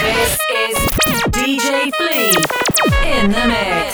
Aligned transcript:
This 0.00 0.38
is 0.50 0.76
DJ 1.28 1.92
Flea 1.96 2.32
in 3.04 3.32
the 3.32 3.44
mix. 3.48 3.90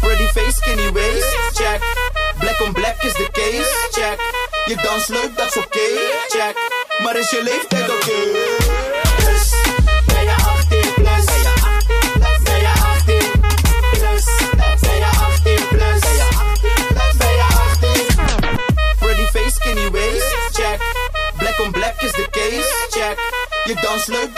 Pretty 0.00 0.26
face, 0.26 0.56
skinny 0.56 0.90
waist, 0.90 1.36
check. 1.56 1.80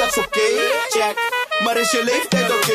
Oké 0.04 0.40
check. 0.88 1.16
Maar 1.64 1.76
is 1.76 1.90
je 1.90 2.04
leeftijd 2.04 2.50
oké? 2.50 2.73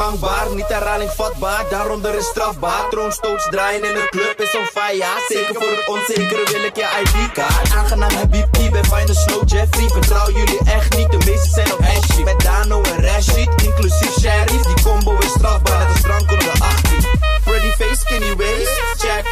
Gangbaar. 0.00 0.46
Niet 0.54 0.68
herhaling 0.68 1.10
vatbaar, 1.10 1.64
daaronder 1.70 2.14
is 2.14 2.26
strafbaar. 2.26 2.88
Troonstoots 2.90 3.48
draaien 3.50 3.84
in 3.84 3.94
de 3.94 4.06
club 4.10 4.40
is 4.40 4.54
on 4.54 4.66
fire. 4.76 5.24
Zeker 5.28 5.54
voor 5.54 5.70
het 5.76 5.88
onzekere 5.88 6.44
wil 6.52 6.64
ik 6.64 6.76
je 6.76 6.86
ID-kaart. 7.02 7.72
Aangenaam 7.76 8.10
Habibti, 8.10 8.70
bij 8.70 8.84
Fine 8.84 9.14
Snow 9.14 9.42
Jeffrey. 9.48 9.88
Vertrouw 9.88 10.30
jullie 10.30 10.60
echt 10.64 10.96
niet, 10.96 11.10
de 11.10 11.16
meeste 11.26 11.48
zijn 11.48 11.72
op 11.72 11.80
Ashley. 11.80 12.24
Met 12.24 12.40
Dano 12.40 12.82
en 12.82 13.04
Rashid, 13.04 13.50
inclusief 13.62 14.12
Sheriff. 14.20 14.64
Die 14.70 14.82
combo 14.84 15.18
is 15.18 15.30
strafbaar, 15.30 15.78
net 15.78 15.88
als 15.88 16.00
drank 16.00 16.30
onder 16.30 16.52
de 16.52 16.62
18. 16.62 17.04
Pretty 17.44 17.70
face, 17.70 18.00
skinny 18.00 18.36
waist, 18.36 18.80
check. 18.98 19.24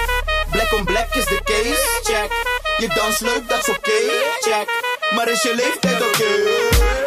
Black 0.50 0.72
on 0.72 0.84
black 0.84 1.14
is 1.14 1.26
de 1.26 1.40
case, 1.44 1.84
check. 2.02 2.30
Je 2.78 2.88
dans 2.94 3.18
leuk, 3.18 3.48
dat 3.48 3.58
is 3.58 3.68
oké, 3.68 4.00
check. 4.40 4.68
Maar 5.14 5.28
is 5.28 5.42
je 5.42 5.54
leeftijd 5.54 6.00
oké? 6.02 6.16
Dus, 6.18 6.97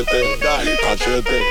Cachete, 0.00 0.78
cachete, 0.80 1.42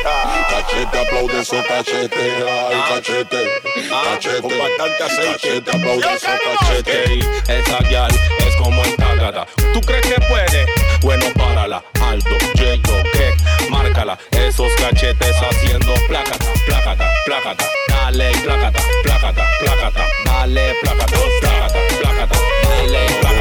cachete, 0.50 0.98
aplaude 0.98 1.40
esos 1.40 1.64
cachetes. 1.68 2.44
Ay, 2.50 2.82
cachete, 2.90 3.48
cachete, 3.90 4.42
con 4.42 4.58
bastante 4.58 5.04
aceite. 5.04 5.32
Cachete, 5.34 5.72
aplaude 5.72 6.16
esos 6.16 6.40
cachetes. 6.58 7.28
Esa 7.48 7.78
gal 7.92 8.12
es 8.40 8.56
como 8.56 8.84
esta 8.84 9.14
gata. 9.16 9.46
¿Tú 9.72 9.82
crees 9.82 10.02
que 10.02 10.20
puede? 10.22 10.66
Bueno, 11.02 11.26
párala. 11.38 11.84
Aldo, 12.02 12.36
Jacob, 12.56 13.04
Craig, 13.12 13.70
márcala. 13.70 14.18
Esos 14.32 14.74
cachetes 14.78 15.36
haciendo 15.36 15.94
plácata, 16.08 16.44
plácata, 16.66 17.08
plácata. 17.26 17.70
Dale, 17.88 18.32
plácata, 18.44 18.82
plácata, 19.04 19.46
plácata. 19.60 20.08
Dale, 20.26 20.74
plácata, 20.82 21.18
plácata, 21.40 21.80
plácata. 22.02 22.40
Dale, 22.64 23.06
plácata. 23.22 23.40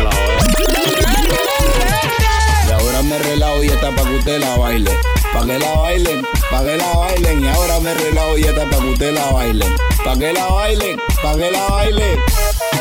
Y 2.69 2.71
ahora 2.71 3.03
me 3.03 3.19
relajo 3.19 3.65
y 3.65 3.69
está 3.69 3.91
pa' 3.91 4.05
que 4.05 4.17
usted 4.17 4.41
la 4.41 4.57
baile. 4.59 4.91
Pa' 5.33 5.47
que 5.47 5.59
la 5.59 5.73
bailen, 5.73 6.27
pa' 6.51 6.63
que 6.63 6.77
la 6.77 6.93
bailen. 6.93 7.43
Y 7.43 7.49
ahora 7.49 7.81
me 7.81 7.95
relajo 7.95 8.37
y 8.37 8.45
está 8.45 8.69
pa' 8.69 8.79
que 8.79 8.87
usted 8.89 9.13
la 9.15 9.33
bailen. 9.33 9.75
Pa' 10.05 10.19
que 10.19 10.33
la 10.35 10.47
bailen, 10.47 11.01
pa' 11.23 11.37
que 11.37 11.51
la 11.51 11.67
bailen. 11.69 12.21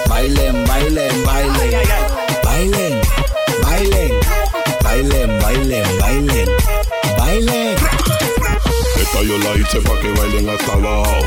Bailen, 0.09 0.66
bailen, 0.66 1.25
bailen. 1.25 1.80
Bailen, 2.44 3.02
bailen. 3.64 4.20
Bailen, 4.84 5.40
bailen, 5.40 6.00
bailen. 6.00 6.50
Bailen. 7.18 7.75
Esta 9.02 9.22
yo 9.22 9.38
la 9.38 9.56
hice 9.56 9.80
pa' 9.81 10.00
que 10.02 10.12
bailen 10.12 10.50
hasta 10.50 10.74
abajo. 10.74 11.22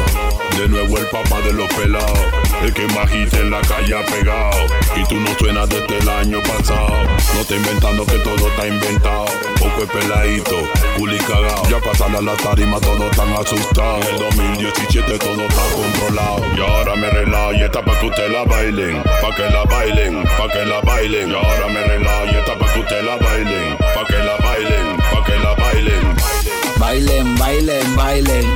De 0.59 0.69
nuevo 0.69 0.99
el 0.99 1.07
papá 1.07 1.41
de 1.41 1.53
los 1.55 1.69
pelados. 1.73 2.40
El 2.63 2.75
que 2.75 2.87
más 2.89 3.11
hit 3.11 3.33
en 3.35 3.51
la 3.51 3.61
calle 3.63 3.95
ha 3.95 4.05
pegado. 4.05 4.67
Y 4.97 5.05
tú 5.09 5.15
no 5.17 5.31
suenas 5.39 5.69
desde 5.69 5.99
el 5.99 6.09
año 6.09 6.43
pasado. 6.43 6.93
No 7.35 7.45
te 7.45 7.57
inventando 7.57 8.05
que 8.05 8.19
todo 8.19 8.49
está 8.49 8.67
inventado. 8.67 9.27
Poco 9.59 9.83
es 9.83 9.91
peladito, 9.91 10.57
culi 10.99 11.19
cagao. 11.19 11.69
Ya 11.71 11.79
pasan 11.81 12.15
a 12.17 12.21
la 12.21 12.37
tarima, 12.37 12.79
todos 12.81 13.11
están 13.11 13.33
asustados. 13.33 14.07
En 14.07 14.15
el 14.15 14.21
2017 14.21 15.19
todo 15.19 15.43
está 15.43 15.63
controlado. 15.75 16.43
Y 16.57 16.61
ahora 16.61 16.97
me 16.97 17.11
relajo 17.11 17.53
y 17.55 17.63
está 17.63 17.83
pa' 17.83 17.99
que 17.99 18.07
usted 18.07 18.31
la 18.31 18.45
bailen. 18.45 19.03
Pa' 19.03 19.35
que 19.35 19.51
la 19.51 19.65
bailen, 19.65 20.23
pa' 20.23 20.53
que 20.53 20.67
la 20.67 20.81
bailen. 20.81 21.31
Y 21.31 21.35
ahora 21.35 21.67
me 21.69 21.83
relajo 21.83 22.27
y 22.27 22.37
está 22.37 22.59
pa' 22.59 22.73
que 22.73 22.81
usted 22.81 23.05
la 23.05 23.17
bailen. 23.17 23.77
Pa' 23.95 24.07
que 24.07 24.19
la 24.19 24.37
bailen, 24.37 24.97
pa' 24.97 25.25
que 25.25 25.39
la 25.39 25.55
bailen. 25.55 26.17
Bailen, 26.79 27.39
bailen, 27.39 27.97
bailen. 27.97 28.55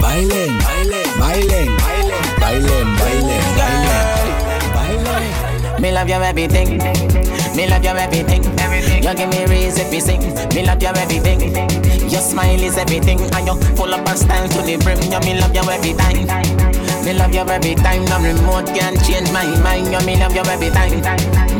Bailen, 0.00 0.58
bailen, 0.58 0.58
bailen. 0.60 1.16
Bailen, 1.18 1.76
bailen, 1.78 1.95
bailen. 2.46 2.96
Bailen. 2.96 3.56
Me 5.80 5.92
love 5.92 6.08
your 6.08 6.22
everything. 6.22 6.78
Me 7.56 7.66
love 7.68 7.84
your 7.84 7.96
everything. 7.98 8.44
You 9.02 9.14
give 9.14 9.28
me 9.28 9.46
reason 9.46 9.90
to 9.90 10.00
sing. 10.00 10.20
Me 10.54 10.64
love 10.64 10.82
your 10.82 10.96
everything. 10.96 11.40
Your 12.08 12.20
smile 12.20 12.62
is 12.62 12.76
everything, 12.78 13.20
and 13.20 13.46
you 13.46 13.54
full 13.76 13.92
up 13.92 14.08
of 14.08 14.18
style 14.18 14.48
to 14.48 14.62
the 14.62 14.76
brim. 14.76 14.98
You 15.12 15.20
me 15.20 15.38
love 15.40 15.54
you 15.54 15.68
every 15.70 15.92
time. 15.94 16.26
Me 17.04 17.12
love 17.12 17.34
you 17.34 17.40
every 17.40 17.74
time. 17.74 18.04
No 18.06 18.18
remote 18.20 18.66
can 18.66 18.96
change 19.04 19.30
my 19.32 19.46
mind. 19.60 19.92
You 19.92 20.00
me 20.06 20.16
love 20.16 20.34
you 20.34 20.42
every 20.42 20.70
time. 20.70 21.00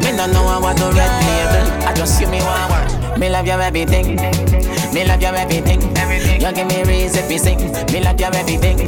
Me 0.01 0.13
no 0.17 0.27
know 0.27 0.61
want 0.61 0.79
to 0.79 0.87
red 0.87 1.13
label. 1.27 1.87
I 1.87 1.93
just 1.95 2.21
you 2.21 2.29
me 2.29 2.41
want 2.41 2.71
work. 2.71 3.19
Me 3.19 3.29
love 3.29 3.47
you 3.47 3.53
everything. 3.53 4.56
Me 4.97 5.05
love 5.05 5.21
you 5.21 5.29
everything. 5.29 5.83
everything. 5.99 6.41
You 6.41 6.53
give 6.53 6.69
me 6.69 6.83
reason 6.84 7.29
to 7.29 7.39
sing. 7.39 7.59
Me 7.93 8.01
love 8.01 8.19
you 8.19 8.33
everything. 8.33 8.79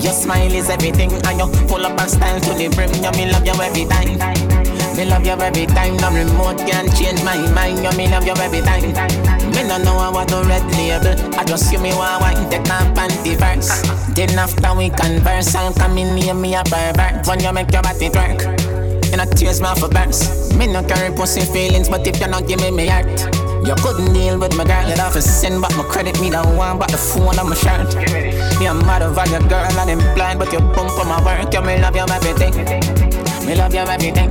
Your 0.00 0.12
smile 0.12 0.54
is 0.54 0.70
everything, 0.70 1.10
and 1.10 1.38
you 1.38 1.46
full 1.66 1.84
up 1.84 2.00
of 2.00 2.08
style 2.08 2.38
to 2.38 2.54
the 2.54 2.68
brim. 2.68 2.86
You 3.02 3.10
me 3.18 3.32
love 3.32 3.44
you 3.44 3.58
every 3.58 3.84
time. 3.84 4.14
Me 4.96 5.04
love 5.06 5.26
you 5.26 5.32
every 5.32 5.66
time. 5.66 5.96
No 5.96 6.14
remote 6.14 6.58
can 6.70 6.86
change 6.94 7.24
my 7.24 7.34
mind. 7.50 7.82
You 7.82 7.90
me 7.98 8.06
love 8.06 8.24
you 8.24 8.34
every 8.38 8.60
time. 8.60 8.94
Me 9.50 9.66
no 9.66 9.82
know 9.82 9.98
I 9.98 10.10
want 10.14 10.28
to 10.28 10.36
red 10.46 10.62
label. 10.78 11.18
I 11.34 11.42
just 11.42 11.72
you 11.72 11.80
me 11.80 11.94
want 11.94 12.22
wine 12.22 12.48
take 12.48 12.68
my 12.68 12.86
panty 12.94 13.34
verse. 13.34 13.82
Then 14.14 14.38
after 14.38 14.72
we 14.78 14.90
converse, 14.90 15.52
I'll 15.56 15.74
come 15.74 15.98
in 15.98 16.14
near 16.14 16.32
me 16.32 16.54
a 16.54 16.62
pervert. 16.62 17.26
When 17.26 17.40
you 17.40 17.52
make 17.52 17.72
your 17.72 17.82
body 17.82 18.08
twerk, 18.08 18.38
you 19.10 19.16
know 19.16 19.24
tears 19.24 19.60
off 19.62 19.82
a 19.82 19.88
burst. 19.88 20.54
Me 20.54 20.68
no 20.68 20.84
carry 20.84 21.12
pussy 21.12 21.40
feelings, 21.40 21.88
but 21.88 22.06
if 22.06 22.20
you 22.20 22.28
not 22.28 22.46
give 22.46 22.60
me 22.60 22.70
me 22.70 22.86
heart. 22.86 23.39
You 23.64 23.74
couldn't 23.76 24.12
deal 24.14 24.38
with 24.38 24.56
my 24.56 24.64
girl, 24.64 24.88
you'd 24.88 24.98
have 24.98 25.12
to 25.12 25.22
send 25.22 25.60
back 25.60 25.76
my 25.76 25.84
credit. 25.84 26.18
Me 26.20 26.30
don't 26.30 26.56
want 26.56 26.80
back 26.80 26.90
the 26.90 26.96
phone 26.96 27.38
on 27.38 27.48
my 27.48 27.54
shirt. 27.54 27.94
Me 28.58 28.66
a 28.66 28.74
mad 28.74 29.02
over 29.02 29.28
your 29.28 29.40
girl 29.48 29.64
and 29.64 29.90
I'm 29.90 30.14
blind, 30.14 30.38
but 30.38 30.52
you 30.52 30.60
bump 30.60 30.90
for 30.90 31.04
my 31.04 31.22
work. 31.24 31.52
You 31.52 31.60
me 31.62 31.80
love 31.80 31.94
you 31.94 32.08
everything. 32.08 32.54
Me 33.46 33.54
love 33.54 33.74
you 33.74 33.80
everything. 33.80 34.30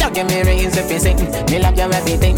You 0.00 0.10
give 0.10 0.26
me 0.28 0.42
reason 0.42 0.86
to 0.86 1.00
sing. 1.00 1.18
Me 1.50 1.58
love 1.58 1.76
you 1.76 1.90
everything. 1.90 2.36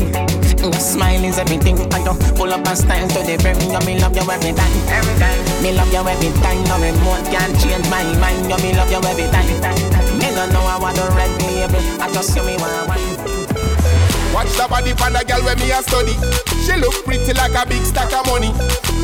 Your 0.58 0.72
smile 0.74 1.22
is 1.24 1.38
everything. 1.38 1.78
I 1.92 2.02
don't 2.02 2.18
pull 2.34 2.52
up 2.52 2.66
and 2.66 2.78
stand 2.78 3.10
to 3.12 3.20
the 3.20 3.36
brim. 3.36 3.60
You 3.68 3.80
me 3.84 4.00
love 4.00 4.16
you 4.16 4.24
every 4.24 4.52
time. 4.52 4.72
Every 4.88 5.14
time. 5.20 5.62
Me 5.62 5.72
love 5.72 5.92
you 5.92 6.00
every 6.00 6.30
time. 6.40 6.64
No 6.64 6.80
remote 6.80 7.28
can 7.28 7.52
change 7.60 7.88
my 7.90 8.02
mind. 8.18 8.48
You 8.48 8.56
me 8.64 8.74
love 8.74 8.90
you 8.90 9.04
every 9.04 9.28
time. 9.28 10.18
Me 10.18 10.32
don't 10.34 10.52
know 10.52 10.64
I 10.64 10.78
want 10.80 10.96
to 10.96 11.04
red 11.12 11.30
label. 11.42 12.02
I 12.02 12.10
just 12.12 12.34
you 12.34 12.42
me 12.42 12.56
want 12.56 12.88
wine. 12.88 13.41
Watch 14.32 14.48
the 14.56 14.64
body 14.64 14.96
for 14.96 15.12
the 15.12 15.20
girl 15.28 15.44
when 15.44 15.60
me 15.60 15.68
a 15.70 15.84
study. 15.84 16.16
She 16.64 16.72
look 16.80 17.04
pretty 17.04 17.36
like 17.36 17.52
a 17.52 17.68
big 17.68 17.84
stack 17.84 18.12
of 18.16 18.24
money. 18.26 18.48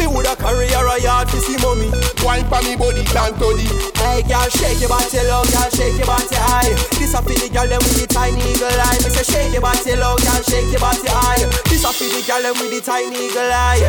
Me 0.01 0.07
woulda 0.09 0.33
carry 0.41 0.73
her 0.73 0.89
a 0.89 0.97
yard 1.03 1.29
to 1.29 1.39
see 1.45 1.61
mommy. 1.61 1.93
Wine 2.25 2.49
for 2.49 2.65
me 2.65 2.81
body 2.81 3.05
down 3.13 3.37
to 3.37 3.49
the. 3.53 3.67
Hey 4.01 4.25
girl, 4.25 4.49
shake 4.49 4.81
your 4.81 4.89
body 4.89 5.21
low, 5.29 5.45
girl, 5.53 5.69
shake 5.75 6.01
your 6.01 6.09
body 6.09 6.39
high. 6.39 6.73
This 6.97 7.13
a 7.13 7.21
for 7.21 7.35
the 7.35 7.49
girl 7.53 7.69
them 7.69 7.83
with 7.85 8.01
the 8.01 8.07
tiny 8.09 8.41
eagle 8.41 8.73
eye. 8.73 8.97
Me 9.05 9.11
say 9.13 9.27
shake 9.27 9.53
your 9.53 9.61
body 9.61 9.95
low, 10.01 10.17
girl, 10.17 10.41
shake 10.49 10.71
your 10.73 10.81
body 10.81 11.11
high. 11.13 11.45
This 11.69 11.85
a 11.85 11.91
for 11.93 12.09
the 12.09 12.21
girl 12.25 12.41
them 12.41 12.57
with 12.57 12.73
the 12.73 12.81
tiny 12.81 13.29
eagle 13.29 13.53
eye. 13.53 13.85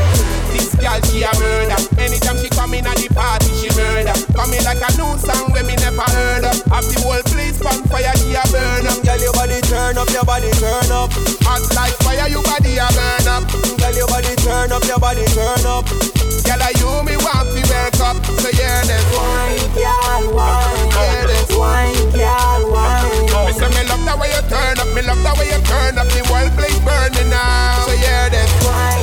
This 0.51 0.75
girl 0.75 0.99
she 1.07 1.23
a 1.23 1.31
murder. 1.39 1.79
Anytime 2.01 2.35
she 2.41 2.49
come 2.51 2.73
in 2.73 2.83
at 2.83 2.97
the 2.97 3.07
party 3.15 3.47
she 3.55 3.69
murder. 3.79 4.17
Coming 4.35 4.65
like 4.65 4.81
a 4.81 4.89
new 4.97 5.13
song 5.21 5.53
when 5.55 5.63
me 5.69 5.77
never 5.79 6.03
heard 6.09 6.43
of. 6.43 6.57
Have 6.73 6.83
the 6.89 6.99
whole 7.05 7.21
turn 9.89 9.97
up, 9.97 10.09
your 10.13 10.23
body 10.23 10.51
turn 10.61 10.91
up. 10.91 11.09
Hot 11.49 11.65
like 11.73 11.97
fire, 12.05 12.29
your 12.29 12.43
body 12.43 12.77
a 12.77 12.85
burn 12.93 13.25
up. 13.25 13.43
Girl, 13.81 13.95
your 13.97 14.07
body 14.07 14.35
turn 14.37 14.71
up, 14.71 14.83
your 14.85 14.99
body 14.99 15.25
turn 15.33 15.65
up. 15.65 15.85
Girl, 16.45 16.61
I 16.61 16.73
you 16.77 17.01
me 17.01 17.17
want 17.17 17.49
to 17.49 17.61
wake 17.65 17.97
up. 17.97 18.17
So 18.37 18.49
yeah, 18.53 18.85
that's 18.85 19.09
wine, 19.17 19.57
girl, 19.73 20.35
wine, 20.37 20.89
yeah, 20.93 21.25
that's 21.25 21.53
wine, 21.57 21.97
girl, 22.13 22.69
wine. 22.69 23.49
Me 23.49 23.53
say 23.57 23.69
me 23.73 23.81
love 23.89 24.05
the 24.05 24.13
way 24.21 24.29
you 24.29 24.43
turn 24.45 24.77
up, 24.77 24.89
me 24.93 25.01
love 25.01 25.21
the 25.25 25.33
way 25.41 25.49
you 25.49 25.61
turn 25.65 25.97
up. 25.97 26.07
The 26.13 26.21
world 26.29 26.53
place 26.53 26.77
burning 26.85 27.29
now. 27.29 27.85
So 27.89 27.93
yeah, 27.97 28.29
that's 28.29 28.65
wine. 28.65 28.98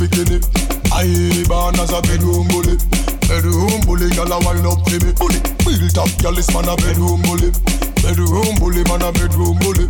For 0.00 0.06
the 0.06 0.24
girl 0.24 0.40
bikini. 0.40 0.40
I 0.92 1.44
born 1.48 1.78
as 1.78 1.92
a 1.92 2.00
bedroom 2.02 2.48
bully, 2.48 2.76
bedroom 3.28 3.80
bully, 3.86 4.10
girl 4.10 4.32
a 4.32 4.38
wind 4.40 4.66
up 4.66 4.80
for 4.88 4.98
me. 5.04 5.12
Bully, 5.12 5.40
built 5.64 5.98
up, 5.98 6.10
girl 6.22 6.38
is 6.38 6.48
man 6.54 6.68
a 6.68 6.76
bedroom 6.76 7.22
bully, 7.22 7.50
bedroom 8.02 8.54
bully, 8.58 8.82
man 8.88 9.02
a 9.02 9.12
bedroom 9.12 9.58
bully. 9.60 9.88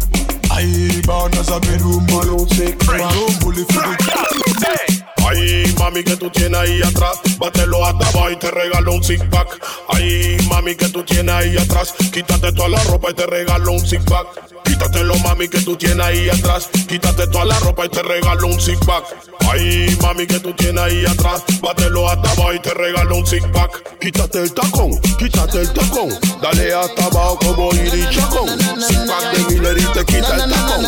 I 0.50 1.00
born 1.06 1.34
as 1.34 1.50
a 1.50 1.60
bedroom 1.60 2.06
bully, 2.06 2.74
bedroom 2.86 3.32
bully 3.40 3.64
for 3.64 3.82
the 3.82 5.74
mami, 5.78 6.04
que 6.04 6.16
tú 6.16 6.30
tienes 6.30 6.58
ahí 6.58 6.82
atrás, 6.82 7.18
bátelo 7.40 7.84
hasta 7.84 8.06
abajo 8.08 8.30
y 8.30 8.36
te 8.36 8.50
regalo 8.50 8.92
un 8.92 9.02
six 9.02 9.24
pack. 9.30 9.58
Ay, 9.88 10.36
mami, 10.48 10.76
que 10.76 10.88
tú 10.88 11.02
tienes 11.02 11.34
ahí 11.34 11.56
atrás, 11.56 11.94
quítate 12.12 12.52
toda 12.52 12.68
la 12.68 12.82
ropa 12.84 13.10
y 13.10 13.14
te 13.14 13.26
regalo 13.26 13.72
un 13.72 13.84
six 13.84 14.04
pack. 14.04 14.26
Quítatelo, 14.64 15.16
mami, 15.16 15.48
que 15.48 15.60
tú 15.60 15.76
tienes 15.76 16.06
ahí 16.06 16.28
atrás, 16.30 16.68
quítate 16.88 17.26
toda 17.26 17.44
la 17.44 17.58
ropa 17.60 17.86
y 17.86 17.88
te 17.88 18.02
regalo 18.02 18.46
un 18.46 18.60
six 18.60 18.78
pack. 18.86 19.04
Ay, 19.50 19.96
mami, 20.00 20.26
que 20.26 20.38
tú 20.38 20.52
tienes 20.52 20.82
ahí 20.82 21.04
atrás, 21.06 21.42
bátelo 21.60 22.08
hasta 22.08 22.30
abajo 22.30 22.54
y 22.54 22.60
te 22.60 22.72
regalo 22.74 23.16
un 23.16 23.26
six 23.26 23.44
pack. 23.52 23.98
Quítate 23.98 24.42
el 24.42 24.52
tacón, 24.54 25.00
quítate 25.18 25.62
el 25.62 25.72
tacón, 25.72 26.18
dale 26.40 26.72
hasta 26.72 27.04
abajo 27.06 27.38
como 27.38 27.72
Iri 27.74 28.06
Chacón. 28.10 28.48
Six 28.80 28.98
pack 29.08 29.32
de 29.32 29.54
Miller 29.54 29.78
y 29.78 29.84
te 29.86 30.04
quita 30.04 30.36
el 30.36 30.50
tacón. 30.50 30.86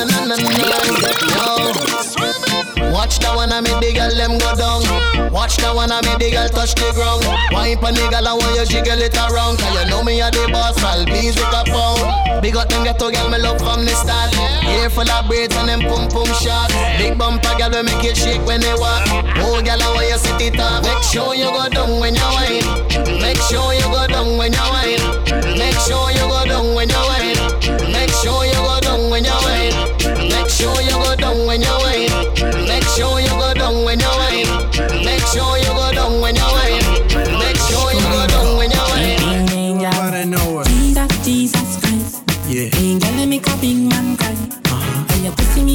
Watch 2.92 3.20
that 3.20 3.34
one, 3.34 3.50
I 3.50 3.60
make 3.62 3.80
the 3.80 3.92
girl 3.94 4.14
them 4.14 4.38
go 4.38 4.54
down. 4.54 4.82
Watch 5.32 5.56
that 5.58 5.74
one, 5.74 5.90
I 5.90 6.02
make 6.02 6.18
the 6.18 6.30
touch 6.48 6.74
the 6.74 6.90
ground. 6.94 7.22
Wine 7.52 7.78
pon 7.78 7.94
the 7.94 8.06
girl, 8.10 8.26
I 8.26 8.32
want 8.34 8.56
you 8.56 8.66
jiggle 8.66 9.00
it 9.00 9.16
around. 9.16 9.58
Cause 9.58 9.74
you 9.76 9.90
know 9.90 10.02
me 10.02 10.20
a 10.20 10.30
the 10.30 10.48
boss, 10.50 10.78
I'll 10.82 11.04
be 11.04 11.30
with 11.30 11.38
a 11.38 11.62
pound. 11.68 12.42
Big 12.42 12.56
up 12.56 12.68
them 12.68 12.84
ghetto 12.84 13.10
girl, 13.10 13.28
me 13.30 13.38
love 13.38 13.58
from 13.58 13.84
the 13.84 13.94
start. 13.94 14.34
Hair 14.64 14.90
full 14.90 15.08
of 15.08 15.26
braids 15.28 15.54
and 15.56 15.68
them 15.68 15.80
pum 15.86 16.08
pum 16.08 16.26
shot. 16.40 16.70
Big 16.98 17.18
bumper 17.18 17.54
girl, 17.58 17.70
we 17.70 17.82
make 17.82 18.04
it 18.04 18.16
shake 18.16 18.42
when 18.46 18.60
they 18.60 18.74
walk. 18.74 19.04
Oh 19.42 19.60
girl, 19.62 19.82
I 19.82 19.88
want 19.94 20.08
you 20.08 20.18
sit 20.18 20.40
it 20.40 20.60
up. 20.60 20.82
Make 20.82 21.02
sure 21.02 21.34
you 21.34 21.50
go 21.50 21.68
down 21.68 22.00
when 22.00 22.14
you 22.14 22.28
wine. 22.34 22.66
Make 23.20 23.40
sure 23.50 23.74
you 23.74 23.86
go 23.92 24.06
down 24.06 24.38
when 24.38 24.52
you 24.52 24.66
wine. 24.70 25.02
Make 25.58 25.78
sure 25.84 26.10
you 26.10 26.24
go 26.26 26.42
down 26.46 26.74
when 26.74 26.88
you 26.88 27.01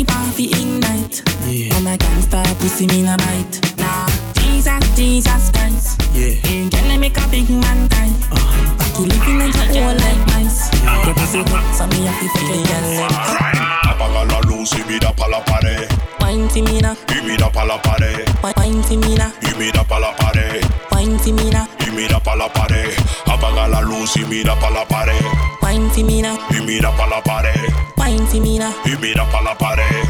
your 0.07 0.25
pussy 0.27 0.48
me 0.48 0.48
party 0.48 0.50
ignite. 0.51 1.24
Yeah. 1.48 1.75
And 1.75 1.88
I 1.89 1.98
can't 1.98 2.24
stop 2.24 2.48
pussy 2.59 2.88
me 2.88 3.04
na 3.04 3.18
bite. 3.18 3.62
Nah, 3.77 4.07
Jesus, 4.33 4.95
Jesus 4.95 5.51
Christ. 5.51 6.01
Yeah. 6.13 6.36
Ain't 6.50 6.71
girl 6.71 6.88
let 6.88 7.00
me 7.00 7.07
a 7.07 7.27
big 7.30 7.50
man 7.50 7.89
cry. 7.89 8.09
Uh-huh. 8.31 8.77
Back 8.77 9.00
you 9.00 9.06
living 9.06 9.42
in 9.42 9.51
your 9.54 9.83
whole 9.83 9.95
like 9.95 10.27
mice. 10.27 10.71
Your 11.06 11.13
pussy 11.15 11.44
hot, 11.44 11.75
so 11.75 11.88
me 11.88 12.06
have 12.06 12.19
to 12.19 12.27
fuck 12.30 12.56
your 12.56 12.65
girl 12.65 14.42
them. 14.42 14.47
Apaga 14.68 14.75
la 14.75 14.75
luz 14.75 14.75
y 14.75 14.84
mira 14.92 15.14
pa' 15.14 15.28
la 15.28 15.40
pared, 15.46 15.88
Wine 16.19 16.50
for 16.50 16.62
me 16.64 16.81
na, 16.81 16.96
y 17.10 17.22
mira 17.25 17.50
pa' 17.50 17.64
la 17.64 17.81
pared, 17.81 18.25
wine 18.44 18.84
for 18.84 18.98
me 18.98 19.16
na, 19.16 19.31
y 19.42 19.54
mira 19.58 19.84
pa' 19.84 20.00
la 20.00 20.12
pared. 20.18 20.66
wine 20.92 21.18
for 21.19 21.34
me 21.34 21.50
na, 21.52 21.68
y 21.80 21.92
mira 21.92 22.19
pa' 22.19 22.36
la 22.36 22.48
pared. 22.50 22.94
Apaga 23.25 23.68
la 23.68 23.81
luz 23.81 24.16
y 24.18 24.25
mira 24.25 24.56
pa' 24.60 24.69
la 24.69 24.84
pared. 24.86 25.24
wine 25.62 25.90
for 25.92 26.04
me 26.04 26.22
na, 26.22 26.36
Y 26.52 26.62
mira 26.62 26.92
pa' 26.98 27.08
la 27.08 27.22
pared. 27.22 27.74
wine 27.98 28.28
for 28.28 28.42
me 28.42 28.58
na. 28.60 28.72
Y 28.86 28.96
mira 29.02 29.25
pa' 29.31 29.42
la 29.42 29.56
pared. 29.56 30.06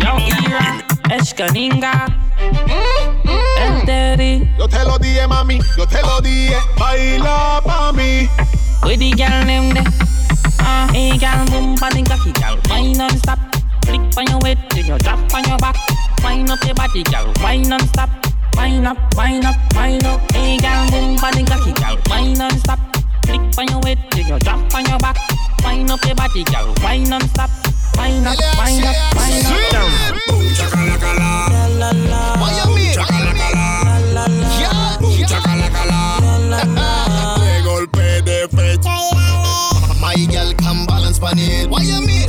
Yo 0.00 0.18
ira, 0.18 0.84
escaninga. 1.10 2.06
Enteri. 3.58 4.48
Yo 4.58 4.68
te 4.68 4.84
lo 4.84 4.98
dije, 4.98 5.26
mami, 5.26 5.58
yo 5.76 5.86
te 5.86 6.00
lo 6.02 6.20
dije. 6.20 6.56
Baila 6.78 7.60
pa' 7.64 7.92
mí. 7.92 8.28
With 8.84 9.00
the 9.00 9.10
girl 9.12 9.44
them 9.46 9.70
there. 9.74 9.84
Ah, 10.60 10.88
hey 10.92 11.18
girl, 11.18 11.44
boom, 11.46 11.74
body 11.76 12.02
cocky 12.04 12.30
girl. 12.32 12.56
Wine 12.70 12.96
non-stop. 12.98 13.38
Flick 13.86 14.02
on 14.18 14.26
your 14.26 14.40
head, 14.44 14.58
then 14.70 14.84
you 14.86 14.98
drop 14.98 15.34
on 15.34 15.44
your 15.44 15.58
back. 15.58 15.76
Wine 16.22 16.50
up 16.50 16.62
your 16.64 16.74
body, 16.74 17.02
girl. 17.04 17.32
Wine 17.40 17.68
non-stop. 17.68 18.10
Wine 18.56 18.86
up, 18.86 18.98
wine 19.14 19.44
up, 19.44 19.54
wine 19.74 20.04
up. 20.04 20.20
Hey 20.32 20.58
girl, 20.58 20.90
boom, 20.90 21.16
body 21.16 21.44
cocky 21.44 21.72
girl. 21.72 21.96
Wine 22.10 22.34
non-stop. 22.34 22.80
Flick 23.26 23.40
on 23.58 23.68
your 23.68 23.80
head, 23.86 23.98
then 24.10 24.26
you 24.26 24.38
drop 24.40 24.74
on 24.74 24.84
your 24.86 24.98
back. 24.98 25.16
Wine 25.62 25.90
up 25.90 26.04
your 26.04 26.14
body, 26.16 26.42
girl. 26.44 26.74
Wine 26.82 27.04
non-stop. 27.04 27.50
Wine 27.96 28.26
up, 28.26 28.36
wine 28.58 28.84
up, 28.84 28.96
wine 29.14 29.46
up. 29.46 29.86
La 31.50 31.66
la 31.66 31.90
la. 32.10 32.40
What 32.40 32.52
you 32.58 32.74
mean? 32.74 32.94
La 32.96 33.06
la 34.14 34.22
la. 36.48 36.66
De 37.38 37.62
golpe 37.62 38.22
de 38.22 38.48
fecha. 38.48 38.96
My 40.00 40.14
girl 40.30 40.52
can 40.54 40.86
balance 40.86 41.18
pan 41.18 41.38
it. 41.38 41.68
What 41.68 41.84
you 41.84 42.00
mean? 42.00 42.28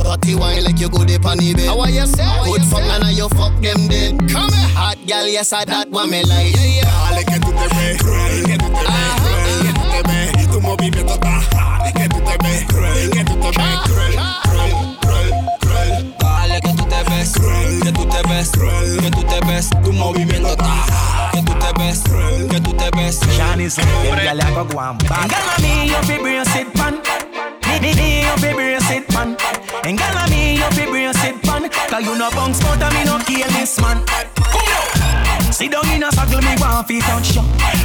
Rotty 0.68 0.68
wine 0.68 0.74
like 0.74 0.80
you 0.80 0.88
good 0.88 1.22
pan 1.22 1.38
it. 1.40 1.66
How 1.66 1.84
you 1.86 2.06
say? 2.06 2.24
Good 2.44 2.62
fuck 2.64 2.82
and 2.82 3.02
now 3.02 3.08
you 3.08 3.28
fuck 3.30 3.52
them 3.60 3.88
dead. 3.88 4.18
Come 4.28 4.52
here, 4.52 4.68
hot 4.76 4.98
girl, 5.06 5.26
yes 5.26 5.52
I 5.52 5.64
that 5.64 5.90
one 5.90 6.10
me 6.10 6.22
like. 6.24 6.54
Yeah, 6.54 6.64
yeah. 6.64 7.10
Dale 7.10 7.24
que 7.24 7.38
tú 7.40 7.52
te 7.52 7.68
ves 7.74 7.98
cruel, 7.98 8.44
que 8.44 8.58
tú 8.58 8.68
te 8.68 8.84
ves 8.84 9.14
cruel, 9.18 9.62
que 9.64 9.72
tú 9.72 9.84
te 9.88 10.02
ves. 10.08 10.48
Tu 10.50 10.60
movimiento 10.60 11.14
está 11.14 11.40
hard, 11.52 11.92
que 11.94 12.08
tú 12.08 12.20
te 12.20 12.36
ves 12.42 12.64
cruel, 12.66 13.10
que 13.10 13.24
tú 13.24 13.34
te 13.36 13.48
ves 13.48 13.78
cruel, 13.84 14.16
cruel, 14.42 14.72
cruel, 15.00 15.32
cruel. 15.60 16.14
Dale 16.18 16.60
que 16.60 16.72
tú 16.74 16.84
te 16.84 17.02
ves, 17.04 17.32
que 17.82 17.92
tú 17.92 18.04
te 18.06 18.22
ves, 18.28 18.50
que 18.50 19.10
tú 19.10 19.22
te 19.22 19.40
ves, 19.46 19.70
tu 19.84 19.92
movimiento 19.92 20.48
está, 20.48 21.30
que 21.32 21.42
tú 21.42 21.52
te 21.54 21.72
ves, 21.78 22.02
que 22.50 22.60
tú 22.60 22.72
te 22.74 22.90
ves. 22.96 23.20
Shani 23.36 23.70
say, 23.70 23.84
them 24.02 24.18
gyal 24.18 24.40
a 24.40 24.50
go 24.50 24.64
go 24.64 24.80
and 24.80 25.08
bad. 25.08 25.30
Gyal 25.30 25.48
a 25.56 25.62
me, 25.62 25.88
you 25.88 26.02
fi 26.02 26.18
brace 26.18 26.56
it 26.56 26.72
pan. 26.74 27.00
Me, 27.80 28.22
you 28.22 28.36
fi 28.38 28.52
brace 28.52 28.90
it 28.90 29.08
pan. 29.08 29.36
And 29.84 29.98
gyal 29.98 30.26
a 30.26 30.30
me, 30.30 30.56
you 30.56 30.70
fi 30.72 30.84
brace 30.86 31.24
it 31.24 31.40
pan. 31.42 31.70
Cause 31.70 32.04
you 32.04 32.18
no 32.18 32.30
bounce 32.30 32.60
and 32.64 32.94
me 32.94 33.04
no 33.04 33.18
kill 33.18 33.48
this 33.54 33.80
man. 33.80 34.04
Sit 35.52 35.72
down 35.72 35.88
in 35.90 36.02
a 36.02 36.12
circle, 36.12 36.40
me 36.42 36.54
want 36.60 36.86
fi 36.86 37.00
touch 37.00 37.34
you. 37.34 37.42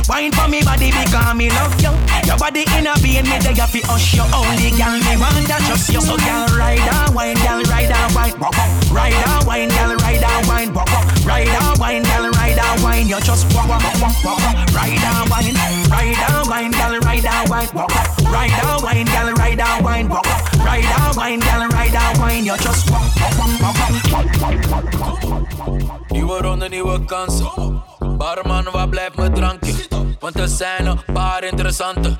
Wine 0.09 0.31
for 0.33 0.47
me 0.47 0.62
body 0.62 0.91
because 0.91 1.35
me 1.35 1.50
love 1.50 1.73
you. 1.81 1.93
Your 2.27 2.38
body 2.38 2.65
in 2.75 2.88
a 2.88 2.93
vein, 3.00 3.23
me 3.23 3.38
there 3.39 3.67
fi 3.67 3.79
hush 3.88 4.13
you. 4.13 4.25
Only 4.35 4.69
girl 4.75 4.97
me 5.00 5.15
want 5.15 5.47
that 5.47 5.63
just 5.67 5.89
you. 5.89 6.01
So 6.01 6.17
girl 6.17 6.45
ride 6.57 6.81
and 6.81 7.15
wine, 7.15 7.39
girl 7.39 7.63
ride 7.71 7.89
and 7.89 8.13
wine, 8.13 8.35
up. 8.43 8.53
Ride 8.91 9.13
and 9.13 9.47
wine, 9.47 9.69
girl 9.69 9.95
ride 9.95 10.23
and 10.23 10.47
wine, 10.47 10.75
up. 10.75 10.89
Ride 11.25 11.47
and 11.47 11.79
wine, 11.79 12.03
girl 12.03 12.33
ride 12.55 12.65
and 12.65 12.83
wine. 12.83 13.07
You 13.07 13.19
just 13.22 13.53
walk 13.53 13.67
walk 13.67 13.83
walk 14.01 14.24
walk 14.24 14.38
walk. 14.39 14.74
Ride 14.74 15.03
and 15.03 15.29
wine, 15.29 15.53
ride 15.89 16.17
and 16.29 16.50
wine, 16.50 16.72
girl 16.72 17.00
ride 17.00 17.25
and 17.25 17.50
wine, 17.50 17.69
walk. 17.74 17.91
Ride 18.31 18.51
and 18.51 18.83
wine, 18.83 19.05
girl 19.05 19.33
ride 19.33 19.60
and 19.60 19.83
wine, 19.83 20.10
walk. 20.10 20.25
Ride 20.65 20.86
and 20.86 21.15
wine, 21.15 21.39
girl 21.39 21.67
ride 21.69 21.95
and 21.95 22.19
wine. 22.19 22.45
You 22.45 22.57
just 22.57 22.89
walk 22.91 23.03
walk 23.22 23.38
walk 23.62 23.77
walk 23.77 24.22
walk. 24.41 26.12
Nieuwe 26.12 26.41
ronde, 26.41 26.69
nieuwe 26.69 27.05
kansen. 27.05 27.81
Barman, 28.17 28.67
waar 28.72 28.89
blijft 28.89 29.15
mijn 29.15 29.33
drankje? 29.33 29.74
Want 30.19 30.39
er 30.39 30.48
zijn 30.48 30.86
een 30.86 31.00
paar 31.13 31.43
interessante 31.43 32.17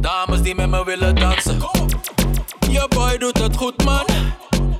dames 0.00 0.42
die 0.42 0.54
met 0.54 0.68
me 0.70 0.84
willen 0.84 1.14
dansen. 1.14 1.58
Je 2.70 2.86
boy 2.88 3.18
doet 3.18 3.38
het 3.38 3.56
goed, 3.56 3.84
man. 3.84 4.04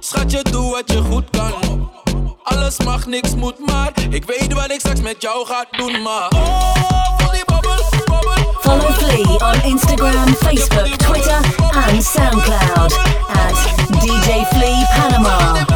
Schatje, 0.01 0.43
doe 0.43 0.71
wat 0.71 0.93
je 0.93 1.03
goed 1.03 1.31
kan. 1.31 1.53
Alles 2.49 2.79
mag, 2.85 3.07
niks 3.07 3.35
moet, 3.35 3.67
maar 3.67 3.93
ik 4.11 4.25
weet 4.25 4.53
wat 4.53 4.71
ik 4.71 4.81
straks 4.81 5.01
met 5.01 5.23
jou 5.23 5.47
ga 5.47 5.65
doen, 5.71 6.03
maar. 6.03 6.29
Oh, 6.29 7.33
die 7.33 7.45
babbel, 7.45 7.85
babbel. 8.07 8.55
Follow 8.61 8.93
Flea 8.93 9.53
on 9.53 9.63
Instagram, 9.71 10.35
Facebook, 10.35 10.87
Twitter, 10.87 11.41
and 11.73 12.05
SoundCloud 12.05 12.99
at 13.29 13.77
DJ 14.01 14.45
Flea 14.51 14.87
Panama. 14.97 15.67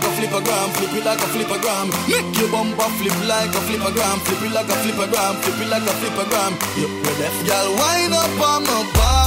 Like 0.00 0.12
a 0.12 0.16
flippergram, 0.16 0.68
flip 0.76 0.94
it 0.94 1.04
like 1.04 1.18
a 1.18 1.28
flippergram. 1.28 1.86
Make 2.08 2.38
your 2.38 2.50
bumper 2.50 2.88
flip 2.96 3.16
like 3.28 3.50
a 3.50 3.60
flippergram, 3.68 4.18
flip 4.24 4.42
it 4.42 4.52
like 4.52 4.68
a 4.68 4.76
flippergram, 4.82 5.34
flip 5.42 5.60
it 5.60 5.68
like 5.68 5.82
a 5.82 5.94
flippergram. 6.00 6.52
You 6.76 6.88
the 6.88 7.12
left, 7.20 7.40
girl, 7.46 7.68
wind 7.76 8.14
up 8.14 8.40
on 8.40 8.62
my 8.64 8.80
body, 8.96 9.19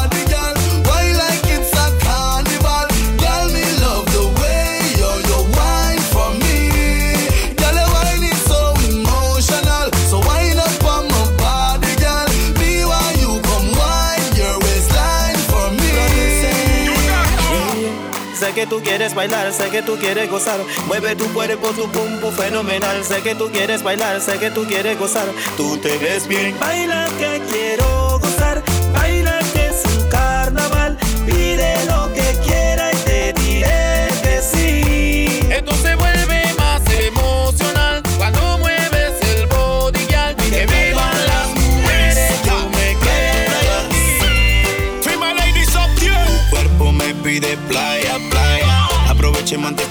que 18.63 18.70
tú 18.70 18.82
quieres 18.82 19.13
bailar, 19.13 19.51
sé 19.51 19.70
que 19.70 19.82
tú 19.82 19.98
quieres 19.98 20.29
gozar. 20.32 20.58
Mueve 20.88 21.17
tu 21.17 21.25
cuerpo, 21.34 21.67
tu 21.72 21.91
pum 21.91 22.17
pum 22.22 22.32
fenomenal. 22.32 23.03
Sé 23.03 23.22
que 23.22 23.36
tú 23.36 23.50
quieres 23.51 23.84
bailar, 23.84 24.22
sé 24.22 24.39
que 24.39 24.51
tú 24.51 24.63
quieres 24.63 24.98
gozar. 24.98 25.25
Tú 25.58 25.77
te 25.79 25.98
ves 25.98 26.29
bien. 26.29 26.58
Baila 26.62 27.10
que 27.20 27.41
quiero 27.51 28.20
gozar, 28.20 28.63
baila 28.93 29.38
que 29.51 29.67
es 29.67 29.84
un 29.98 30.08
carnaval. 30.08 30.98
Pide 31.25 31.86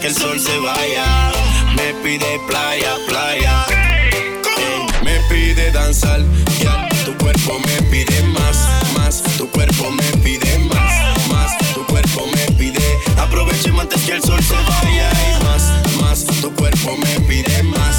que 0.03 0.09
el 0.09 0.17
sol 0.17 0.41
se 0.41 0.59
vaya. 0.59 1.31
Me 1.77 1.95
pide 2.03 2.41
playa, 2.49 2.97
playa. 3.07 3.67
Me 5.05 5.21
pide 5.31 5.71
danzar, 5.71 6.21
ya. 6.61 6.89
Tu 7.05 7.17
cuerpo 7.19 7.61
me 7.61 7.83
pide 7.83 8.21
más, 8.25 8.69
más. 8.95 9.23
Tu 9.39 9.49
cuerpo 9.51 9.93
me 9.93 10.03
pide 10.25 10.59
más, 10.59 11.29
más. 11.29 11.57
Tu 11.75 11.87
cuerpo 11.87 12.27
me 12.35 12.53
pide. 12.57 12.99
Aprovechemos 13.17 13.83
antes 13.83 14.03
que 14.03 14.13
el 14.15 14.23
sol 14.23 14.43
se 14.43 14.55
vaya. 14.55 15.11
Y 15.13 15.45
más, 15.45 15.63
más. 16.01 16.25
Tu 16.41 16.53
cuerpo 16.55 16.97
me 16.97 17.21
pide 17.29 17.63
más, 17.63 17.97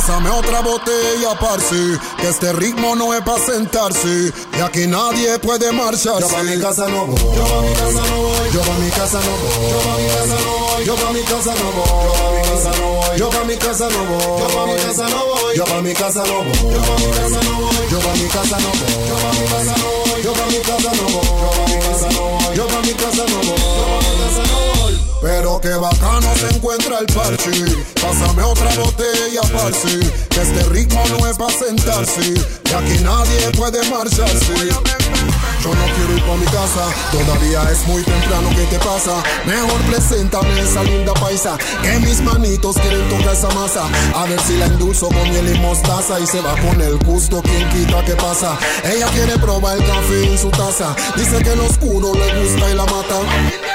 Pásame 0.00 0.30
otra 0.30 0.60
botella, 0.62 1.38
parce. 1.38 1.98
Que 2.18 2.28
este 2.30 2.54
ritmo 2.54 2.96
no 2.96 3.12
es 3.12 3.20
para 3.20 3.38
sentarse. 3.38 4.32
Y 4.56 4.60
aquí 4.62 4.86
nadie 4.86 5.38
puede 5.40 5.70
marcharse. 5.72 6.20
Yo 6.22 6.28
pa' 6.28 6.42
mi 6.42 6.58
casa 6.58 6.88
no 6.88 7.04
voy. 7.04 7.20
Yo 7.36 7.44
pa' 7.44 7.60
mi 7.60 7.74
casa 7.74 8.00
no 8.00 8.16
voy. 8.16 8.50
Yo 8.50 8.62
pa' 8.64 8.78
mi 8.80 8.90
casa 8.90 9.20
no 9.20 9.36
voy. 9.36 10.84
Yo 10.86 10.96
pa' 10.96 11.12
mi 11.12 11.20
casa 11.20 11.54
no 11.54 11.72
voy. 11.72 13.18
Yo 13.18 13.28
pa' 13.28 13.44
mi 13.44 13.56
casa 13.58 13.88
no 13.90 14.04
voy. 14.06 14.38
Yo 14.38 14.46
pa' 14.48 14.64
mi 14.64 14.74
casa 14.74 15.08
no 15.10 15.24
voy. 15.26 15.56
Yo 15.56 15.64
pa' 15.66 15.82
mi 15.82 15.92
casa 15.92 16.22
no 16.24 16.34
voy. 16.34 16.64
Yo 16.64 16.80
pa' 16.80 16.94
mi 16.94 17.12
casa 17.12 17.36
no 17.42 17.52
voy. 17.52 17.88
Yo 17.90 17.98
pa' 18.00 18.14
mi 18.14 18.28
casa 18.28 18.56
no 18.56 18.70
voy. 18.72 18.96
Yo 18.96 19.18
pa' 19.20 19.34
mi 19.34 19.44
casa 19.44 19.76
no 19.76 19.92
voy. 20.08 20.22
Yo 20.22 20.32
pa' 20.32 20.46
mi 20.46 20.58
casa 20.60 20.90
no 20.96 21.04
voy. 21.04 21.28
Yo 21.28 21.52
pa' 21.52 21.68
mi 21.68 21.78
casa 21.78 22.08
no 22.08 22.20
voy. 22.22 22.56
Yo 22.56 22.66
pa' 22.66 22.80
mi 22.80 22.94
casa 22.94 23.24
no 23.28 23.36
voy. 23.36 23.39
Pero 25.20 25.60
qué 25.60 25.70
bacano 25.70 26.34
se 26.36 26.56
encuentra 26.56 26.98
el 26.98 27.06
parche. 27.06 27.50
Pásame 28.00 28.42
otra 28.42 28.74
botella, 28.76 29.42
parce. 29.52 30.00
Que 30.30 30.42
este 30.42 30.62
ritmo 30.70 31.02
no 31.08 31.26
es 31.26 31.36
para 31.36 31.52
sentarse. 31.52 32.22
Y 32.22 32.74
aquí 32.74 33.04
nadie 33.04 33.50
puede 33.56 33.82
marcharse. 33.90 34.54
Yo 35.62 35.74
no 35.74 35.84
quiero 35.94 36.16
ir 36.16 36.24
pa' 36.24 36.36
mi 36.36 36.46
casa, 36.46 36.88
todavía 37.12 37.70
es 37.70 37.86
muy 37.86 38.02
temprano, 38.02 38.48
¿qué 38.56 38.64
te 38.64 38.78
pasa? 38.78 39.22
Mejor 39.44 39.80
preséntame 39.90 40.58
esa 40.58 40.82
linda 40.82 41.12
paisa, 41.14 41.58
que 41.82 41.98
mis 41.98 42.22
manitos 42.22 42.76
quieren 42.76 43.06
tocar 43.10 43.34
esa 43.34 43.48
masa. 43.50 43.82
A 44.14 44.24
ver 44.24 44.40
si 44.40 44.56
la 44.56 44.66
endulzo 44.66 45.08
con 45.08 45.30
miel 45.30 45.54
y 45.54 45.58
mostaza 45.58 46.18
y 46.18 46.26
se 46.26 46.40
va 46.40 46.56
con 46.56 46.80
el 46.80 46.96
gusto, 46.98 47.42
quien 47.42 47.68
quita 47.68 48.02
que 48.04 48.14
pasa. 48.14 48.56
Ella 48.84 49.06
quiere 49.08 49.36
probar 49.38 49.76
el 49.76 49.86
café 49.86 50.32
en 50.32 50.38
su 50.38 50.48
taza, 50.50 50.96
dice 51.16 51.42
que 51.42 51.52
el 51.52 51.60
oscuro 51.60 52.14
le 52.14 52.42
gusta 52.42 52.70
y 52.70 52.74
la 52.74 52.86
mata. 52.86 53.20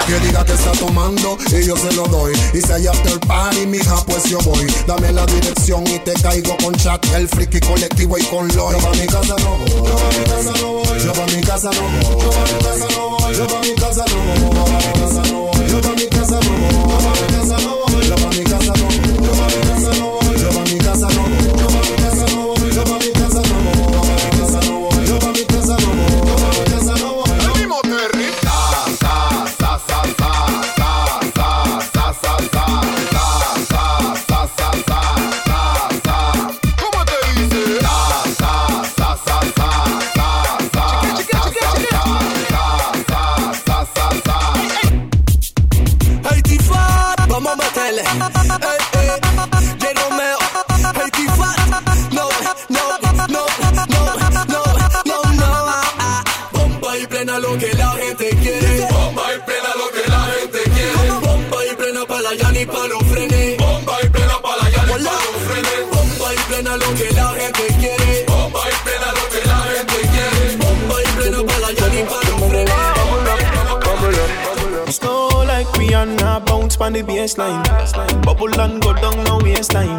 Que 0.08 0.20
diga 0.20 0.46
que 0.46 0.54
está 0.54 0.72
tomando 0.74 1.36
y 1.48 1.66
yo 1.66 1.76
se 1.76 1.92
lo 1.94 2.04
doy. 2.06 2.34
Y 2.54 2.62
si 2.62 2.72
hay 2.72 2.86
after 2.86 3.20
party, 3.22 3.66
mija, 3.66 3.96
pues 4.06 4.26
yo 4.26 4.38
voy. 4.40 4.68
Dame 4.86 5.12
la 5.12 5.26
dirección 5.26 5.84
y 5.88 5.98
te 6.00 6.14
caigo 6.14 6.56
con 6.58 6.76
chat, 6.76 7.04
el 7.16 7.28
friki 7.28 7.60
colectivo 7.60 8.16
y 8.18 8.24
con 8.26 8.48
Loy. 8.50 8.74
Yo 8.74 8.80
pa' 8.80 8.92
mi 8.92 9.08
casa 9.08 9.36
no 9.40 9.58
voy. 9.58 9.70
Yo 9.72 9.96
pa' 9.96 10.20
mi 10.20 10.24
casa 10.26 10.62
no 10.62 10.74
voy. 10.74 10.86
Yo 11.00 11.14
mi 11.36 11.42
casa 11.42 11.70
Giovanni 11.76 12.58
Casanova, 12.62 13.32
Giovanni 13.34 13.74
Casanova. 13.74 15.05
Lo 66.78 66.94
que 66.96 67.12
la 67.12 67.30
gente 67.34 67.68
quiere. 67.80 68.26
Bomba 68.28 68.60
y 68.70 68.74
plena 68.84 69.08
lo 69.14 69.30
que 69.30 69.42
la 69.48 69.58
gente 69.74 69.98
quiere. 70.12 70.58
Bomba 70.58 70.96
y 71.02 71.06
plena 71.18 71.38
para 71.46 71.60
la 71.60 71.72
Yanni 71.72 72.04
pa' 72.04 72.22
los 72.30 72.40
frenes. 72.50 72.74
Slow 74.96 75.44
like 75.46 75.68
Rihanna, 75.78 76.40
bounce 76.46 76.78
pon 76.78 76.94
the 76.94 77.04
baseline. 77.04 77.64
Bubble 78.24 78.60
and 78.62 78.82
go 78.82 78.94
down, 78.94 79.24
no 79.24 79.38
waste 79.40 79.72
time. 79.72 79.98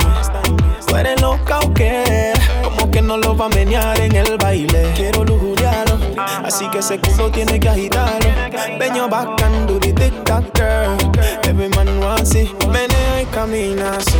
Tú 0.86 0.96
eres 0.96 1.20
loca 1.20 1.58
o 1.60 1.74
qué? 1.74 2.32
Como 2.62 2.90
que 2.90 3.02
no 3.02 3.16
lo 3.16 3.36
va 3.36 3.46
a 3.46 3.48
menear 3.48 4.00
en 4.00 4.14
el 4.14 4.36
baile. 4.38 4.92
Quiero 4.94 5.24
lujuriarlo, 5.24 5.98
así 6.44 6.68
que 6.70 6.78
ese 6.78 6.98
culo 7.00 7.30
tiene 7.30 7.58
que 7.58 7.68
agitarlo. 7.68 8.30
Peño 8.78 9.08
bacán, 9.08 9.66
do 9.66 9.78
the 9.80 9.92
tic 9.92 10.24
tac 10.24 10.44
girl. 10.54 10.96
Every 11.44 11.68
man 11.70 11.98
wants 12.00 12.34
it. 12.34 12.48
Menea 12.68 13.22
y 13.22 13.26
camina 13.26 13.96
así. 13.96 14.16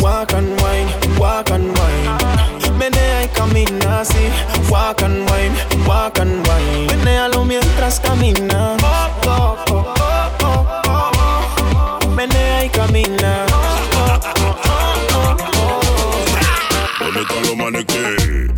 Walk 0.00 0.32
and 0.32 0.60
wine, 0.62 0.88
walk 1.18 1.50
and 1.50 1.76
wine. 1.76 2.18
Menea 2.78 3.24
y 3.24 3.28
camina 3.28 4.00
así. 4.00 4.30
Walk 4.70 5.02
and 5.02 5.28
wine, 5.28 5.54
walk 5.86 6.18
and 6.18 6.46
wine. 6.46 6.90
Mientras 7.46 8.00
camina. 8.00 8.76
Oh, 9.26 9.56
oh, 9.66 9.94
oh, 10.42 11.10
y 12.64 12.68
camina. 12.68 13.46
¿Dónde 17.00 17.20
están 17.22 17.42
los 17.42 17.56
manes 17.56 17.84
que 17.86 18.54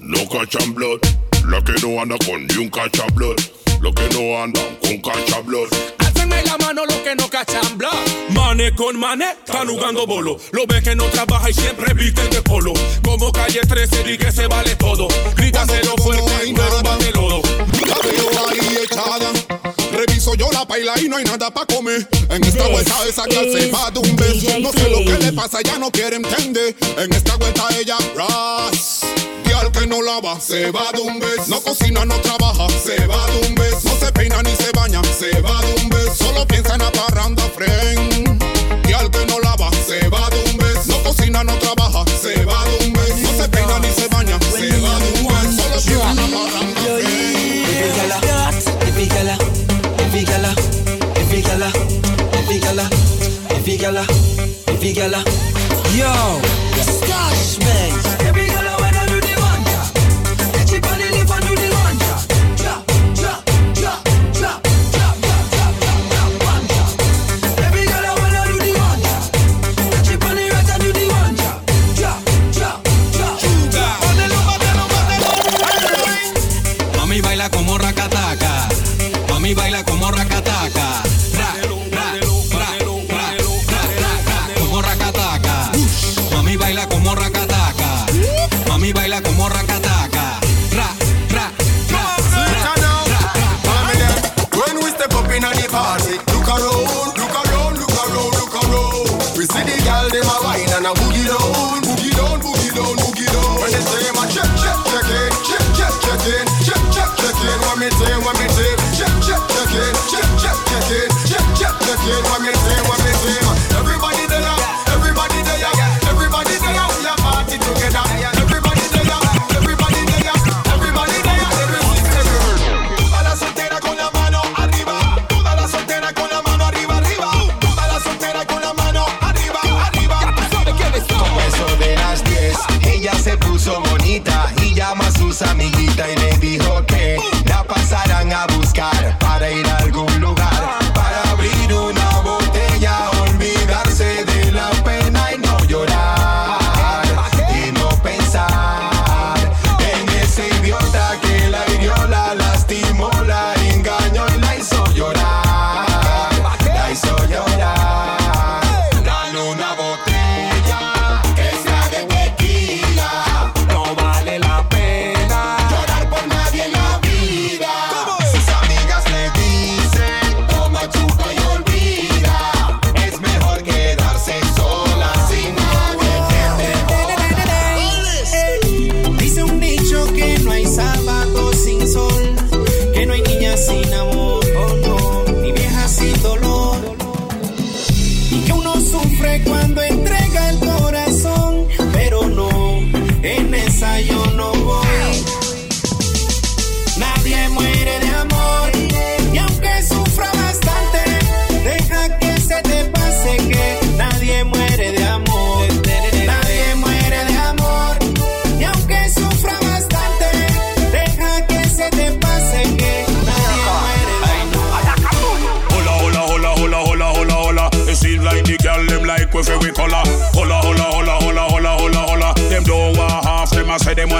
no 0.00 0.28
cachan 0.28 0.74
blood? 0.74 1.00
Los 1.44 1.64
que 1.64 1.72
no 1.84 2.00
andan 2.00 2.18
con 2.18 2.46
ni 2.46 2.56
un 2.56 2.70
cachablood. 2.70 3.36
Los 3.80 3.94
que 3.94 4.08
no 4.14 4.42
andan 4.42 4.76
con 4.80 4.98
cachablood. 4.98 5.99
Alcenme 6.20 6.42
la 6.44 6.58
mano 6.58 6.84
los 6.84 6.96
que 6.96 7.14
no 7.14 7.28
cachan 7.30 7.78
bla. 7.78 7.90
Mane 8.30 8.74
con 8.74 8.98
mane, 8.98 9.36
están 9.46 9.68
jugando 9.68 10.06
bolo. 10.06 10.36
Lo 10.52 10.66
ves 10.66 10.82
que 10.82 10.94
no 10.94 11.04
trabaja 11.04 11.48
y 11.48 11.54
siempre 11.54 11.94
visten 11.94 12.28
de 12.30 12.42
polo. 12.42 12.74
Como 13.02 13.32
calle 13.32 13.60
13, 13.60 14.04
di 14.04 14.18
que 14.18 14.30
se 14.30 14.46
vale 14.46 14.76
todo. 14.76 15.08
Grítaselo 15.36 15.96
fuerte 15.96 16.46
y 16.46 16.52
no 16.52 16.62
de 16.62 17.10
lodo. 17.12 17.42
La 17.86 17.96
veo 18.02 18.48
ahí 18.48 18.78
echada 18.84 19.59
piso, 20.20 20.34
yo 20.34 20.50
la 20.52 20.64
baila 20.64 20.92
y 21.00 21.08
no 21.08 21.16
hay 21.16 21.24
nada 21.24 21.50
pa' 21.50 21.64
comer. 21.66 22.06
En 22.28 22.44
esta 22.44 22.68
vuelta 22.68 22.94
esa 23.08 23.24
clase 23.24 23.70
va 23.70 23.90
de 23.90 24.00
un 24.00 24.16
beso. 24.16 24.58
No 24.60 24.70
sé 24.72 24.88
lo 24.90 24.98
que 24.98 25.24
le 25.24 25.32
pasa, 25.32 25.60
ya 25.62 25.78
no 25.78 25.90
quiere 25.90 26.16
entender. 26.16 26.76
En 26.98 27.12
esta 27.12 27.36
vuelta 27.36 27.66
ella 27.78 27.96
ras. 28.14 29.00
Y 29.46 29.52
al 29.52 29.72
que 29.72 29.86
no 29.86 30.02
lava, 30.02 30.38
se 30.38 30.70
va 30.70 30.92
de 30.92 31.00
un 31.00 31.18
beso. 31.18 31.44
No 31.48 31.60
cocina, 31.60 32.04
no 32.04 32.14
trabaja, 32.20 32.66
se 32.84 33.06
va 33.06 33.26
de 33.30 33.48
un 33.48 33.54
beso. 33.54 33.80
No 33.84 33.96
se 33.98 34.12
peina 34.12 34.42
ni 34.42 34.54
se 34.56 34.70
baña, 34.72 35.00
se 35.18 35.40
va 35.40 35.60
de 35.62 35.82
un 35.82 35.88
beso. 35.88 36.14
Solo 36.14 36.46
piensa 36.46 36.74
en 36.74 36.82
la 36.82 36.92
parranda, 36.92 37.42
friend. 37.56 38.42
Y 38.88 38.92
al 38.92 39.10
que 39.10 39.24
no 39.26 39.40
lava, 39.40 39.70
se 39.86 40.06
va 40.08 40.28
de 40.30 40.50
un 40.50 40.58
beso. 40.58 40.82
No 40.86 41.02
cocina, 41.02 41.44
no 41.44 41.54
trabaja, 41.58 42.04
se 42.20 42.44
va 42.44 42.64
de 42.66 42.86
un 42.86 42.92
beso. 42.92 43.16
No 43.22 43.42
se 43.42 43.48
peina 43.48 43.78
ni 43.78 43.90
se 43.92 44.06
baña, 44.08 44.38
se 44.52 44.80
va 44.80 44.98
de 44.98 45.20
un 45.20 45.26
beso. 45.28 45.62
Solo 45.62 45.80
piensa 45.82 46.10
en. 46.10 46.79
If 53.62 53.68
you 53.68 53.78
yo. 55.94 56.59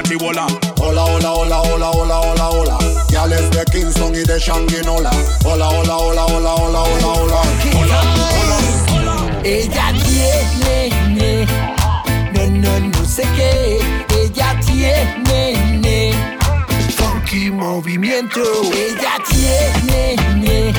mandíbula. 0.00 0.46
Hola, 0.80 1.04
hola, 1.04 1.32
hola, 1.32 1.60
hola, 1.60 1.90
hola, 1.90 2.20
hola, 2.20 2.48
hola. 2.48 2.78
Gales 3.10 3.50
de 3.50 3.64
Kingston 3.66 4.14
y 4.14 4.22
de 4.22 4.38
Shanginola. 4.38 5.10
Hola, 5.44 5.68
hola, 5.68 5.96
hola, 5.96 6.24
hola, 6.24 6.54
hola, 6.54 6.80
hola, 6.80 7.06
hola. 7.06 7.40
Hola, 7.78 8.00
hola. 8.40 9.40
Ella 9.44 9.92
tiene, 10.04 11.46
no, 12.32 12.46
no, 12.48 12.80
no 12.80 13.04
sé 13.04 13.24
qué. 13.36 13.78
Ella 14.16 14.58
tiene, 14.64 16.14
funky 16.96 17.50
movimiento. 17.50 18.40
Ella 18.72 19.16
tiene, 19.28 20.72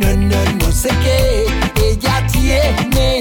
no, 0.00 0.16
no, 0.16 0.52
no 0.60 0.72
sé 0.72 0.88
qué. 1.02 1.46
Ella 1.82 2.26
tiene. 2.32 3.19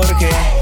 porque 0.00 0.55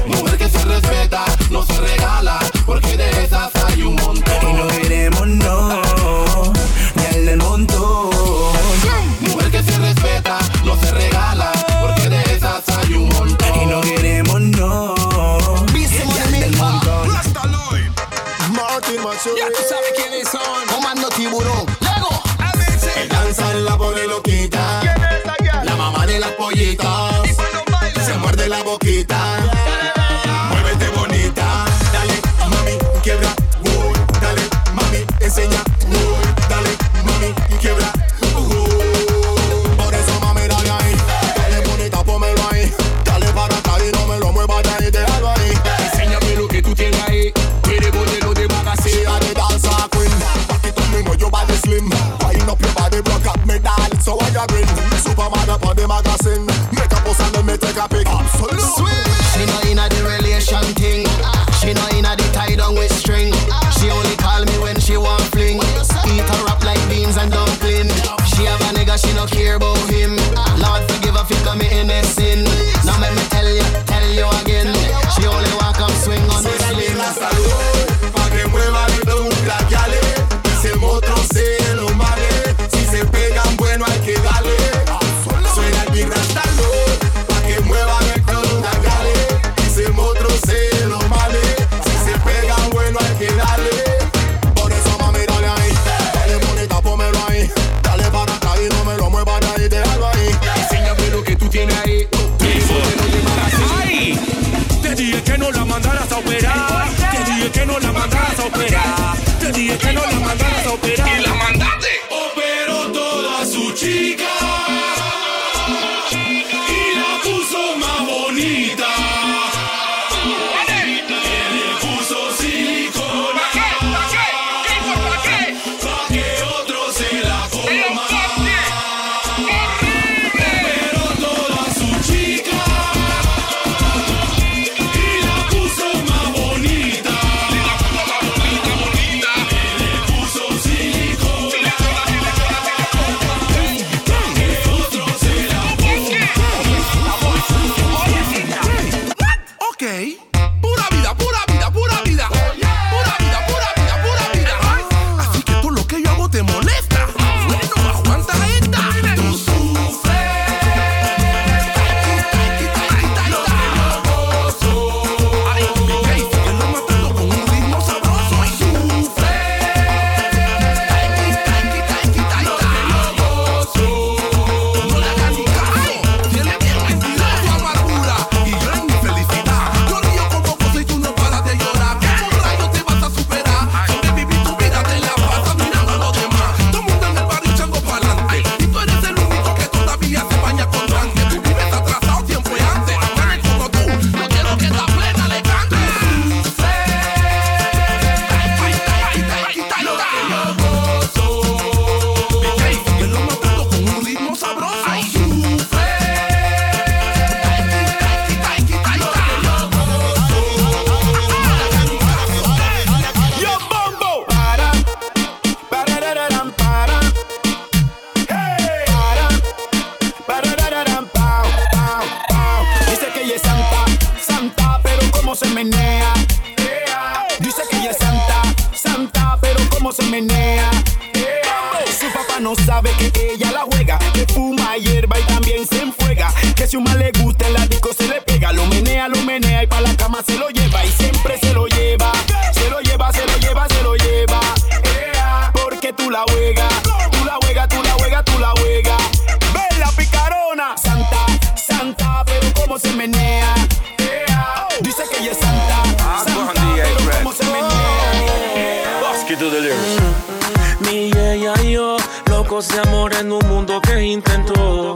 Mi 260.79 261.11
ella 261.11 261.53
y 261.61 261.73
yo, 261.73 261.97
locos 262.29 262.69
de 262.69 262.79
amor 262.79 263.13
en 263.15 263.33
un 263.33 263.45
mundo 263.49 263.81
que 263.81 264.01
intentó 264.01 264.95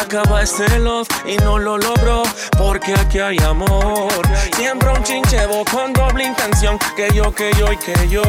acabar 0.00 0.44
este 0.44 0.78
love 0.78 1.08
y 1.26 1.36
no 1.38 1.58
lo 1.58 1.76
logró 1.76 2.22
porque 2.56 2.94
aquí 2.94 3.18
hay 3.18 3.36
amor. 3.38 4.12
Siempre 4.54 4.90
un 4.90 5.02
chinchevo 5.02 5.64
con 5.64 5.92
doble 5.92 6.24
intención 6.24 6.78
que 6.94 7.08
yo, 7.12 7.34
que 7.34 7.50
yo 7.58 7.72
y 7.72 7.76
que 7.78 8.08
yo. 8.08 8.22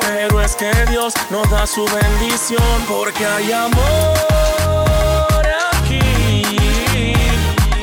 Pero 0.00 0.40
es 0.40 0.56
que 0.56 0.72
Dios 0.90 1.14
nos 1.30 1.48
da 1.48 1.64
su 1.64 1.84
bendición 1.84 2.84
porque 2.88 3.24
hay 3.24 3.52
amor 3.52 3.78
aquí. 5.74 6.42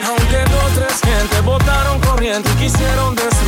Aunque 0.05 0.38
dos, 0.51 0.73
tres 0.75 0.99
gente 1.01 1.39
votaron 1.45 1.97
corriente 2.01 2.49
y 2.57 2.63
quisieron 2.63 3.15
decir 3.15 3.38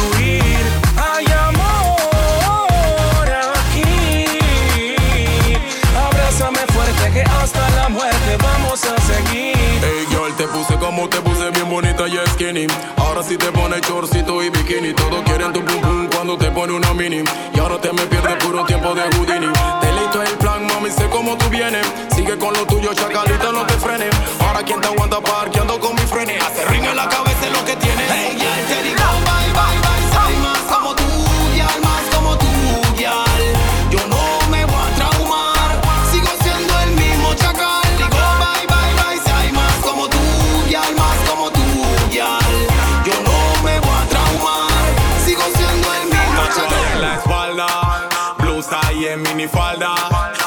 luce 10.61 10.77
como 10.77 11.09
te 11.09 11.19
puse 11.21 11.49
bien 11.51 11.69
bonita 11.69 12.07
y 12.07 12.17
skinny. 12.33 12.67
Ahora 12.97 13.23
si 13.23 13.29
sí 13.29 13.37
te 13.37 13.51
pones 13.51 13.81
chorcito 13.81 14.43
y 14.43 14.49
bikini. 14.49 14.93
Todos 14.93 15.23
quieren 15.23 15.51
tu 15.53 15.63
pum 15.65 15.81
pum 15.81 16.07
cuando 16.13 16.37
te 16.37 16.51
pone 16.51 16.73
una 16.73 16.93
mini. 16.93 17.23
Y 17.53 17.59
ahora 17.59 17.79
te 17.79 17.91
me 17.91 18.03
pierdes 18.03 18.35
puro 18.43 18.63
tiempo 18.65 18.93
de 18.93 19.01
Houdini. 19.01 19.47
Te 19.81 19.91
listo 19.93 20.21
el 20.21 20.37
plan, 20.37 20.67
mami, 20.67 20.91
sé 20.91 21.09
cómo 21.09 21.35
tú 21.37 21.49
vienes. 21.49 21.85
Sigue 22.15 22.37
con 22.37 22.53
lo 22.53 22.65
tuyo, 22.65 22.93
chacalita, 22.93 23.51
no 23.51 23.65
te 23.65 23.73
frenes. 23.73 24.13
Ahora 24.39 24.61
quien 24.63 24.79
te 24.81 24.87
aguanta 24.87 25.19
parqueando 25.19 25.79
con 25.79 25.95
mis 25.95 26.05
frenes. 26.05 26.41
Hace 26.43 26.65
ring 26.65 26.85
en 26.85 26.95
la 26.95 27.09
cabeza 27.09 27.49
lo 27.51 27.65
que 27.65 27.75
tienes. 27.77 28.11
Hey, 28.11 28.37
yeah, 28.37 28.67
te 28.67 28.83
digo, 28.83 29.03
bye, 29.25 29.53
bye, 29.57 29.79
bye. 29.81 30.37
Más, 30.41 31.00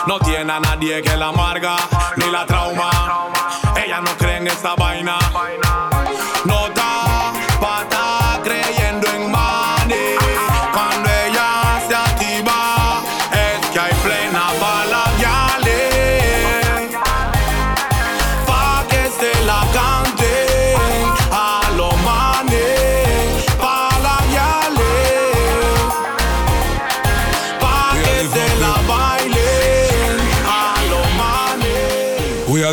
No 0.06 0.18
tiene 0.20 0.52
a 0.52 0.60
nadie 0.60 1.02
que 1.02 1.16
la 1.16 1.28
amarga, 1.28 1.76
ni 2.16 2.30
la 2.30 2.46
trauma. 2.46 3.23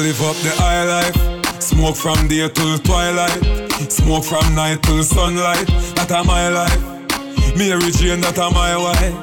Live 0.02 0.22
up 0.22 0.36
the 0.38 0.50
high 0.58 0.84
life. 0.84 1.62
Smoke 1.62 1.96
from 1.96 2.28
day 2.28 2.48
till 2.50 2.78
twilight. 2.80 3.44
Smoke 3.92 4.24
from 4.24 4.56
night 4.56 4.82
till 4.84 5.04
sunlight. 5.04 5.68
That 5.96 6.12
a 6.12 6.24
my 6.24 6.50
life. 6.50 6.82
Mary 7.56 7.92
Jane, 7.92 8.22
that 8.22 8.38
a 8.38 8.50
my 8.50 8.76
wife. 8.78 9.16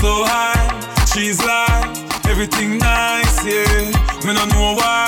So 0.00 0.24
high, 0.26 0.66
she's 1.12 1.38
like 1.44 1.86
everything 2.26 2.78
nice, 2.78 3.44
yeah. 3.44 3.90
Me 4.24 4.34
no 4.34 4.44
know 4.46 4.74
why 4.74 5.06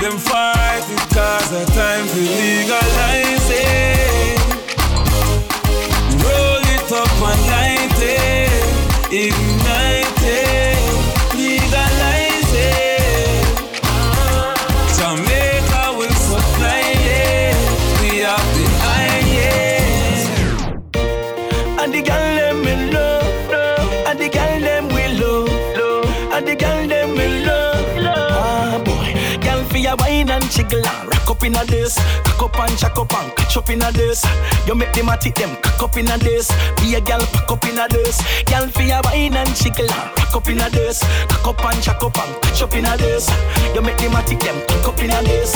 them 0.00 0.18
fight 0.18 0.84
it 0.88 1.14
cause 1.14 1.50
the 1.50 1.64
time 1.72 2.06
to 2.08 2.20
legalize 2.20 3.21
jiggle 30.62 30.86
and 30.86 31.08
rock 31.08 31.30
up 31.30 31.44
in 31.44 31.54
a 31.54 31.64
this, 31.64 31.96
cock 32.24 32.42
up 32.42 32.58
and 32.58 32.78
jack 32.78 32.98
up 32.98 33.12
and 33.14 33.36
catch 33.36 33.56
up 33.56 33.68
in 33.70 33.82
a 33.82 33.92
this. 33.92 34.24
You 34.66 34.74
make 34.74 34.92
them 34.92 35.08
a 35.08 35.16
tick 35.16 35.34
them 35.34 35.56
cock 35.62 35.82
up 35.82 35.96
in 35.96 36.08
a 36.08 36.18
this. 36.18 36.50
Be 36.76 36.94
a 36.94 37.00
girl 37.00 37.20
pack 37.20 37.50
up 37.50 37.64
in 37.64 37.78
a 37.78 37.88
this. 37.88 38.20
Girl 38.44 38.68
for 38.68 38.82
your 38.82 39.00
wine 39.04 39.34
and 39.34 39.56
jiggle 39.56 39.90
and 39.90 40.18
rock 40.18 40.34
up 40.34 40.48
in 40.48 40.60
a 40.60 40.70
this, 40.70 41.02
cock 41.28 41.46
up 41.46 41.64
and 41.64 41.82
jack 41.82 42.02
up 42.02 42.16
and 42.18 42.42
catch 42.42 42.62
up 42.62 42.74
in 42.74 42.86
a 42.86 42.96
this. 42.96 43.28
You 43.74 43.82
make 43.82 43.96
them 43.98 44.14
a 44.14 44.22
tick 44.22 44.40
them 44.40 44.60
cock 44.68 44.88
up 44.88 45.02
in 45.02 45.10
a 45.10 45.22
this. 45.22 45.54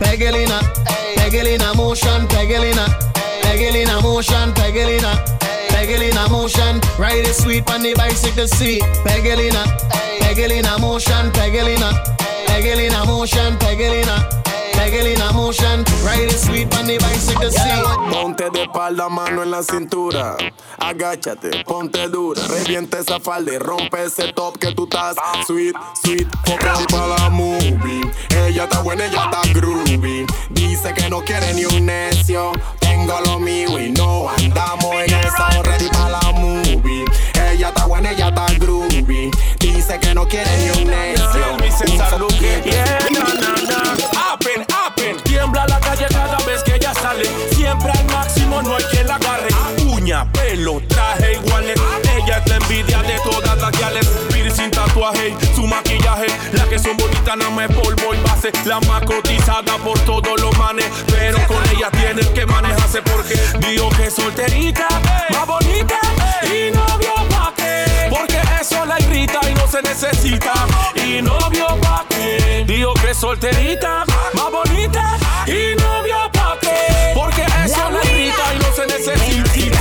Pegelina, 0.00 0.60
Pegelina 1.16 1.76
motion, 1.76 2.26
Pegelina, 2.28 2.86
Pegelina 3.42 4.02
motion, 4.02 4.52
Pegelina, 4.54 5.14
Pegelina 5.68 6.28
motion. 6.30 6.80
Ride 6.98 7.26
it 7.26 7.34
sweet 7.34 7.70
on 7.70 7.82
the 7.82 7.94
bicycle 7.94 8.46
seat. 8.48 8.82
Pegelina, 9.04 9.64
Pegelina 10.20 10.80
motion, 10.80 11.30
Pegelina, 11.32 11.92
Peggy 12.58 12.86
in 12.86 12.92
a 12.92 13.06
motion, 13.06 13.56
peggy 13.58 13.84
in 13.84 14.08
a 14.08 14.37
Pegelina 14.88 15.30
motion, 15.34 15.84
ride 16.02 16.30
it 16.30 16.38
sweet 16.38 16.74
on 16.78 16.86
the 16.86 16.96
bicycle 16.96 17.50
seat. 17.50 17.84
Ponte 18.10 18.48
de 18.48 18.62
espalda, 18.62 19.10
mano 19.10 19.42
en 19.42 19.50
la 19.50 19.62
cintura. 19.62 20.34
Agáchate, 20.78 21.62
ponte 21.66 22.08
dura. 22.08 22.40
Revienta 22.48 22.98
esa 22.98 23.20
falda 23.20 23.52
y 23.52 23.58
rompe 23.58 24.04
ese 24.04 24.32
top 24.32 24.56
que 24.56 24.72
tú 24.72 24.84
estás. 24.84 25.16
Sweet, 25.46 25.76
sweet, 26.02 26.26
focal 26.46 26.86
para 26.90 27.06
la 27.06 27.28
movie. 27.28 28.00
Ella 28.46 28.64
está 28.64 28.80
buena, 28.80 29.04
ella 29.04 29.24
está 29.24 29.42
groovy. 29.52 30.24
Dice 30.48 30.94
que 30.94 31.10
no 31.10 31.22
quiere 31.22 31.52
ni 31.52 31.66
un 31.66 31.84
necio. 31.84 32.52
Tengo 32.80 33.20
lo 33.26 33.38
mío 33.38 33.78
y 33.78 33.90
no 33.90 34.30
andamos 34.30 34.94
en 34.94 35.12
esa. 35.16 35.50
Ready 35.64 35.88
para 35.90 36.08
la 36.08 36.32
movie. 36.32 37.04
Ella 37.52 37.68
está 37.68 37.84
buena, 37.84 38.12
ella 38.12 38.28
está 38.28 38.46
groovy. 38.58 39.30
Dice 39.58 40.00
que 40.00 40.14
no 40.14 40.26
quiere 40.26 40.50
ni 40.56 40.82
un 40.82 40.88
necio. 40.88 41.28
Foquete. 42.18 42.70
Yeah, 42.70 44.37
Tiembla 45.38 45.68
la 45.68 45.78
calle 45.78 46.06
cada 46.10 46.36
vez 46.38 46.64
que 46.64 46.74
ella 46.74 46.92
sale. 46.94 47.24
Siempre 47.52 47.92
al 47.92 48.04
máximo, 48.06 48.60
no 48.60 48.74
hay 48.74 48.82
quien 48.90 49.06
la 49.06 49.14
agarre. 49.14 49.48
Uña, 49.86 50.24
pelo, 50.32 50.82
traje 50.88 51.34
iguales. 51.34 51.80
Ella 52.16 52.38
es 52.38 52.50
la 52.50 52.56
envidia 52.56 53.02
de 53.02 53.20
todas 53.20 53.56
las 53.56 53.70
guiales. 53.70 54.04
Piercing, 54.32 54.72
tatuaje, 54.72 55.36
su 55.54 55.64
maquillaje. 55.64 56.26
Las 56.54 56.66
que 56.66 56.80
son 56.80 56.96
bonitas, 56.96 57.36
nada 57.36 57.52
más 57.52 57.68
polvo 57.68 58.14
y 58.14 58.20
base. 58.20 58.50
La 58.64 58.80
más 58.80 59.02
cotizada 59.02 59.78
por 59.84 59.96
todos 60.00 60.40
los 60.40 60.58
manes. 60.58 60.86
Pero 61.06 61.38
con 61.46 61.62
ella 61.70 61.88
tienes 61.92 62.26
que 62.30 62.44
manejarse 62.44 63.00
porque 63.02 63.40
digo 63.60 63.90
que 63.90 64.06
es 64.06 64.14
solterita, 64.14 64.88
más 65.30 65.46
bonita. 65.46 66.00
Y 66.42 66.72
novio 66.72 67.14
pa' 67.30 67.52
qué. 67.56 68.08
Porque 68.10 68.40
eso 68.60 68.84
la 68.84 68.98
irrita 68.98 69.38
y 69.48 69.54
no 69.54 69.68
se 69.68 69.82
necesita. 69.82 70.52
Y 70.96 71.22
novio 71.22 71.78
pa' 71.80 71.97
qué. 72.18 72.64
Digo 72.66 72.94
que 72.94 73.10
es 73.10 73.16
solterita, 73.16 74.04
más 74.34 74.50
bonita. 74.50 75.16
Y 75.46 75.74
novio 75.80 76.16
pa' 76.32 76.56
qué. 76.60 77.12
Porque 77.14 77.42
eso 77.64 77.90
la 77.90 78.04
irrita 78.04 78.54
y 78.54 78.58
no 78.58 78.72
se 78.74 78.86
necesita. 78.86 79.78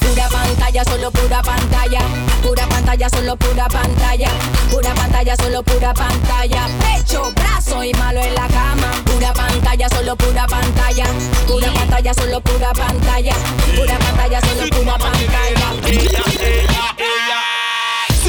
Pura 0.00 0.28
pantalla, 0.28 0.84
solo 0.84 1.10
pura 1.10 1.42
pantalla. 1.42 2.00
Pura 2.42 2.66
pantalla, 2.66 3.08
solo 3.10 3.36
pura 3.36 3.68
pantalla. 3.68 4.30
Pura 4.70 4.94
pantalla, 4.94 5.36
solo 5.36 5.62
pura 5.62 5.94
pantalla. 5.94 6.68
Pecho, 6.80 7.32
brazo 7.34 7.84
y 7.84 7.92
malo 7.94 8.20
en 8.20 8.34
la 8.34 8.46
cama. 8.48 8.90
Pura 9.04 9.32
pantalla, 9.32 9.88
solo 9.88 10.16
pura 10.16 10.46
pantalla. 10.46 11.04
Pura 11.46 11.72
pantalla, 11.72 12.14
solo 12.14 12.40
pura 12.40 12.72
pantalla. 12.72 13.34
Pura 13.76 13.98
pantalla, 13.98 14.40
solo 14.40 14.68
pura 14.70 14.98
pantalla. 14.98 15.68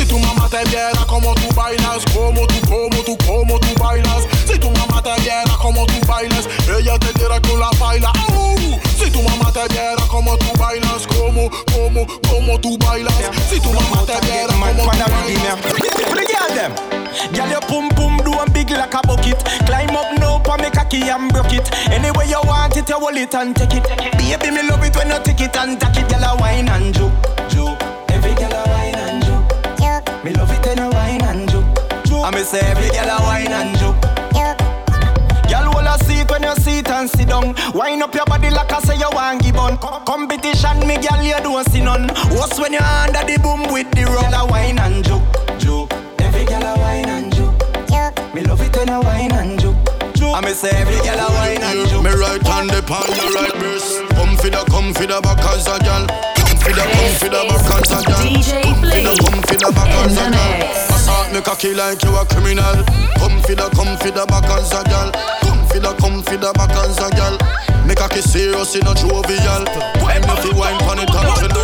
Si 0.09 0.15
tu 0.15 0.21
mamá 0.21 0.49
te 0.49 0.63
viera 0.71 1.05
como 1.05 1.35
tú 1.35 1.53
bailas, 1.53 2.03
como 2.15 2.47
tú, 2.47 2.55
como 2.67 3.03
tú, 3.03 3.15
como 3.27 3.59
tú 3.59 3.67
bailas. 3.79 4.23
Si 4.47 4.57
tu 4.57 4.71
mamá 4.71 5.03
te 5.03 5.13
viera 5.21 5.55
como 5.61 5.85
tú 5.85 5.93
bailas, 6.07 6.49
ella 6.67 6.97
te 6.97 7.13
diera 7.13 7.39
que 7.39 7.55
la 7.55 7.69
baila. 7.79 8.11
Oh. 8.33 8.57
Si 8.97 9.11
tu 9.11 9.21
mamá 9.21 9.51
te 9.51 9.67
viera 9.71 10.01
como 10.07 10.35
tú 10.37 10.47
bailas, 10.57 11.05
como, 11.05 11.51
como, 11.71 12.07
como 12.27 12.59
tú 12.59 12.75
bailas. 12.79 13.13
Si 13.51 13.59
tu 13.59 13.71
mamá 13.71 14.03
te 14.07 14.19
viera 14.25 14.51
como 14.51 14.81
tú 14.81 14.87
bailas. 14.87 15.59
Free 16.09 16.25
girl 16.25 16.55
them. 16.55 16.73
Girl 17.31 17.49
your 17.51 17.61
pum 17.67 17.89
pum 17.89 18.17
do 18.25 18.33
and 18.39 18.51
big 18.51 18.71
like 18.71 18.91
a 18.91 19.01
bucket. 19.05 19.37
Climb 19.67 19.95
up 19.95 20.17
now 20.17 20.39
pa 20.39 20.57
make 20.57 20.75
a 20.75 20.85
key 20.85 21.07
and 21.07 21.31
broke 21.31 21.53
it. 21.53 21.69
Anyway 21.91 22.27
you 22.27 22.41
want 22.45 22.75
it, 22.75 22.89
you 22.89 22.95
hold 22.95 23.15
it 23.15 23.35
and 23.35 23.55
take 23.55 23.75
it. 23.75 23.83
Baby 24.17 24.49
me 24.55 24.63
love 24.67 24.83
it 24.83 24.95
when 24.95 25.09
you 25.09 25.19
take 25.23 25.41
it 25.41 25.55
and 25.55 25.79
take 25.79 26.01
it. 26.01 26.09
Girl 26.09 26.23
a 26.23 26.35
wine 26.37 26.67
and 26.67 26.95
juke, 26.95 27.11
juke. 32.29 32.35
I 32.35 32.35
me 32.35 32.43
say 32.43 32.59
every 32.59 32.89
girl 32.89 33.09
a 33.09 33.21
wine 33.23 33.51
and 33.51 33.77
juke. 33.77 34.01
Girl, 35.49 35.65
hold 35.73 35.85
a 35.87 35.97
seat 36.05 36.29
when 36.29 36.43
you 36.43 36.55
sit 36.55 36.87
and 36.89 37.09
sit 37.09 37.27
down. 37.29 37.55
Wind 37.73 38.03
up 38.03 38.13
your 38.13 38.25
body 38.25 38.49
like 38.49 38.71
I 38.71 38.79
say 38.81 38.97
you 38.97 39.09
want 39.13 39.41
give 39.41 39.57
on. 39.57 39.77
Competition, 40.05 40.79
me 40.87 40.97
girl, 40.97 41.21
you 41.23 41.37
don't 41.41 41.65
see 41.69 41.81
none. 41.81 42.09
What's 42.37 42.59
when 42.59 42.73
you 42.73 42.79
under 42.79 43.23
the 43.25 43.39
boom 43.41 43.71
with 43.73 43.89
the 43.91 44.05
rum? 44.05 44.29
Girl, 44.31 44.45
a 44.45 44.47
wine 44.47 44.79
and 44.79 45.03
juke, 45.03 45.23
juke. 45.59 45.91
Every 46.21 46.45
girl 46.45 46.63
a 46.63 46.77
wine 46.77 47.09
and 47.09 47.33
juke, 47.33 47.57
juke. 47.89 48.33
Me 48.35 48.43
love 48.43 48.61
it 48.61 48.75
when 48.77 48.87
you 48.87 48.99
wine 49.01 49.31
and 49.33 49.59
juke, 49.59 49.77
juke. 50.13 50.35
I 50.35 50.41
me 50.41 50.53
say 50.53 50.69
every 50.69 51.01
girl 51.01 51.17
a 51.17 51.27
wine 51.33 51.63
and 51.63 51.89
juke. 51.89 52.03
Me 52.03 52.11
right 52.13 52.45
hand 52.45 52.71
upon 52.71 53.09
your 53.17 53.33
right 53.33 53.53
breast. 53.57 54.05
Come 54.13 54.37
for 54.37 54.49
the, 54.49 54.61
come 54.69 54.93
for 54.93 55.07
the 55.07 55.19
back 55.21 55.41
as 55.49 55.65
a 55.65 55.79
gal. 55.81 56.05
Come 56.37 56.57
for 56.61 56.69
the, 56.77 56.85
come 56.93 57.13
for 57.17 57.29
the 57.33 57.41
back 57.49 57.73
as 57.73 57.89
a 57.89 57.99
gal. 58.05 58.21
Come 58.21 58.85
for 58.85 59.01
the, 59.01 59.13
come 59.17 59.41
for 59.41 59.57
the 59.57 59.71
back 59.73 59.89
as 60.05 60.17
a 60.17 60.29
gal. 60.29 60.88
Assault 61.09 61.33
me 61.33 61.41
cocky 61.41 61.73
like 61.73 62.03
you 62.03 62.15
a 62.15 62.25
criminal. 62.25 62.85
Come 63.17 63.41
for 63.41 63.55
the, 63.55 63.69
come 63.73 63.97
for 63.97 64.11
the 64.11 64.25
back 64.29 64.45
as 64.45 64.71
a 64.71 64.83
gal. 64.85 65.11
Come 65.41 65.65
for 65.67 65.79
the, 65.79 65.93
come 65.97 66.21
for 66.21 66.37
the 66.37 66.53
back 66.53 66.69
as 66.85 66.97
a 67.01 67.09
gal. 67.17 67.33
Me 67.85 67.95
cocky 67.95 68.21
serious 68.21 68.75
in 68.75 68.85
a 68.85 68.93
jovial. 68.93 69.65
Wine 70.01 70.21
me 70.21 70.35
fi 70.37 70.49
wine 70.53 70.77
pon 70.85 70.99
it 70.99 71.09
and 71.09 71.58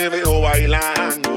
cuando 0.00 0.16
te 0.16 0.22
veo 0.22 0.40
bailando, 0.40 1.29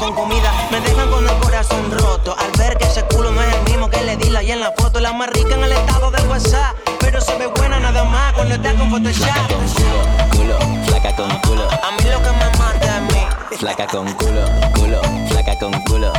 con 0.00 0.14
comida. 0.14 0.50
Me 0.70 0.80
dejan 0.80 1.10
con 1.10 1.28
el 1.28 1.36
corazón 1.38 1.90
roto 1.92 2.34
al 2.36 2.50
ver 2.58 2.76
que 2.78 2.84
ese 2.84 3.04
culo 3.04 3.30
no 3.30 3.42
es 3.42 3.54
el 3.54 3.62
mismo 3.64 3.88
que 3.90 4.02
le 4.02 4.16
di 4.16 4.30
la 4.30 4.42
y 4.42 4.50
en 4.50 4.60
la 4.60 4.72
foto. 4.72 4.98
La 4.98 5.12
más 5.12 5.28
rica 5.30 5.54
en 5.54 5.62
el 5.62 5.72
estado 5.72 6.10
de 6.10 6.22
WhatsApp, 6.22 6.74
pero 6.98 7.20
se 7.20 7.36
ve 7.36 7.46
buena 7.46 7.78
nada 7.78 8.02
más 8.04 8.32
cuando 8.32 8.54
está 8.54 8.74
con 8.74 8.90
Photoshop. 8.90 9.28
Culo, 10.34 10.58
flaca 10.86 11.14
con 11.14 11.30
culo. 11.40 11.68
A 11.68 11.90
mí 11.92 12.10
lo 12.10 12.22
que 12.22 12.30
me 12.30 12.58
mata 12.58 12.96
a 12.96 13.00
mí. 13.00 13.56
Flaca 13.58 13.86
con 13.86 14.10
culo, 14.14 14.44
culo, 14.74 15.00
flaca 15.28 15.58
con 15.58 15.72
culo. 15.84 16.12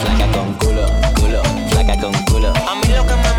Flaca 0.00 0.32
con 0.32 0.54
culo, 0.54 0.86
culo, 1.20 1.42
flaca 1.70 2.00
con 2.00 2.12
culo. 2.24 2.48
A 2.48 2.74
mí 2.76 2.94
lo 2.94 3.04
que 3.06 3.14
me 3.16 3.37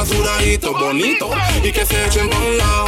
rasuradito, 0.00 0.72
bonito, 0.72 1.30
y 1.62 1.72
que 1.72 1.84
se 1.84 2.06
echen 2.06 2.32
a 2.32 2.38
un 2.38 2.58
lado. 2.58 2.86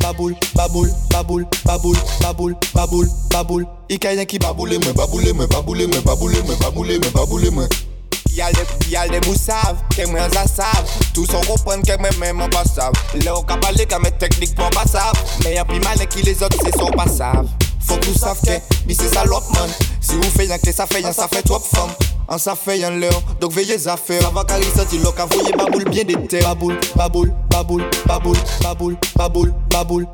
Baboul, 0.00 0.36
baboul, 0.54 0.90
baboul, 1.10 1.48
baboul, 1.64 1.96
baboul, 2.20 2.56
baboul, 2.74 3.08
baboul. 3.30 3.68
Y 3.88 3.98
que 3.98 4.08
hay 4.08 4.26
qui 4.26 4.38
baboule, 4.38 4.78
me 4.78 4.92
baboule, 4.92 5.32
me 5.32 5.46
baboule, 5.46 5.86
me 5.86 6.00
baboule, 6.00 6.42
me 6.42 6.54
baboule, 6.56 6.98
me 6.98 7.08
baboule, 7.10 7.50
me. 7.50 7.66
Yal 8.34 8.52
de, 8.52 8.90
yal 8.90 9.08
de 9.10 9.20
mou 9.26 9.36
sav, 9.36 9.76
ke 9.92 10.06
mwen 10.08 10.30
za 10.32 10.46
sav 10.48 10.88
Tou 11.12 11.26
son 11.28 11.44
kompren 11.44 11.82
ke 11.84 11.98
mwen 12.00 12.32
mwen 12.32 12.48
pa 12.48 12.62
sav 12.64 12.96
Le 13.12 13.28
ou 13.28 13.44
ka 13.44 13.58
pale 13.60 13.84
ka 13.84 13.98
men 14.00 14.14
teknik 14.16 14.54
mwen 14.56 14.72
pa 14.72 14.86
sav 14.88 15.12
Men 15.44 15.58
yon 15.58 15.68
les 16.24 16.42
autres 16.42 16.64
se 16.64 16.72
son 16.78 16.96
pa 16.96 17.04
sav 17.12 17.44
Faut 17.84 17.98
que 17.98 18.16
sav 18.18 18.40
ke, 18.40 18.56
mi 18.86 18.94
se 18.94 19.08
salop 19.12 19.44
man. 19.52 19.68
Si 20.00 20.16
ou 20.16 20.32
fe 20.32 20.48
yan 20.48 20.58
ke 20.64 20.72
sa 20.72 20.86
fe 20.86 21.02
yan, 21.02 21.12
sa 21.12 21.28
fe 21.28 21.42
trop 21.42 21.60
fam 21.60 21.92
An 22.32 22.38
sa 22.38 22.56
yan 22.74 22.98
le 22.98 23.08
ou, 23.08 23.34
donc 23.42 23.52
veye 23.52 23.76
zafè 23.76 24.16
Avant 24.24 24.44
ka 24.44 24.56
risoti 24.56 24.96
lo 25.04 25.12
ka 25.12 25.26
voye 25.26 25.52
baboul 25.52 25.84
bien 25.90 26.04
dete 26.04 26.42
Baboul, 26.42 26.78
baboul, 26.96 27.30
baboul, 27.50 27.82
baboul, 28.14 28.38
baboul, 28.64 28.96
baboul, 29.18 29.52
baboul 29.68 30.06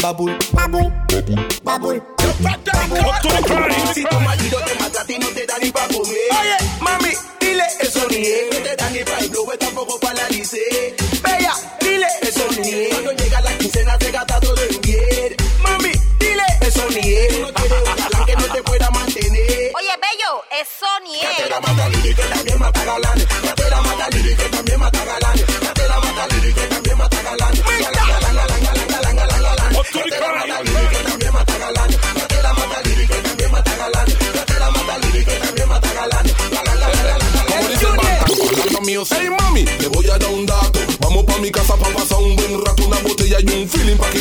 Baboul, 0.00 0.38
baboul, 0.54 0.90
baboul 1.64 2.00
Si 3.92 4.04
tu 4.04 4.20
marido 4.20 4.58
te 4.64 4.78
mata 4.78 5.04
ti 5.04 5.18
no 5.18 5.26
te 5.34 5.44
da 5.44 5.58
ni 5.60 5.72
pa' 5.72 5.88
comer. 5.88 6.30
Oye, 6.40 6.56
mami, 6.80 7.10
dile 7.40 7.64
eso 7.80 8.06
ni 8.08 8.16
es. 8.16 8.46
No 8.52 8.62
te 8.62 8.76
da 8.76 8.88
ni 8.90 9.00
pa' 9.04 9.18
el 9.18 9.28
globo, 9.28 9.52
tampoco 9.58 9.98
pa' 9.98 10.14
la 10.14 10.28
lice. 10.28 10.99
Lili 21.02 22.14
que 22.14 22.28
también 22.28 22.60
mata 22.60 22.84
que 22.84 22.92
también 24.50 24.80
mata 24.80 25.02
que 26.52 26.68
también 26.68 26.98
mata 26.98 27.22
galán. 27.22 27.54
Galán, 27.80 28.20
galán, 28.20 29.16
galán, 29.16 29.42
la 29.42 29.60
mata 29.60 30.42
Lili 30.42 30.92
que 30.92 31.00
también 31.06 31.32
mata 31.32 31.56
que 31.56 31.72
también 33.08 33.50
mata 33.50 33.70
que 35.12 35.36
también 35.40 35.68
mata 35.68 35.92
galán. 35.94 36.26
Galán, 36.50 36.86
hey 39.08 39.88
voy 39.92 40.06
a 40.10 40.18
dar 40.18 40.30
un 40.30 40.46
dato. 40.46 40.80
Vamos 41.00 41.24
pa' 41.24 41.38
mi 41.38 41.50
casa 41.50 41.76
pa' 41.76 41.88
pasar 41.90 42.18
un 42.18 42.36
buen 42.36 42.64
rato, 42.64 42.84
una 42.84 42.98
botella 42.98 43.38
y 43.40 43.50
un 43.50 43.68
feeling 43.68 43.96
pa' 43.96 44.10
quedar 44.10 44.19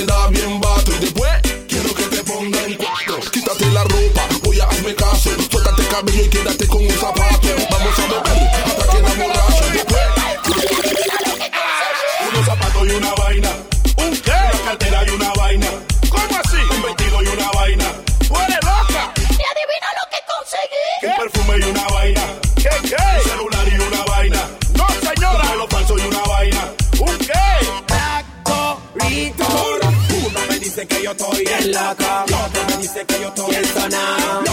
Y 6.00 6.30
quédate 6.30 6.66
con 6.66 6.82
un 6.82 6.92
zapato. 6.92 7.50
Vamos 7.70 8.00
a 8.00 8.08
beber 8.08 8.50
hasta 8.66 8.88
que 8.90 8.98
enamorarse. 9.00 9.70
Después, 9.74 10.02
unos 12.30 12.46
zapatos 12.46 12.88
y 12.88 12.92
una 12.92 13.14
vaina. 13.16 13.50
¿Un 13.98 14.12
qué? 14.22 14.32
Una 14.32 14.64
cartera 14.64 15.04
y 15.06 15.10
una 15.10 15.34
vaina. 15.34 15.68
¿Cómo 16.10 16.40
así? 16.42 16.56
Un 16.74 16.82
vestido 16.84 17.22
y 17.22 17.28
una 17.28 17.52
vaina. 17.52 17.86
¡Tú 18.28 18.34
eres 18.34 18.64
loca! 18.64 19.14
¿Y 19.18 19.44
adivina 19.52 19.90
lo 20.00 20.06
que 20.10 20.20
conseguí? 20.32 20.88
Un 21.04 21.12
perfume 21.18 21.58
y 21.58 21.70
una 21.70 21.88
vaina. 21.90 22.22
¿Qué, 22.56 22.70
qué? 22.88 22.96
Un 22.96 23.24
celular 23.30 23.68
y 23.68 23.76
una 23.76 24.04
vaina. 24.06 24.50
No, 24.76 24.88
señora. 25.02 25.44
Un 25.44 25.50
pelo 25.52 25.68
falso 25.68 25.98
y 25.98 26.02
una 26.02 26.22
vaina. 26.22 26.74
¿Un 27.00 27.18
qué? 27.20 27.34
Uno 30.26 30.40
me 30.48 30.60
dice 30.60 30.88
que 30.88 31.04
yo 31.04 31.12
estoy 31.12 31.44
en 31.46 31.72
la 31.74 31.94
cama. 31.94 32.26
Y 32.26 32.34
otro 32.34 32.62
me 32.70 32.78
dice 32.78 33.06
que 33.06 33.20
yo 33.20 33.28
estoy 33.28 33.56
en 33.56 33.66
sonado. 33.66 34.49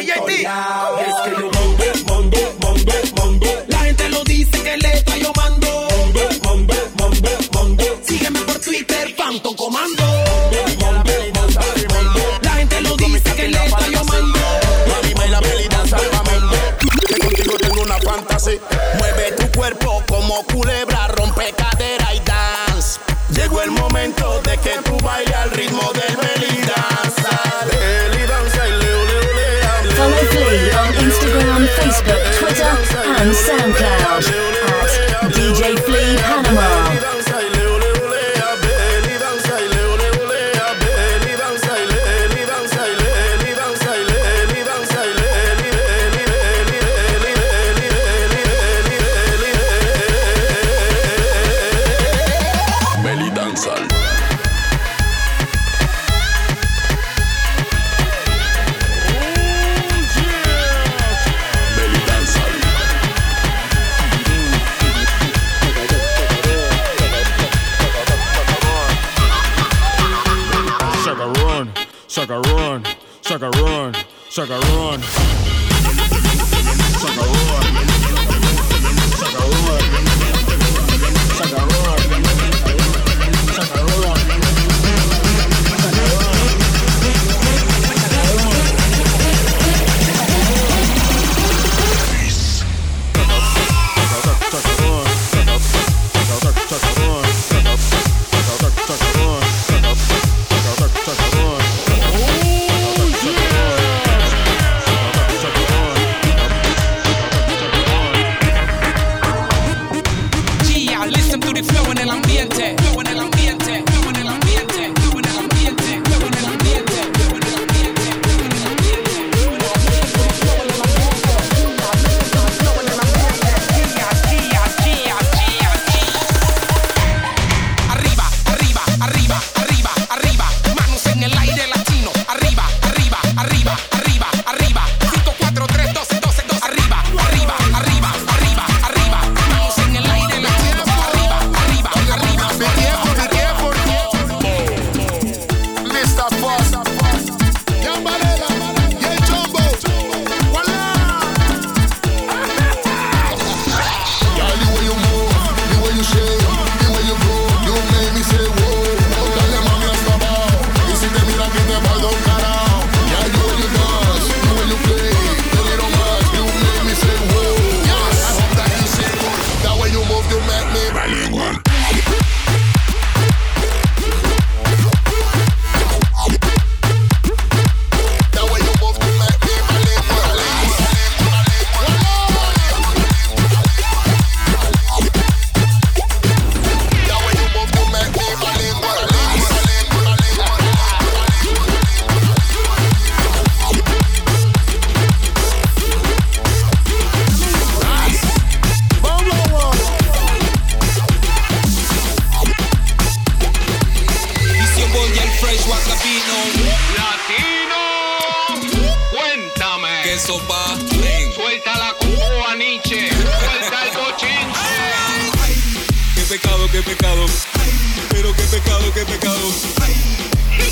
Es 0.00 0.06
que 0.06 0.42
yo 0.42 1.50
mando, 1.52 1.84
mando, 2.08 2.38
mando, 2.62 2.92
mando. 3.16 3.46
La 3.68 3.78
gente 3.80 4.08
lo 4.08 4.24
dice 4.24 4.62
que 4.62 4.76
le 4.78 4.92
está 4.94 5.16
yo 5.18 5.30
mando. 5.36 5.88
Mando, 5.90 6.20
mando, 6.42 6.74
mando, 6.98 7.30
mando. 7.52 7.84
Sígueme 8.02 8.40
por 8.40 8.58
Twitter, 8.60 9.14
Phantom 9.14 9.54
Comando. 9.56 10.02
Mando, 10.02 11.04
mando, 11.04 11.12
mando. 11.92 12.20
La 12.40 12.52
gente 12.52 12.80
lo 12.80 12.96
dice 12.96 13.34
que 13.34 13.48
le 13.48 13.66
está 13.66 13.88
yo 13.88 14.02
mando. 14.04 14.40
Mami, 14.88 15.12
baila, 15.12 15.40
peli, 15.40 15.68
mamando. 15.68 16.56
Que 17.06 17.18
contigo 17.18 17.56
tengo 17.58 17.82
una 17.82 17.98
fantasía. 17.98 18.58
Mueve 18.98 19.32
tu 19.32 19.58
cuerpo 19.58 20.02
como 20.08 20.42
culebra, 20.44 20.89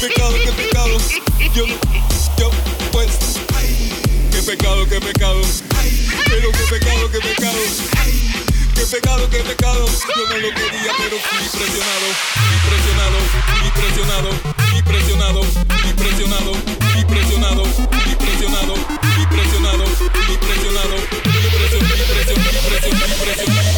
Qué 0.01 0.07
pecado, 0.07 0.33
qué 0.45 0.53
pecado. 0.53 0.97
Yo, 1.55 1.67
yo, 1.67 2.51
pues. 2.93 3.19
Qué 4.31 4.43
pecado, 4.43 4.89
qué 4.89 5.01
pecado. 5.01 5.41
Pero 6.25 6.53
qué 6.53 6.65
pecado, 6.71 7.11
qué 7.11 7.19
pecado. 7.19 7.59
Qué 8.77 8.87
pecado, 8.87 9.29
qué 9.29 9.39
pecado. 9.39 9.87
Yo 9.87 10.29
no 10.29 10.39
lo 10.39 10.55
quería, 10.55 10.93
pero 10.99 11.19
fui 11.19 11.49
presionado. 11.59 12.07
Impresionado, 12.55 13.19
impresionado, 13.67 14.31
impresionado, 14.77 15.43
impresionado, 15.89 16.53
impresionado, 16.97 17.65
impresionado, 17.65 17.65
impresionado, 18.07 18.75
impresionado, 19.19 19.85
impresionado, 19.85 19.85
impresionado, 20.31 20.97
impresionado, 21.99 22.47
impresionado. 22.87 23.78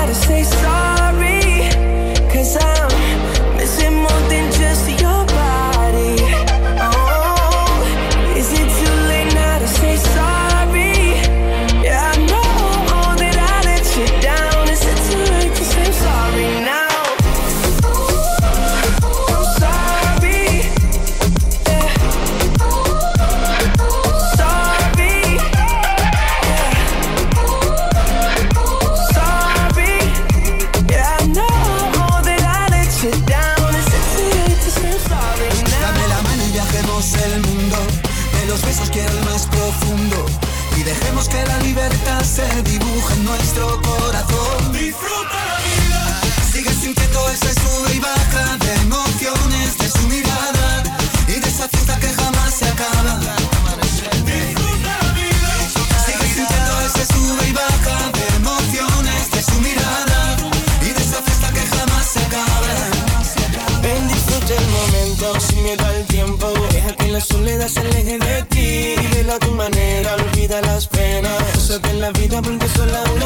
gotta 0.00 0.14
say 0.14 0.42
sorry, 0.42 1.68
cause 2.32 2.56
I'm 2.56 2.89
vida 72.12 72.40
porque 72.42 72.68
sola 72.68 73.02
una 73.14 73.19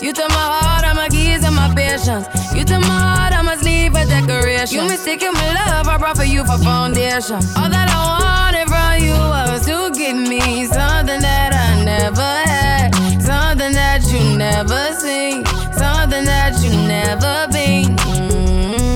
You 0.00 0.12
took 0.12 0.28
my 0.28 0.36
heart, 0.36 0.84
all 0.84 0.94
my 0.94 1.08
keys, 1.08 1.42
and 1.44 1.54
my 1.56 1.72
patience. 1.74 2.26
You 2.54 2.64
took 2.64 2.80
my 2.82 3.00
heart, 3.00 3.32
I 3.32 3.42
must 3.42 3.64
leave 3.64 3.94
a 3.96 4.04
decoration. 4.06 4.76
You 4.76 4.88
mistaken 4.88 5.32
my 5.32 5.48
love, 5.54 5.88
I 5.88 5.98
brought 5.98 6.16
for 6.16 6.24
you 6.24 6.44
for 6.44 6.58
foundation. 6.58 7.42
All 7.58 7.68
that 7.68 7.88
I 7.90 8.00
wanted 8.22 8.68
from 8.70 9.02
you 9.02 9.16
was 9.16 9.66
to 9.66 9.90
give 9.98 10.16
me 10.16 10.66
something 10.66 11.20
that 11.20 11.50
I 11.52 11.84
never 11.84 12.32
had, 12.46 12.94
something 13.20 13.72
that 13.72 14.06
you 14.06 14.36
never 14.38 14.92
seen, 14.94 15.44
something 15.74 16.24
that 16.24 16.54
you 16.62 16.70
never 16.86 17.48
been. 17.50 17.96
Mm, 17.96 18.95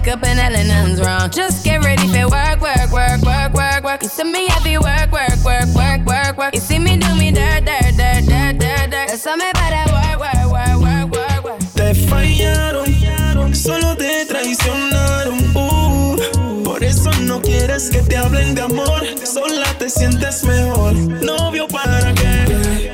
wake 0.00 0.12
up 0.12 0.22
and 0.24 0.38
nothing's 0.68 1.00
wrong. 1.00 1.30
Just 1.30 1.64
get 1.64 1.84
ready 1.84 2.06
for 2.08 2.28
work, 2.28 2.60
work, 2.60 2.90
work, 2.92 3.22
work, 3.22 3.52
work, 3.52 3.84
work. 3.84 4.02
You 4.02 4.08
see 4.08 4.24
me 4.24 4.46
heavy 4.48 4.78
work, 4.78 5.10
work, 5.12 5.36
work, 5.44 5.68
work, 5.74 6.06
work, 6.06 6.38
work. 6.38 6.54
You 6.54 6.60
see 6.60 6.78
me 6.78 6.96
do 6.96 7.14
me 7.14 7.30
dirt, 7.30 7.64
dirt, 7.64 7.96
dirt, 7.96 8.24
dirt, 8.26 8.58
dirt, 8.58 8.90
dirt. 8.90 9.10
Eso 9.10 9.36
me 9.36 9.50
para 9.52 9.84
work, 9.92 10.20
work, 10.20 10.50
work, 10.52 10.80
work, 10.80 11.12
work, 11.12 11.44
work. 11.44 11.60
Te 11.74 11.94
fallaron, 11.94 13.54
solo 13.54 13.96
te 13.96 14.26
traicionaron. 14.26 15.38
uh. 15.56 16.62
por 16.64 16.82
eso 16.82 17.10
no 17.22 17.40
quieres 17.40 17.90
que 17.90 18.00
te 18.02 18.16
hablen 18.16 18.54
de 18.54 18.62
amor. 18.62 19.02
Sola 19.24 19.66
te 19.78 19.90
sientes 19.90 20.44
mejor. 20.44 20.94
Novio 20.94 21.66
para 21.68 22.14
qué, 22.14 22.92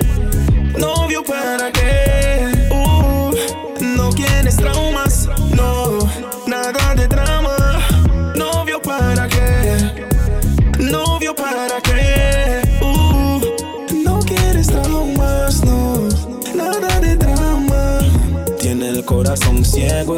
novio 0.78 1.22
para 1.22 1.70
qué. 1.72 2.55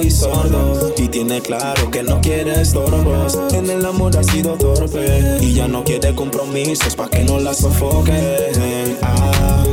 Y 0.02 0.10
sordo. 0.10 0.92
Y 0.96 1.08
tiene 1.08 1.40
claro 1.40 1.90
que 1.90 2.02
no 2.02 2.20
quiere 2.20 2.60
estorbos. 2.60 3.38
En 3.52 3.68
el 3.70 3.84
amor 3.84 4.16
ha 4.16 4.22
sido 4.22 4.54
torpe. 4.54 5.38
Y 5.40 5.54
ya 5.54 5.68
no 5.68 5.84
quiere 5.84 6.14
compromisos 6.14 6.96
pa' 6.96 7.08
que 7.08 7.24
no 7.24 7.38
la 7.38 7.54
sofoquen 7.54 8.96
ah, 9.02 9.64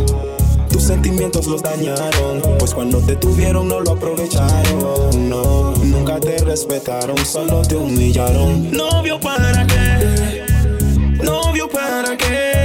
Tus 0.70 0.84
sentimientos 0.84 1.48
los 1.48 1.62
dañaron. 1.62 2.42
Pues 2.60 2.74
cuando 2.74 3.00
te 3.00 3.16
tuvieron 3.16 3.68
no 3.68 3.80
lo 3.80 3.92
aprovecharon. 3.92 5.30
No, 5.30 5.74
nunca 5.84 6.20
te 6.20 6.38
respetaron. 6.38 7.18
Solo 7.26 7.62
te 7.62 7.76
humillaron. 7.76 8.72
Novio 8.72 9.20
para 9.20 9.66
qué, 9.66 10.44
novio 11.24 11.70
para 11.70 12.18
qué. 12.18 12.65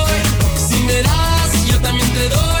También 1.81 2.13
te 2.13 2.29
doy 2.29 2.60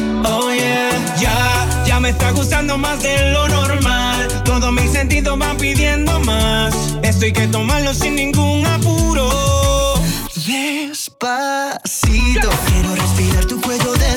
Oh 0.23 0.51
yeah, 0.53 0.91
ya, 1.19 1.85
ya 1.85 1.99
me 1.99 2.09
está 2.09 2.31
gustando 2.31 2.77
más 2.77 3.01
de 3.01 3.31
lo 3.31 3.47
normal. 3.47 4.27
Todos 4.43 4.71
mis 4.71 4.91
sentidos 4.91 5.37
van 5.37 5.57
pidiendo 5.57 6.19
más. 6.21 6.73
Esto 7.01 7.25
hay 7.25 7.33
que 7.33 7.47
tomarlo 7.47 7.93
sin 7.93 8.15
ningún 8.15 8.65
apuro. 8.65 9.29
Despacito, 10.45 12.49
quiero 12.67 12.95
respirar 12.95 13.45
tu 13.45 13.59
cuerpo 13.61 13.80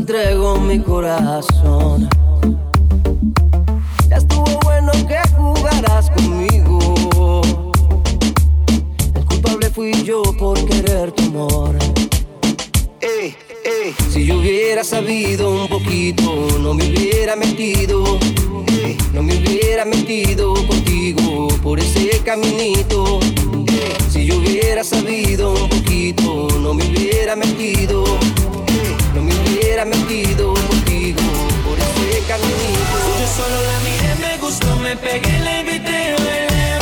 entrego 0.00 0.58
mi 0.58 0.78
corazón. 0.78 2.08
Ya 4.08 4.16
estuvo 4.16 4.46
bueno 4.64 4.92
que 5.06 5.18
jugarás 5.36 6.10
conmigo. 6.10 7.42
El 9.14 9.24
culpable 9.26 9.68
fui 9.68 9.92
yo 10.02 10.22
por 10.38 10.56
querer 10.64 11.12
tu 11.12 11.24
amor. 11.24 11.76
Si 14.10 14.24
yo 14.24 14.38
hubiera 14.38 14.84
sabido 14.84 15.50
un 15.50 15.68
poquito, 15.68 16.24
no 16.58 16.72
me 16.72 16.88
hubiera 16.88 17.36
metido. 17.36 18.18
No 19.12 19.22
me 19.22 19.36
hubiera 19.36 19.84
metido 19.84 20.54
contigo 20.66 21.48
por 21.62 21.78
ese 21.78 22.20
caminito. 22.24 23.20
Si 24.08 24.24
yo 24.24 24.38
hubiera 24.38 24.82
sabido 24.82 25.52
un 25.52 25.68
poquito, 25.68 26.48
no 26.58 26.72
me 26.72 26.86
hubiera 26.88 27.36
metido 27.36 28.04
hubiera 29.60 29.84
metido 29.84 30.54
contigo 30.54 31.20
por 31.64 31.78
ese 31.78 32.22
caminito. 32.26 32.96
Yo 33.18 33.26
solo 33.36 33.62
la 33.62 33.78
miré, 33.80 34.14
me 34.20 34.38
gustó, 34.38 34.76
me 34.76 34.96
pegué, 34.96 35.38
la 35.40 35.60
invité, 35.60 36.14
bailé, 36.24 36.78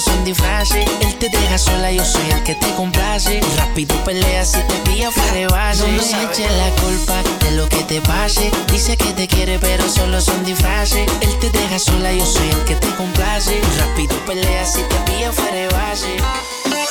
son 0.00 0.24
disfraces. 0.24 0.86
Él 1.00 1.14
te 1.16 1.28
deja 1.28 1.58
sola, 1.58 1.90
yo 1.90 2.04
soy 2.04 2.30
el 2.30 2.42
que 2.42 2.54
te 2.54 2.70
complace. 2.74 3.40
Rápido 3.56 3.94
peleas 4.04 4.52
si 4.52 4.60
te 4.60 4.74
pilla 4.90 5.10
fuera 5.10 5.32
de 5.32 5.46
base. 5.46 5.82
No 5.82 5.88
me 5.88 6.24
eches 6.24 6.52
la 6.52 6.70
culpa 6.82 7.22
de 7.44 7.50
lo 7.52 7.68
que 7.68 7.82
te 7.84 8.00
pase. 8.02 8.50
Dice 8.70 8.96
que 8.96 9.12
te 9.12 9.26
quiere, 9.26 9.58
pero 9.58 9.88
solo 9.88 10.20
son 10.20 10.44
disfraces. 10.44 11.10
Él 11.20 11.38
te 11.40 11.50
deja 11.50 11.78
sola, 11.78 12.12
yo 12.12 12.24
soy 12.24 12.48
el 12.48 12.64
que 12.64 12.74
te 12.76 12.88
complace. 12.96 13.60
Rápido 13.78 14.14
peleas 14.26 14.72
si 14.74 14.82
te 14.82 14.96
pilla 15.10 15.32
fuera 15.32 15.56
de 15.56 15.68
base. 15.68 16.16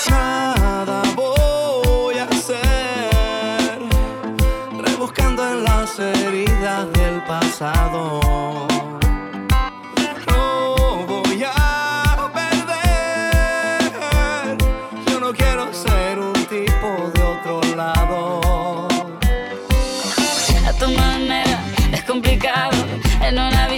Nada 0.09 1.01
voy 1.15 2.17
a 2.17 2.23
hacer, 2.23 3.79
rebuscando 4.81 5.47
en 5.47 5.63
las 5.63 5.99
heridas 5.99 6.91
del 6.93 7.21
pasado 7.23 8.67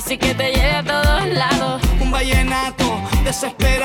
así 0.10 0.18
que 0.18 0.34
te 0.34 0.52
lleve 0.52 0.72
a 0.72 0.84
todos 0.84 1.28
lados. 1.28 1.84
Un 2.00 2.10
vallenato 2.10 2.84
desesperado 3.24 3.79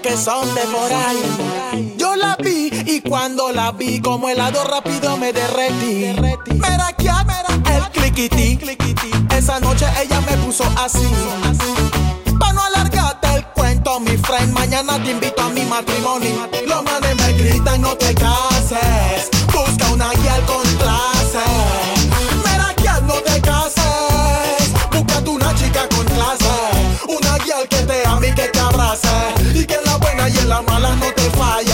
que 0.00 0.16
son 0.16 0.54
de 0.54 0.62
por 0.62 0.92
ahí. 0.92 1.94
Yo 1.98 2.16
la 2.16 2.36
vi 2.36 2.70
y 2.86 3.00
cuando 3.00 3.52
la 3.52 3.72
vi, 3.72 4.00
como 4.00 4.28
helado 4.28 4.64
rápido 4.64 5.16
me 5.16 5.32
derretí. 5.32 6.14
Mira 6.50 6.92
que 6.96 7.10
ah, 7.10 7.24
ah, 7.28 7.44
el 7.66 7.90
cliquití. 7.90 8.58
Esa 9.36 9.60
noche 9.60 9.86
ella 10.02 10.20
me 10.20 10.36
puso 10.38 10.64
así. 10.78 11.06
Pa' 12.38 12.52
no 12.52 12.62
alargarte 12.62 13.34
el 13.34 13.44
cuento, 13.48 14.00
mi 14.00 14.16
friend. 14.16 14.52
Mañana 14.52 15.02
te 15.02 15.10
invito 15.10 15.42
a 15.42 15.50
mi 15.50 15.62
matrimonio. 15.64 16.48
Los 16.66 16.82
manes 16.84 17.16
me 17.16 17.32
gritan, 17.34 17.80
no 17.82 17.96
te 17.96 18.14
cases. 18.14 19.30
la 30.52 30.60
mala 30.62 30.94
no 30.96 31.08
te 31.14 31.30
falla. 31.38 31.71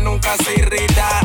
nunca 0.00 0.36
se 0.38 0.54
irrita. 0.54 1.17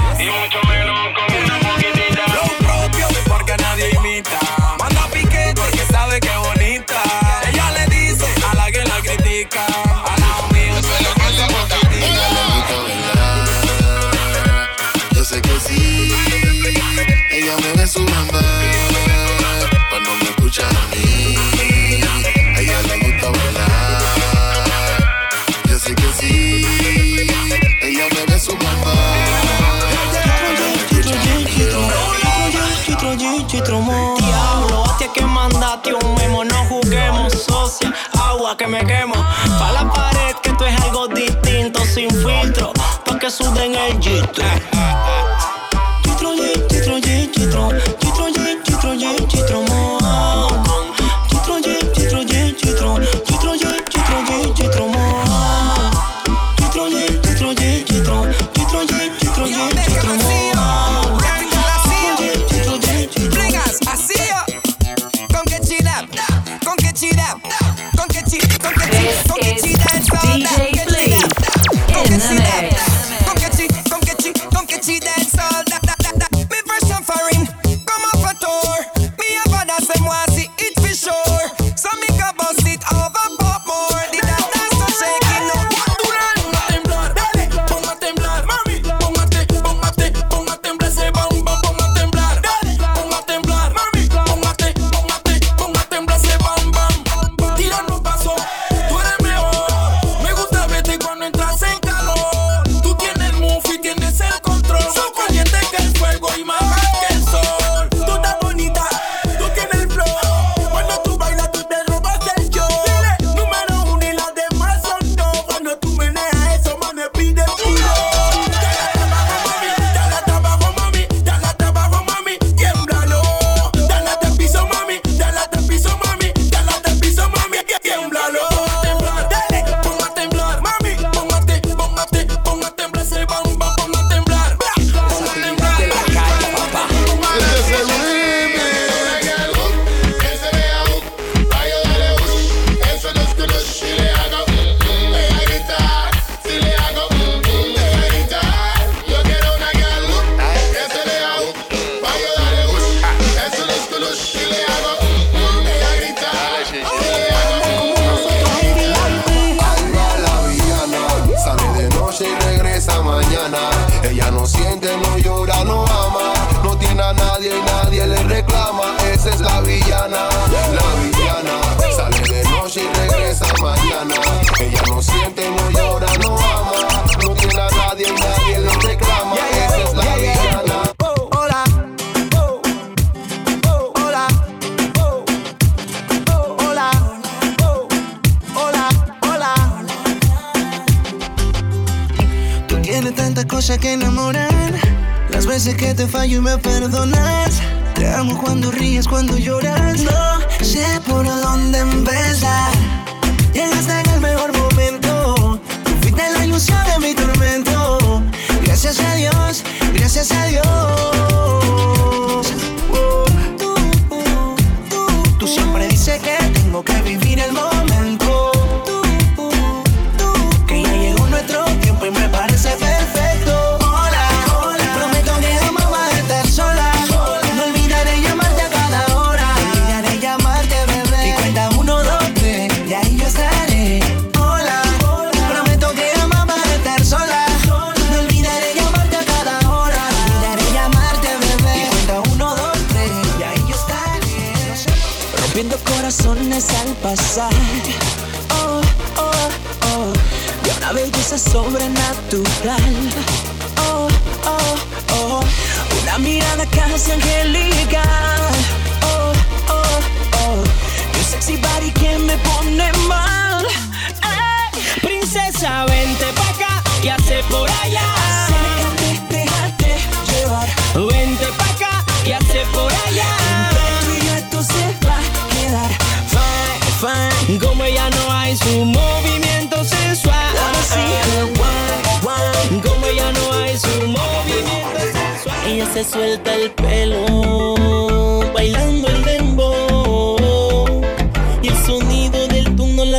me 38.74 38.84
quemo. 38.86 39.14
Pa' 39.60 39.72
la 39.72 39.94
pared 39.94 40.36
que 40.42 40.50
esto 40.50 40.66
es 40.66 40.82
algo 40.82 41.08
distinto, 41.08 41.80
sin 41.86 42.10
filtro, 42.10 42.74
pa' 43.06 43.20
que 43.20 43.30
suden 43.30 43.76
el 43.76 44.00
gistro. 44.02 44.73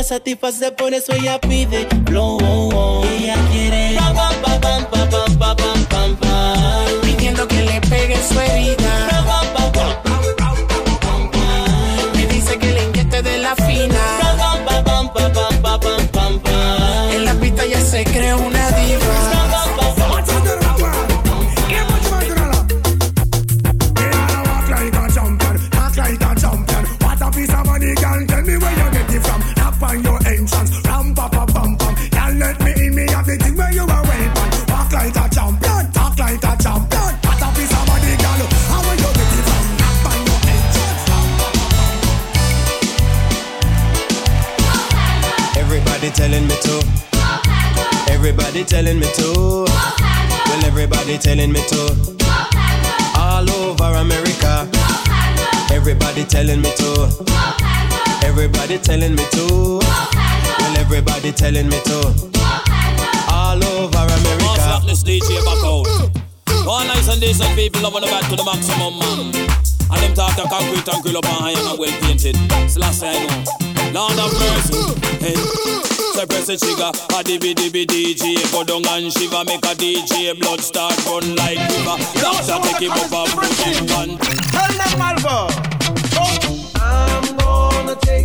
satisface, 0.05 0.71
por 0.71 0.93
eso 0.93 1.13
ella 1.13 1.39
pide 1.39 1.87
blow. 2.03 2.37
Oh. 2.41 3.03
Ella 3.05 3.35
quiere 3.51 3.95
pam, 3.97 4.15
pam, 4.15 4.61
pam, 4.61 4.85
pam, 4.85 5.09
pam, 5.09 5.55
pam, 5.57 5.85
pam, 5.85 6.15
pam, 6.17 7.01
pidiendo 7.01 7.47
que 7.47 7.61
le 7.63 7.81
pegue 7.81 8.17
su 8.21 8.39
herida. 8.39 9.14
telling 58.85 59.15
me 59.15 59.25
to. 59.31 59.79
Well, 59.81 60.77
everybody 60.77 61.31
telling 61.31 61.67
me 61.69 61.79
to. 61.89 61.99
All 63.33 63.57
over 63.57 64.05
America. 64.05 64.77
All 64.77 64.85
DJ 65.01 65.41
back 65.41 65.63
out. 65.65 65.89
All 66.67 66.85
nice 66.85 67.09
and 67.09 67.19
decent 67.19 67.55
people 67.55 67.81
love 67.81 67.95
on 67.95 68.01
the 68.01 68.07
back 68.07 68.29
to 68.29 68.35
the 68.35 68.45
maximum, 68.45 68.93
man. 69.01 69.33
And 69.89 70.01
them 70.01 70.13
talk 70.13 70.37
the 70.37 70.45
concrete 70.45 70.85
and 70.85 71.01
grill 71.01 71.17
up 71.17 71.25
on 71.25 71.41
high 71.41 71.57
and 71.57 71.79
well 71.79 71.89
painted. 72.01 72.37
So 72.69 72.79
last 72.79 73.01
I 73.03 73.17
know. 73.25 73.41
Lord 73.91 74.19
of 74.21 74.31
mercy. 74.37 74.77
Hey. 75.17 75.33
So 76.13 76.25
press 76.27 76.47
a 76.49 76.57
trigger, 76.57 76.93
a 76.93 77.23
dibby 77.25 77.53
dibby 77.53 77.85
DJ 77.85 78.39
Go 78.53 78.63
down 78.63 78.85
and 78.87 79.11
shiver, 79.11 79.43
make 79.43 79.65
a 79.65 79.75
DJ 79.75 80.39
Blood 80.39 80.61
start 80.61 80.95
run 81.05 81.35
like 81.35 81.57
river 81.57 81.97
Doctor 82.21 82.55
take 82.69 82.83
him 82.83 82.91
up 82.91 83.11
and 83.11 83.31
put 83.35 83.51
him 83.59 83.83
on 83.99 84.17
Tell 84.55 84.71
them 84.79 84.95
Malvo. 84.95 85.75
I'm 86.79 87.35
gonna 87.35 87.95
take 87.99 88.24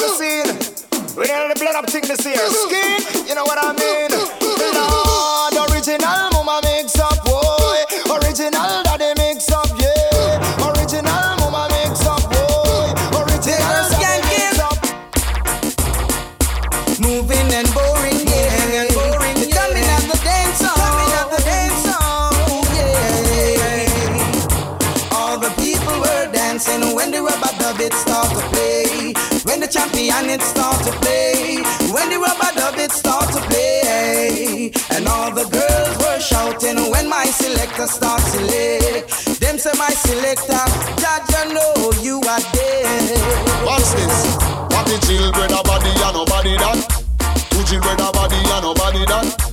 the 0.00 0.08
scene. 0.16 0.48
We 1.16 1.26
nearly 1.26 1.54
blood 1.54 1.76
up 1.76 1.90
thick 1.90 2.04
this 2.04 2.24
here. 2.24 2.38
Skin, 2.48 3.28
you 3.28 3.34
know 3.34 3.44
what 3.44 3.58
I 3.60 3.72
mean? 3.76 4.09
and 29.88 30.30
it 30.30 30.42
start 30.42 30.76
to 30.84 30.92
play. 31.00 31.56
When 31.92 32.08
the 32.10 32.18
rubber 32.18 32.52
dub 32.54 32.78
it 32.78 32.92
start 32.92 33.32
to 33.32 33.40
play, 33.48 34.72
and 34.90 35.08
all 35.08 35.30
the 35.30 35.44
girls 35.48 35.96
were 35.98 36.20
shouting 36.20 36.90
when 36.90 37.08
my 37.08 37.24
selector 37.24 37.86
start 37.86 38.20
to 38.32 38.40
lay. 38.40 39.04
Them 39.40 39.58
say 39.58 39.72
my 39.78 39.90
selector, 39.90 40.64
Dad, 41.00 41.22
you 41.32 41.54
know 41.54 41.92
you 42.02 42.16
are 42.28 42.44
there. 42.52 43.64
What's 43.64 43.92
this? 43.94 44.36
What 44.72 44.86
the 44.86 44.98
children 45.06 45.50
a 45.52 45.62
body 45.62 45.90
and 45.90 46.14
nobody 46.14 46.56
that? 46.56 46.80
Two 47.50 47.64
children 47.64 48.00
a 48.00 48.12
body 48.12 48.36
and 48.36 48.62
nobody 48.62 49.04
that? 49.06 49.49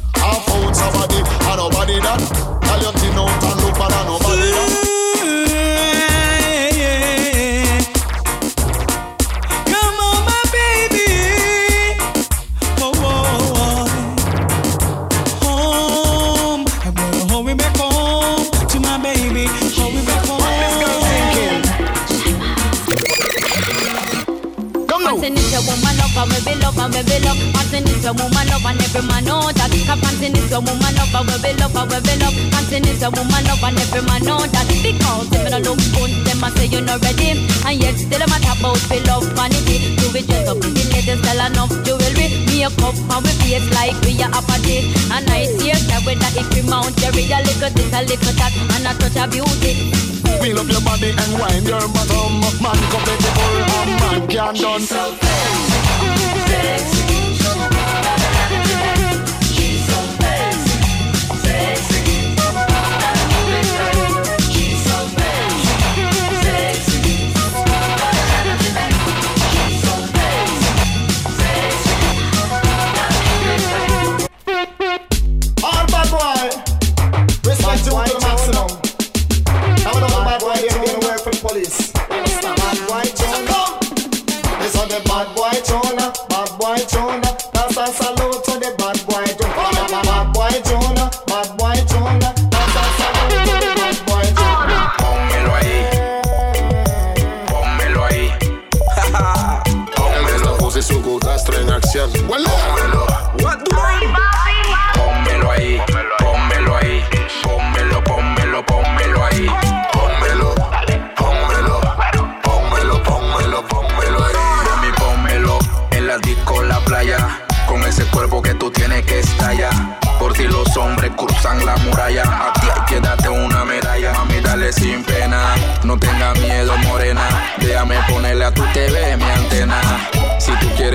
We 26.92 26.94
be 26.94 26.94
love 26.94 26.94
and 26.94 26.96
we 26.96 27.04
be 27.04 27.18
love. 27.26 27.40
Panting 27.54 27.88
is 27.88 28.06
a 28.06 28.14
woman 28.14 28.48
love 28.48 28.66
and 28.66 28.80
every 28.80 29.04
man 29.08 29.24
know 29.26 29.52
that. 29.52 29.72
Cause 29.72 30.00
panting 30.00 30.36
is 30.36 30.52
a 30.52 30.60
woman 30.60 30.94
love 30.96 31.16
and 31.16 31.28
we 31.28 31.36
be 31.44 31.52
love 31.60 31.76
and 31.76 31.92
we 31.92 32.00
be 32.00 32.14
love. 32.20 32.38
Panting 32.52 32.88
is 32.88 33.04
a 33.04 33.10
woman 33.12 33.44
love 33.44 33.64
and 33.64 33.80
every 33.80 34.02
man 34.08 34.24
know 34.24 34.40
that. 34.40 34.68
Because 34.68 35.30
them 35.30 35.46
no 35.52 35.60
look 35.74 35.82
good, 35.96 36.12
them 36.24 36.44
a 36.44 36.48
say 36.56 36.68
you're 36.68 36.82
not 36.82 37.02
ready. 37.04 37.36
And 37.68 37.76
yet 37.82 37.98
still 38.00 38.20
them 38.20 38.32
a 38.32 38.38
talk 38.40 38.60
about 38.60 38.80
we 38.88 39.00
love 39.04 39.28
vanity. 39.36 39.96
Do 40.00 40.06
we 40.14 40.22
dress 40.24 40.48
up 40.48 40.60
the 40.64 40.70
latest 40.72 41.24
style 41.24 41.44
enough 41.44 41.74
jewelry? 41.84 42.28
Make 42.48 42.68
up 42.68 42.96
and 42.96 43.22
we 43.24 43.32
face 43.44 43.68
like 43.76 43.98
we 44.04 44.16
are 44.24 44.32
a 44.32 44.42
party. 44.44 44.88
A 45.12 45.18
nice 45.28 45.52
hairstyle 45.60 46.04
with 46.08 46.20
that 46.24 46.36
if 46.40 46.48
we 46.56 46.62
mount 46.68 46.96
Jerry. 46.98 47.28
A 47.28 47.40
little 47.44 47.72
this, 47.74 47.92
a 47.92 48.00
little 48.06 48.34
that, 48.40 48.54
and 48.56 48.88
a 48.88 48.92
touch 48.96 49.18
of 49.20 49.28
beauty. 49.32 49.92
Wheel 50.40 50.60
up 50.60 50.70
your 50.70 50.82
body 50.82 51.12
and 51.12 51.34
wind 51.36 51.68
your 51.68 51.84
bottom. 51.92 52.40
Man 52.64 52.80
compatible 52.92 53.54
and 53.76 53.92
man 54.02 54.22
can 54.28 54.54
done. 54.56 54.82
So 54.82 56.27
All 56.58 56.97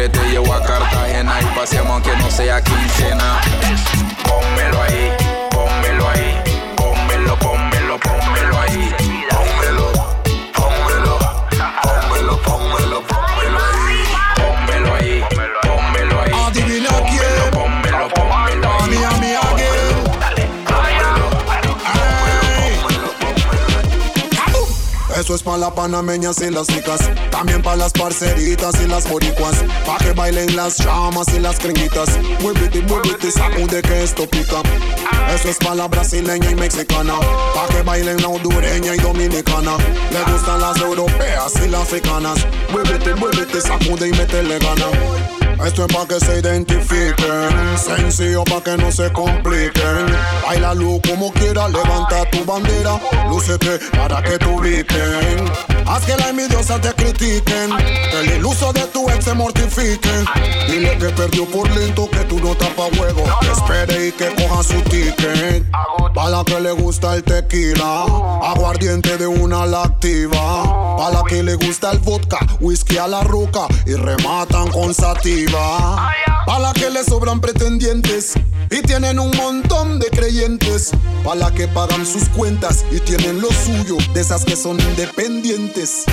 te 0.09 0.29
llevo 0.29 0.53
a 0.53 0.63
Cartagena 0.63 1.41
y 1.41 1.45
paseamos 1.57 1.93
aunque 1.93 2.17
no 2.17 2.31
sea 2.31 2.61
quincena. 2.63 3.41
Pónmelo 4.25 4.83
ahí, 4.83 5.13
Para 25.45 25.59
las 25.59 25.73
panameñas 25.73 26.41
y 26.41 26.51
las 26.51 26.69
chicas, 26.69 27.01
también 27.31 27.63
para 27.63 27.77
las 27.77 27.93
parceritas 27.93 28.81
y 28.81 28.87
las 28.87 29.09
boricuas, 29.09 29.57
pa' 29.85 29.99
que 29.99 30.13
bailen 30.13 30.55
las 30.55 30.77
chamas 30.77 31.27
y 31.35 31.41
las 31.41 31.59
cringuitas. 31.59 32.11
Muévete, 32.41 32.81
muévete, 32.83 33.31
sacude 33.31 33.83
que 33.83 34.05
esto 34.05 34.29
pica. 34.29 34.63
Eso 35.35 35.49
es 35.49 35.59
para 35.59 35.75
la 35.75 35.89
brasileña 35.89 36.51
y 36.51 36.55
mexicana, 36.55 37.15
pa' 37.55 37.67
que 37.75 37.83
bailen 37.83 38.23
la 38.23 38.29
hondureña 38.29 38.95
y 38.95 38.99
dominicana. 38.99 39.77
Le 40.13 40.33
gustan 40.33 40.61
las 40.61 40.81
europeas 40.81 41.53
y 41.65 41.69
las 41.69 41.83
africanas. 41.83 42.47
Muévete, 42.71 43.15
muévete, 43.17 43.61
sacude 43.61 44.09
y 44.09 44.13
métele 44.13 44.59
gana. 44.61 45.42
Esto 45.65 45.87
es 45.87 45.95
pa' 45.95 46.07
que 46.07 46.19
se 46.19 46.41
identifiquen, 46.41 47.79
sencillo 47.79 48.43
pa' 48.45 48.63
que 48.63 48.77
no 48.77 48.91
se 48.91 49.13
compliquen. 49.13 50.07
Bailalo 50.45 51.01
como 51.09 51.33
quiera, 51.33 51.69
levanta 51.69 52.29
tu 52.31 52.45
bandera, 52.45 53.01
lúcete 53.29 53.79
para 53.97 54.21
que 54.23 54.39
te 54.39 54.47
ubiquen. 54.47 55.53
Haz 55.87 56.05
que 56.05 56.17
la 56.17 56.31
envidiosa 56.31 56.81
te 56.81 56.93
critiquen, 56.95 57.71
que 57.77 58.21
el 58.21 58.39
iluso 58.39 58.73
de 58.73 58.83
tu 58.89 59.09
ex 59.11 59.25
se 59.25 59.35
mortifiquen. 59.35 60.25
Dile 60.69 60.99
que 60.99 61.11
perdió 61.11 61.47
por 61.47 61.71
lento, 61.71 62.09
que 62.11 62.25
tú 62.25 62.41
no 62.41 62.55
tapas 62.57 62.91
juego. 62.97 63.25
Que 63.41 63.53
espere 63.53 64.09
y 64.09 64.13
que 64.13 64.35
coja 64.35 64.63
su 64.63 64.81
ticket. 64.83 65.65
Pa' 66.15 66.29
la 66.29 66.45
que 66.45 66.61
le 66.61 66.73
gusta 66.73 67.15
el 67.15 67.23
tequila, 67.23 68.05
aguardiente 68.43 69.17
de 69.17 69.27
una 69.27 69.67
lactiva. 69.67 70.97
Pa' 70.97 71.11
la 71.11 71.23
que 71.29 71.43
le 71.43 71.55
gusta 71.55 71.91
el 71.93 71.99
vodka, 71.99 72.39
whisky 72.61 72.99
a 72.99 73.07
la 73.07 73.23
ruca 73.23 73.67
y 73.87 73.95
rematan 73.95 74.69
con 74.71 74.95
sativa. 74.95 75.52
Pa' 75.53 76.59
la 76.59 76.73
que 76.73 76.89
le 76.89 77.05
sobran 77.05 77.41
pretendientes 77.41 78.35
y 78.71 78.81
tienen 78.83 79.19
un 79.19 79.31
montón 79.37 79.99
de 79.99 80.07
creyentes. 80.09 80.93
Pa' 81.25 81.35
la 81.35 81.53
que 81.53 81.69
pagan 81.69 82.07
sus 82.07 82.29
cuentas 82.31 82.85
y 82.91 83.01
tienen 83.01 83.41
lo 83.41 83.49
suyo, 83.53 83.99
de 84.15 84.21
esas 84.23 84.45
que 84.45 84.57
son 84.57 84.81
independientes. 84.81 86.05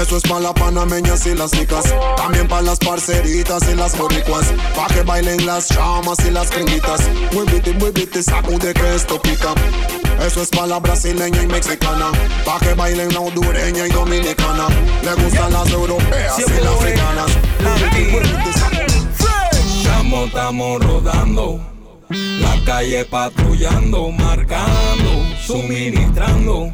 Eso 0.00 0.16
es 0.16 0.22
pa' 0.22 0.40
las 0.40 0.52
panameñas 0.54 1.26
y 1.26 1.34
las 1.34 1.50
chicas, 1.50 1.84
también 2.16 2.48
pa' 2.48 2.62
las 2.62 2.78
parceritas 2.78 3.62
y 3.70 3.74
las 3.74 3.96
boricuas. 3.96 4.46
Pa' 4.74 4.86
que 4.92 5.02
bailen 5.02 5.44
las 5.46 5.68
chamas 5.68 6.18
y 6.26 6.30
las 6.30 6.50
cringuitas. 6.50 7.02
Muévete, 7.32 7.72
muévete, 7.74 8.22
sacude 8.22 8.72
que 8.74 8.94
esto 8.94 9.20
pica. 9.20 9.54
Eso 10.26 10.42
es 10.42 10.48
pa' 10.48 10.66
la 10.66 10.78
brasileña 10.78 11.42
y 11.42 11.46
mexicana, 11.46 12.10
pa' 12.44 12.58
que 12.60 12.74
bailen 12.74 13.12
la 13.12 13.20
hondureña 13.20 13.86
y 13.86 13.90
dominicana. 13.90 14.68
Le 15.02 15.14
gustan 15.22 15.52
las 15.52 15.70
europeas 15.70 16.38
y 16.38 16.60
las 16.62 16.74
africanas. 16.74 17.30
Estamos, 19.78 20.26
estamos 20.28 20.84
rodando, 20.84 21.60
la 22.08 22.64
calle 22.64 23.04
patrullando, 23.04 24.10
marcando, 24.10 25.10
suministrando. 25.46 26.72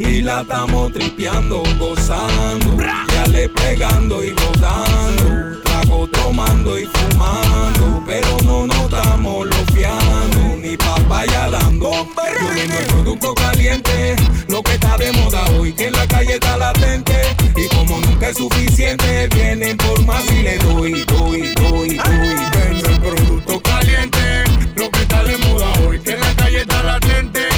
Y 0.00 0.22
la 0.22 0.40
estamos 0.40 0.90
tripeando, 0.94 1.62
gozando, 1.78 2.82
ya 3.12 3.26
le 3.26 3.50
pegando 3.50 4.24
y 4.24 4.30
rodando. 4.30 5.60
Trago 5.62 6.06
tomando 6.08 6.78
y 6.78 6.86
fumando, 6.86 8.02
pero 8.06 8.38
no 8.44 8.66
nos 8.66 8.78
estamos 8.78 9.46
lofiando, 9.46 10.56
ni 10.56 10.74
papaya 10.78 11.50
dando. 11.50 11.92
Yo 11.92 12.48
vendo 12.54 12.78
el 12.78 12.86
producto 12.86 13.34
caliente, 13.34 14.16
lo 14.48 14.62
que 14.62 14.72
está 14.72 14.96
de 14.96 15.12
moda 15.12 15.44
hoy, 15.58 15.74
que 15.74 15.88
en 15.88 15.92
la 15.92 16.06
calle 16.06 16.32
está 16.32 16.56
latente. 16.56 17.20
Y 17.54 17.68
como 17.68 18.00
nunca 18.00 18.30
es 18.30 18.38
suficiente, 18.38 19.28
vienen 19.34 19.76
por 19.76 20.02
más 20.06 20.24
y 20.32 20.42
le 20.42 20.56
doy, 20.60 21.04
doy, 21.04 21.52
doy, 21.56 21.96
doy. 21.96 22.40
Vendo 22.54 22.88
el 22.88 23.00
producto 23.00 23.60
caliente, 23.60 24.44
lo 24.76 24.90
que 24.90 25.02
está 25.02 25.22
de 25.24 25.36
moda 25.36 25.66
hoy, 25.86 26.00
que 26.00 26.12
en 26.12 26.20
la 26.20 26.34
calle 26.36 26.62
está 26.62 26.82
latente. 26.82 27.49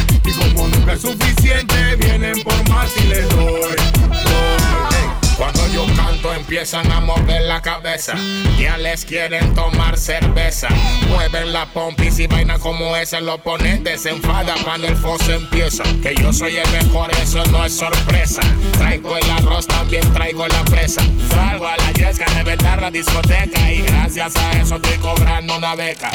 Nunca 0.83 0.95
es 0.95 1.03
suficiente, 1.03 1.95
vienen 1.95 2.43
por 2.43 2.69
más 2.69 2.91
y 2.97 3.07
le 3.07 3.23
doy, 3.23 3.77
yo 5.73 5.87
canto 5.97 6.33
empiezan 6.35 6.91
a 6.93 7.01
mover 7.01 7.43
la 7.43 7.61
cabeza. 7.63 8.15
Ya 8.59 8.77
les 8.77 9.05
quieren 9.05 9.55
tomar 9.55 9.99
cerveza. 9.99 10.69
Mueven 11.09 11.53
la 11.53 11.67
pompis 11.67 12.19
y 12.19 12.27
vaina 12.27 12.59
como 12.59 12.95
esa. 12.97 13.19
El 13.19 13.29
oponente 13.29 13.97
se 13.99 14.11
enfada 14.11 14.55
cuando 14.65 14.87
el 14.87 14.97
foso 14.97 15.33
empieza. 15.33 15.83
Que 16.03 16.15
yo 16.21 16.33
soy 16.33 16.59
el 16.59 16.71
mejor, 16.71 17.11
eso 17.23 17.45
no 17.47 17.65
es 17.65 17.77
sorpresa. 17.77 18.43
Traigo 18.73 19.17
el 19.17 19.31
arroz, 19.31 19.67
también 19.67 20.13
traigo 20.13 20.47
la 20.47 20.65
presa. 20.65 21.03
Traigo 21.31 21.67
a 21.67 21.77
la 21.77 21.93
yesca, 21.93 22.27
reventar 22.27 22.81
la 22.81 22.91
discoteca. 22.91 23.73
Y 23.73 23.83
gracias 23.83 24.37
a 24.37 24.53
eso 24.61 24.77
estoy 24.77 24.99
cobrando 24.99 25.57
una 25.57 25.75
beca. 25.75 26.11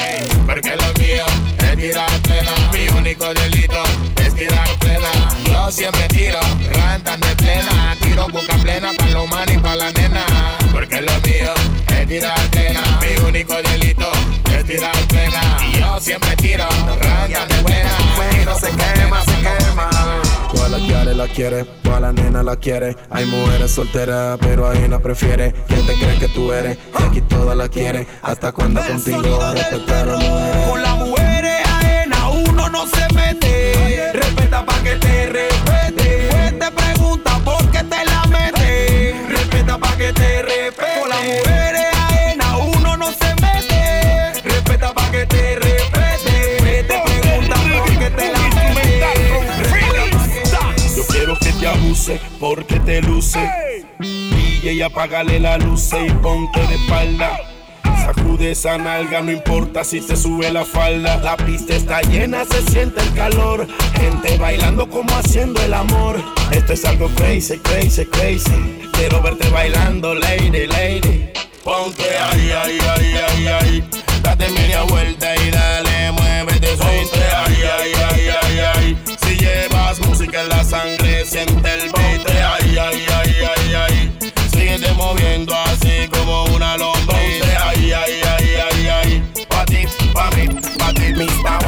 Porque 0.46 0.76
lo 0.76 0.94
mío 1.00 1.26
es 1.60 1.78
tirar 1.78 2.10
plena. 2.22 2.52
Mi 2.72 2.88
único 2.98 3.34
delito 3.34 3.84
es 4.24 4.36
tirar 4.36 4.70
plena. 4.80 5.10
Yo 5.46 5.72
siempre 5.72 6.08
tiro, 6.10 6.40
rantan 6.74 7.20
de 7.22 7.36
plena. 7.36 7.96
Tiro 8.02 8.28
boca 8.28 8.56
plena 8.62 8.92
para 8.98 9.12
los 9.12 9.30
man 9.30 9.47
y 9.54 9.58
para 9.58 9.76
la 9.76 9.92
nena. 9.92 10.26
Porque 10.72 11.02
lo 11.02 11.12
mío 11.22 11.54
es 11.88 12.08
tirar 12.08 12.40
plena. 12.52 12.82
Mi 13.02 13.28
único 13.28 13.54
delito 13.56 14.10
es 14.56 14.66
tirar 14.66 14.96
plena. 15.08 15.42
Y 15.62 15.80
yo 15.80 16.00
siempre 16.00 16.36
tiro, 16.38 16.66
rantan 17.02 17.48
de 17.48 17.56
plena. 17.64 17.92
Tiro 18.32 18.60
se 18.60 18.70
quema, 18.70 19.24
se 19.24 19.36
quema. 19.38 19.90
Todas 20.54 20.72
las 20.72 20.88
yales 20.88 21.16
la 21.18 21.28
quiere, 21.28 21.64
toda 21.84 22.00
la 22.00 22.14
nena 22.14 22.44
la 22.44 22.56
quiere. 22.56 22.96
Hay 23.10 23.26
mujeres 23.26 23.72
solteras, 23.72 24.38
pero 24.42 24.70
hay 24.70 24.84
una 24.84 25.00
prefiere. 25.00 25.54
¿Quién 25.68 25.86
te 25.86 25.94
crees 25.94 26.20
que 26.20 26.28
tú 26.30 26.52
eres? 26.52 26.78
Y 27.00 27.04
aquí 27.04 27.22
todas 27.22 27.58
la 27.58 27.68
quiere. 27.70 28.08
Hasta 28.22 28.52
cuando 28.52 28.82
contigo 28.82 29.40
respetar 29.54 30.10
a 30.10 30.14
las 30.14 30.24
mujeres. 30.24 30.68
Con 30.70 30.82
las 30.82 30.98
mujeres 30.98 31.68
ajenas 31.68 32.20
uno 32.48 32.70
no 32.70 32.88
se 32.88 33.14
mete. 33.14 34.12
Respeta 34.14 34.66
pa' 34.66 34.84
que 34.84 34.96
te 34.96 35.26
respete. 35.28 35.57
Porque 52.40 52.80
te 52.80 53.02
luce. 53.02 53.40
DJ, 54.00 54.84
apágale 54.84 55.40
la 55.40 55.58
luz 55.58 55.92
y 55.94 56.12
ponte 56.14 56.60
de 56.68 56.76
espalda. 56.76 57.57
Sacude 58.08 58.52
esa 58.52 58.78
nalga, 58.78 59.22
no 59.22 59.34
importa 59.34 59.84
si 59.84 60.00
te 60.00 60.16
sube 60.16 60.50
la 60.50 60.64
falda. 60.64 61.18
La 61.18 61.36
pista 61.36 61.76
está 61.76 62.02
llena, 62.04 62.46
se 62.46 62.62
siente 62.72 63.02
el 63.02 63.14
calor. 63.14 63.68
Gente 63.96 64.38
bailando 64.38 64.90
como 64.90 65.14
haciendo 65.14 65.62
el 65.62 65.74
amor. 65.74 66.16
Esto 66.52 66.72
es 66.72 66.86
algo 66.86 67.10
crazy, 67.18 67.58
crazy, 67.58 68.06
crazy. 68.06 68.80
Quiero 68.94 69.22
verte 69.22 69.50
bailando, 69.50 70.16
lady, 70.16 70.68
lady. 70.68 71.34
Ponte 71.66 72.18
ahí, 72.18 72.50
ahí, 72.50 72.80
ahí, 72.80 73.14
ahí, 73.28 73.48
ahí. 73.48 73.90
Date 74.24 74.52
media 74.52 74.84
vuelta 74.84 75.36
y 75.36 75.52
dale, 75.52 76.12
muévete, 76.14 76.78
ponte 76.78 77.24
ahí, 77.36 77.58
ahí, 77.62 77.94
ahí, 77.94 78.30
ahí, 78.42 78.60
ahí. 78.60 78.98
Si 79.22 79.36
llevas 79.36 80.00
música 80.08 80.44
en 80.44 80.48
la 80.50 80.64
sangre, 80.64 81.26
siente 81.26 81.74
el 81.74 81.92
beat. 81.92 82.30
Ahí, 82.30 82.78
ahí, 82.78 83.06
ahí, 83.06 83.36
ahí, 83.44 83.74
ahí. 83.74 84.18
Síguete 84.54 84.94
moviendo 84.94 85.54
así 85.54 85.67
pa' 91.18 91.58
ti, 91.58 91.67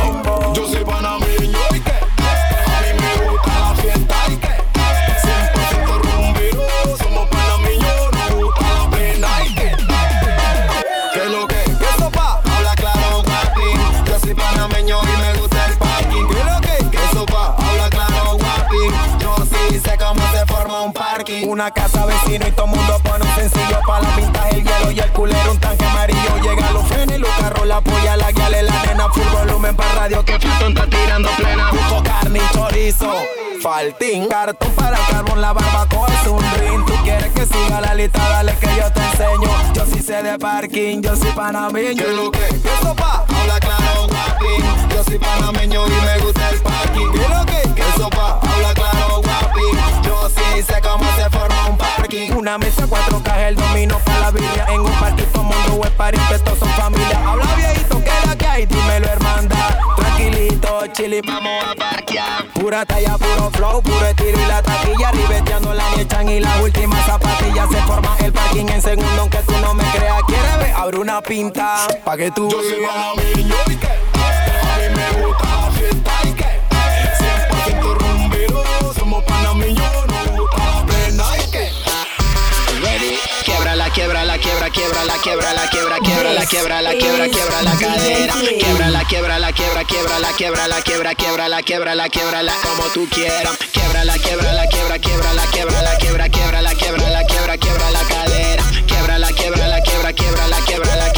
Una 21.60 21.72
casa 21.72 22.06
vecino 22.06 22.48
y 22.48 22.52
todo 22.54 22.68
mundo 22.68 23.02
pone 23.04 23.26
un 23.26 23.36
sencillo 23.36 23.82
para 23.86 24.04
la 24.04 24.16
pinta 24.16 24.48
el 24.48 24.64
hielo 24.64 24.92
y 24.92 25.00
el 25.00 25.12
culero 25.12 25.52
un 25.52 25.60
tanque 25.60 25.84
amarillo. 25.84 26.38
Llega 26.42 26.72
los 26.72 26.88
frenes 26.88 27.20
los 27.20 27.30
carros 27.32 27.68
la 27.68 27.82
polla 27.82 28.16
la 28.16 28.32
guiale 28.32 28.64
la 28.64 28.86
nena 28.86 29.10
full 29.10 29.28
volumen 29.28 29.76
para 29.76 29.94
radio. 29.96 30.24
Que 30.24 30.40
Fulton 30.40 30.70
está 30.70 30.90
tirando 30.90 31.30
plena 31.32 31.70
busco 31.70 32.02
carne 32.02 32.40
y 32.40 32.56
chorizo. 32.56 33.14
Faltín 33.62 34.30
cartón 34.30 34.72
para 34.72 34.98
carbón 35.12 35.42
la 35.42 35.52
barbacoa 35.52 36.08
es 36.08 36.28
un 36.30 36.42
ring. 36.62 36.86
Tú 36.86 36.94
quieres 37.04 37.34
que 37.34 37.46
siga 37.46 37.82
la 37.82 37.94
lista 37.94 38.30
dale 38.30 38.56
que 38.56 38.68
yo 38.78 38.94
te 38.94 39.02
enseño. 39.02 39.74
Yo 39.74 39.86
sí 39.86 40.02
sé 40.02 40.24
de 40.24 40.40
parking 40.40 41.02
yo 41.02 41.14
soy 41.18 41.32
panameño. 41.32 42.06
Que 42.06 42.14
lo 42.14 42.32
que 42.32 42.40
que 42.40 42.72
sopa 42.82 43.26
habla 43.28 43.60
claro 43.60 44.08
guapín. 44.08 44.90
Yo 44.96 45.04
soy 45.04 45.20
panameño 45.20 45.86
y 45.88 46.06
me 46.06 46.20
gusta 46.20 46.52
el 46.52 46.62
parking. 46.62 47.12
Que 47.12 47.28
lo 47.28 47.46
que 47.46 47.74
que 47.76 47.84
sopa 47.98 48.40
habla 48.42 48.74
claro 48.74 49.08
guapín. 49.18 49.29
Yo 50.50 50.56
sí 50.58 50.64
sé 50.64 50.82
cómo 50.82 51.04
se 51.16 51.30
forma 51.30 51.68
un 51.68 51.78
parking. 51.78 52.32
Una 52.34 52.58
mesa, 52.58 52.86
cuatro 52.88 53.22
cajas, 53.24 53.50
el 53.50 53.56
domino 53.56 53.98
para 54.00 54.20
la 54.20 54.32
birria. 54.32 54.66
En 54.70 54.82
un 54.82 54.92
parquito, 54.94 55.44
mundo 55.44 55.82
es 55.84 55.92
party, 55.92 56.20
que 56.30 56.40
todos 56.40 56.60
son 56.60 56.70
familia. 56.70 57.22
Habla 57.26 57.56
viejito, 57.56 58.00
que 58.04 58.12
la 58.26 58.36
que 58.36 58.48
hay, 58.48 58.66
dímelo 58.66 59.08
hermandad 59.08 59.78
Tranquilito, 59.96 60.88
chili, 60.94 61.22
vamos 61.26 61.64
a 61.66 61.76
parquear. 61.76 62.46
Pura 62.54 62.86
talla, 62.86 63.18
puro 63.18 63.50
flow, 63.52 63.82
puro 63.82 64.06
estilo 64.06 64.40
y 64.40 64.46
la 64.46 64.62
taquilla. 64.62 65.12
Ribeteando 65.12 65.74
la 65.74 65.90
niechan 65.96 66.30
y 66.30 66.40
las 66.40 66.60
últimas 66.62 67.06
zapatillas. 67.06 67.70
Se 67.70 67.82
forma 67.84 68.18
el 68.20 68.34
parking 68.34 68.68
en 68.70 68.82
segundo, 68.82 69.22
aunque 69.22 69.38
tú 69.40 69.54
no 69.62 69.74
me 69.74 69.84
creas. 69.92 70.22
¿Quieres 70.28 70.58
ver? 70.58 70.74
Abre 70.76 71.00
una 71.00 71.22
pinta, 71.22 71.88
pa' 72.04 72.18
que 72.18 72.32
tú 72.32 72.50
Yo 72.50 72.60
soy 72.62 72.80
veas. 72.80 72.92
panameño 72.92 73.56
y 73.68 73.76
que 73.76 73.88
a 73.88 74.78
mí 74.78 74.96
me 74.96 75.28
gusta 75.28 75.46
la 75.46 75.70
quiebra 84.72 85.06
la 85.06 85.14
quiebra 85.16 85.54
la 85.54 85.70
quiebra 85.70 85.98
quiebra 86.00 86.34
la 86.34 86.46
quiebra 86.46 86.82
la 86.82 86.92
quiebra 86.92 87.28
quiebra 87.30 87.62
la 87.62 87.78
cadera 87.78 88.34
quiebra 88.60 88.90
la 88.90 89.04
quiebra 89.06 89.40
la 89.40 89.52
quiebra 89.52 89.84
quiebra 89.86 90.20
la 90.20 90.32
quiebra 90.34 90.68
la 90.68 90.82
quiebra 90.82 91.16
quiebra 91.16 91.50
la 91.50 91.62
quiebra 91.62 91.96
la 91.96 92.10
quiebra 92.10 92.44
la 92.44 92.54
como 92.62 92.84
tú 92.94 93.08
quieras 93.10 93.58
quiebra 93.72 94.04
la 94.06 94.18
quiebra 94.18 94.54
la 94.54 94.68
quiebra 94.68 95.00
quiebra 95.00 95.34
la 95.34 95.46
quiebra 95.48 95.82
la 95.82 95.98
quiebra 95.98 96.30
quiebra 96.30 96.62
la 96.62 96.74
quiebra 96.74 97.10
la 97.10 97.24
quiebra 97.26 97.58
quiebra 97.58 97.92
la 97.92 98.04
cadera 98.04 98.64
quiebra 98.88 99.20
la 99.20 99.32
quiebra 99.32 99.68
la 99.68 99.82
quiebra 99.82 100.14
quiebra 100.14 100.48
la 100.48 100.58
quiebra 100.62 100.96
la 100.96 101.09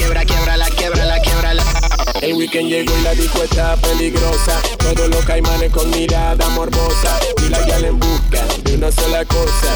El 2.22 2.35
weekend 2.35 2.69
llegó 2.69 2.95
y 2.95 3.02
la 3.02 3.15
disco 3.15 3.39
peligrosa. 3.81 4.61
Todos 4.77 5.10
los 5.10 5.26
caimanes 5.26 5.72
con 5.72 5.89
mirada 5.89 6.48
morbosa. 6.49 7.19
Y 7.43 7.49
la 7.49 7.60
gal 7.65 7.84
en 7.84 7.98
busca 7.98 8.45
de 8.64 8.76
una 8.76 8.91
sola 8.91 9.26
cosa. 9.26 9.76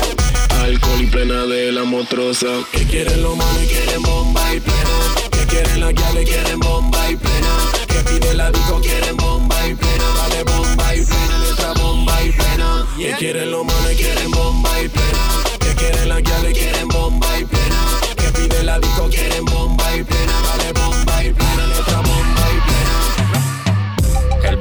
Alcohol 0.62 1.02
y 1.02 1.08
plena 1.08 1.46
de 1.48 1.72
la 1.72 1.84
motrosa. 1.86 2.48
Que 2.72 2.84
quieren 2.86 3.24
los 3.24 3.36
manos 3.36 3.64
y 3.64 3.68
quieren 3.68 4.04
bomba 4.04 4.54
y 4.54 4.60
plena. 4.60 4.90
Que 5.32 5.46
quieren 5.48 5.80
la 5.80 5.92
gal 5.92 6.24
quieren 6.24 6.60
bomba 6.60 7.10
y 7.10 7.16
plena. 7.16 7.72
Que 7.88 7.96
pide 8.12 8.34
la 8.36 8.52
disco 8.52 8.80
quieren 8.80 9.18
bomba 9.18 9.68
y 9.68 9.74
plena. 9.74 10.06
Dale 10.16 10.44
bomba 10.44 10.96
y 10.96 11.02
plena, 11.04 11.40
letra 11.40 11.74
bomba 11.74 12.24
y 12.24 12.32
plena. 12.32 12.88
Que 12.96 13.16
quieren 13.18 13.50
los 13.50 13.66
manos 13.66 13.92
y 13.92 13.96
quieren 13.96 14.32
bomba 14.32 14.82
y 14.82 14.88
plena. 14.88 15.44
Que 15.60 15.74
quieren 15.74 16.10
la 16.10 16.22
gal 16.22 16.54
quieren 16.54 16.88
bomba 16.90 17.40
y 17.40 17.46
plena. 17.46 18.00
Que 18.16 18.32
pide 18.40 18.64
la 18.64 18.80
disco 18.80 19.10
quieren 19.10 19.46
bomba 19.46 19.96
y 19.96 20.04
plena. 20.04 20.34
Dale 20.58 20.85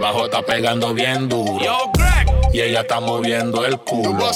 bajo 0.05 0.27
está 0.27 0.43
pegando 0.43 0.93
bien 0.93 1.31
duro. 1.31 1.65
Y 2.53 2.61
ella 2.61 2.83
está 2.83 3.01
moviendo 3.01 3.65
el 3.65 3.79
culo. 3.79 4.31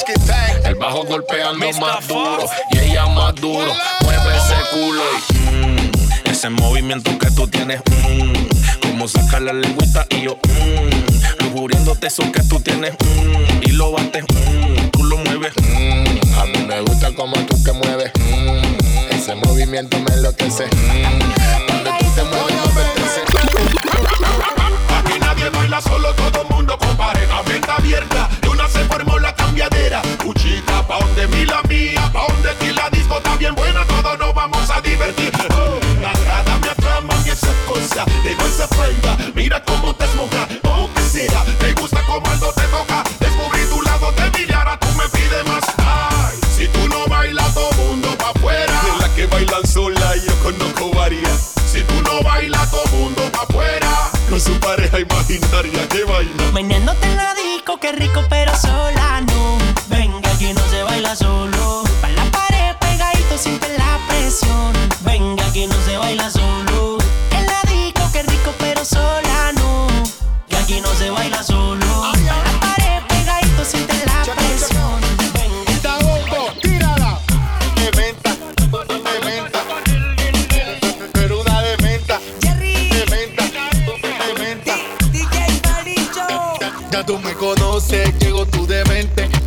El 0.65 0.75
bajo 0.77 1.05
golpeando 1.05 1.71
más 1.73 2.09
duro. 2.09 2.47
Y 2.71 2.79
ella 2.79 3.05
más 3.07 3.35
duro. 3.35 3.71
Mueve 4.03 4.37
ese 4.37 4.55
culo. 4.73 5.03
Y, 5.29 5.35
mm, 5.67 6.31
ese 6.31 6.49
movimiento 6.49 7.19
que 7.19 7.31
tú 7.33 7.47
tienes. 7.49 7.83
mm, 7.91 8.81
como 8.81 9.09
sacar 9.09 9.43
la 9.43 9.53
lengüita 9.53 10.07
y 10.09 10.23
yo. 10.23 10.39
Mm, 10.49 11.45
lujuriéndote 11.45 12.07
eso 12.07 12.23
que 12.33 12.43
tú 12.45 12.61
tienes. 12.61 12.93
mm, 12.93 13.69
y 13.69 13.73
lo 13.73 13.93
bates. 13.93 14.25
mm, 14.25 14.89
tú 14.91 15.05
lo 15.05 15.19
mueves. 15.19 15.53
mm, 15.61 16.41
a 16.41 16.45
mí 16.47 16.65
me 16.67 16.81
gusta 16.81 17.13
como 17.15 17.37
tú 17.45 17.63
te 17.63 17.73
mueves. 17.73 18.11
mm, 18.19 19.15
ese 19.15 19.35
movimiento 19.35 19.99
me 19.99 20.15
enloquece. 20.15 20.65
mm, 20.65 21.67
cuando 21.67 21.91
tú 21.99 22.07
te 22.15 22.23
mueves, 22.25 22.98
nadie 25.49 25.59
baila 25.59 25.81
solo, 25.81 26.15
todo 26.15 26.45
mundo 26.51 26.77
con 26.79 26.97
pareja. 26.97 27.43
Venta 27.43 27.77
abierta, 27.77 28.29
de 28.41 28.49
una 28.49 28.69
se 28.69 28.85
formó 28.85 29.19
la 29.19 29.35
cambiadera. 29.35 30.03
Cuchita, 30.23 30.87
pa' 30.87 30.99
donde 31.01 31.29
mi 31.29 31.45
la 31.45 31.63
mía, 31.63 32.11
pa' 32.13 32.27
donde 32.29 32.55
ti 32.55 32.73
la 32.73 32.89
disco 32.91 33.17
está 33.19 33.37
bien 33.37 33.55
buena, 33.55 33.85
todos 33.85 34.19
nos 34.19 34.35
vamos 34.35 34.71
a 34.71 34.81
divertir. 34.81 35.33
Oh, 35.51 35.79
nada 36.01 36.59
me 36.61 36.69
atrama 36.69 37.15
y 37.25 37.31
esa 37.31 37.53
cosa, 37.67 38.05
tengo 38.23 38.47
esa 38.47 38.69
prenda, 38.69 39.17
mira 39.35 39.63
cómo 39.65 39.95
te 39.95 40.05
esmoja, 40.05 40.49
oh 40.65 40.89
que 40.95 41.03
será, 41.03 41.45
te 41.59 41.73
gusta 41.75 42.03
como 42.07 42.27
algo 42.27 42.53
te 42.53 42.63
toca, 42.69 43.05
descubrí 43.21 43.65
tu 43.69 43.83
lado 43.83 44.13
y 44.39 44.53
ahora 44.53 44.79
tú 44.79 44.89
me 44.97 45.09
pides 45.09 45.47
más. 45.47 45.65
Ay, 45.79 46.18
Con 54.39 54.55
su 54.55 54.61
pareja 54.61 55.01
imaginaria 55.01 55.89
que 55.89 56.05
baila. 56.05 56.53
Meneándote 56.55 57.05
en 57.09 57.17
la 57.17 57.35
disco, 57.35 57.81
qué 57.81 57.91
rico, 57.91 58.23
pero 58.31 58.57
sola 58.57 59.21
no. 59.23 59.59
Venga, 59.89 60.31
aquí 60.31 60.53
no 60.53 60.61
se 60.71 60.81
baila 60.85 61.17
solo. 61.17 61.48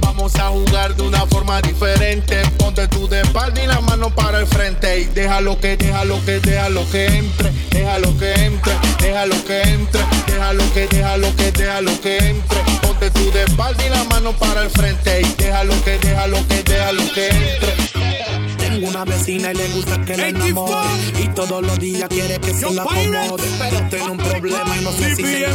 Vamos 0.01 0.35
a 0.35 0.49
jugar 0.49 0.95
de 0.95 1.03
una 1.03 1.25
forma 1.25 1.61
diferente. 1.61 2.41
Ponte 2.57 2.87
tú 2.87 3.07
de 3.07 3.21
espalda 3.21 3.63
y 3.63 3.67
la 3.67 3.79
mano 3.81 4.13
para 4.13 4.39
el 4.39 4.47
frente. 4.47 5.01
Y 5.01 5.05
déjalo 5.05 5.59
que, 5.59 5.77
deja 5.77 6.05
lo 6.05 6.23
que, 6.25 6.39
deja 6.39 6.69
lo 6.69 6.89
que 6.89 7.05
entre. 7.05 7.51
Deja 7.71 7.99
lo 7.99 8.17
que 8.17 8.33
entre, 8.33 8.73
deja 8.99 9.25
lo 9.25 9.45
que 9.45 9.61
entre. 9.61 10.01
deja 10.27 10.53
lo 10.53 10.73
que, 10.73 10.87
déjalo 10.87 11.35
que, 11.35 11.51
déjalo 11.51 12.01
que 12.01 12.17
entre. 12.17 12.59
Ponte 12.81 13.11
tú 13.11 13.31
de 13.31 13.43
espalda 13.43 13.85
y 13.85 13.89
la 13.89 14.03
mano 14.05 14.33
para 14.33 14.63
el 14.63 14.69
frente. 14.69 15.21
Y 15.21 15.33
déjalo 15.41 15.73
que, 15.83 15.97
deja 15.97 16.27
lo 16.27 16.47
que, 16.47 16.63
deja 16.63 16.91
lo 16.91 17.13
que 17.13 17.27
entre. 17.29 18.40
Tengo 18.81 18.97
una 18.97 19.05
vecina 19.05 19.51
y 19.51 19.55
le 19.57 19.67
gusta 19.67 20.03
que 20.03 20.17
la 20.17 20.29
enamore 20.29 20.73
Y 21.21 21.27
todos 21.35 21.61
los 21.61 21.77
días 21.77 22.09
quiere 22.09 22.39
que 22.39 22.51
se 22.51 22.73
la 22.73 22.81
acomode 22.81 23.43
Pero 23.59 23.89
tiene 23.91 24.09
un 24.09 24.17
problema 24.17 24.75
y 24.75 24.83
no 24.83 24.91
sé 24.91 25.15
si 25.15 25.23
se 25.23 25.45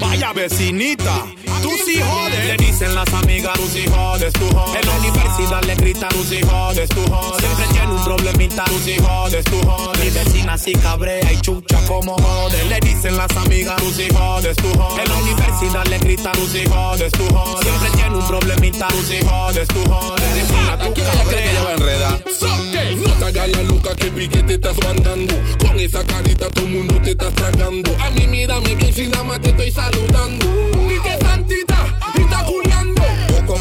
Vaya 0.00 0.32
vecinita, 0.32 1.24
tú 1.62 1.70
sí 1.84 2.00
jodes. 2.00 2.46
Le 2.46 2.56
dicen 2.56 2.94
las 2.94 3.12
amigas, 3.14 3.52
tú 3.54 3.66
sí 3.72 3.84
jodes, 3.88 4.32
tú 4.32 4.46
jodes. 4.54 4.80
En 4.80 4.88
la 4.88 4.98
universidad 4.98 5.62
le 5.64 5.74
gritan, 5.74 6.08
tú 6.10 6.24
sí 6.24 6.40
jodes, 6.42 6.88
tú 6.88 7.02
jodes. 7.08 7.40
Siempre 7.40 7.66
tiene 7.72 7.92
un 7.92 8.04
problemita, 8.04 8.64
tú 8.64 8.78
sí 8.84 8.96
jodes, 9.00 9.44
tú 9.44 9.60
jodes. 9.64 10.04
Mi 10.04 10.10
vecina 10.10 10.58
sí 10.58 10.72
cabrea 10.72 11.32
y 11.32 11.40
chucha 11.40 11.78
como 11.86 12.16
jode 12.16 12.64
Le 12.64 12.80
dicen 12.80 13.16
las 13.16 13.36
amigas, 13.36 13.76
tú 13.76 13.90
sí 13.92 14.08
jodes, 14.12 14.56
tú 14.56 14.68
jodes. 14.76 15.04
En 15.04 15.08
la 15.08 15.16
universidad 15.16 15.86
le 15.86 15.98
gritan, 15.98 16.32
tú 16.32 16.46
sí 16.46 16.64
jodes, 16.68 17.12
tú 17.12 17.24
jodes. 17.34 17.66
Siempre 17.66 17.90
tiene 17.90 18.16
un 18.16 18.26
problemita, 18.26 18.88
tú 18.88 19.02
sí 19.02 19.18
jodes, 19.28 19.68
tú 19.68 19.84
jodes. 19.88 20.34
Vecina, 20.34 20.78
tú 20.78 20.94
cabrea. 20.94 21.62
va 21.64 21.70
a 21.70 22.47
enredar. 22.48 22.96
No 22.96 23.14
te 23.14 23.24
hagas 23.24 23.48
la 23.48 23.62
loca 23.62 23.94
que 23.94 24.10
vi 24.10 24.28
que 24.28 24.42
te 24.42 24.54
estás 24.54 24.76
mandando. 24.82 25.34
Con 25.58 25.78
esa 25.78 26.04
carita 26.04 26.48
todo 26.50 26.66
el 26.66 26.72
mundo 26.72 27.00
te 27.02 27.10
está 27.12 27.30
tragando. 27.30 27.96
A 28.00 28.10
mí 28.10 28.26
mírame 28.26 28.74
bien 28.74 28.92
si 28.92 29.06
nada 29.06 29.24
más 29.24 29.40
te 29.40 29.50
estoy 29.50 29.70
saludando. 29.70 30.46
Ni 30.76 30.98
que 31.00 31.16
santita, 31.24 31.98
y 32.14 32.20
está 32.22 32.44
culiando. 32.44 33.02
Poco 33.46 33.58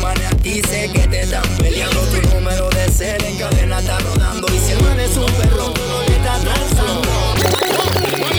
sé 0.67 0.89
que 0.91 1.07
te 1.07 1.21
están 1.21 1.43
peleando. 1.57 1.99
Tu 2.01 2.21
número 2.33 2.69
de 2.69 2.91
ser 2.91 3.23
en 3.23 3.37
cadena 3.37 3.79
está 3.79 3.99
rodando. 3.99 4.47
Y 4.53 4.59
si 4.59 4.71
el 4.71 4.81
man 4.83 4.99
es 4.99 5.15
un 5.17 5.25
perro, 5.25 5.73
no 5.87 6.01
le 6.01 6.15
estás 6.15 6.43
danzando. 6.43 8.36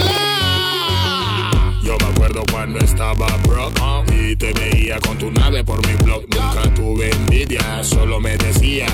Yo 1.89 1.97
me 1.97 2.05
acuerdo 2.05 2.43
cuando 2.52 2.78
estaba 2.81 3.27
broke 3.47 3.81
y 4.15 4.36
te 4.36 4.52
veía 4.52 5.01
con 5.01 5.16
tu 5.16 5.31
nave 5.31 5.65
por 5.65 5.81
mi 5.86 5.94
blog. 5.94 6.20
Nunca 6.28 6.74
tuve 6.74 7.10
envidia, 7.10 7.82
solo 7.82 8.20
me 8.20 8.36
decía 8.36 8.86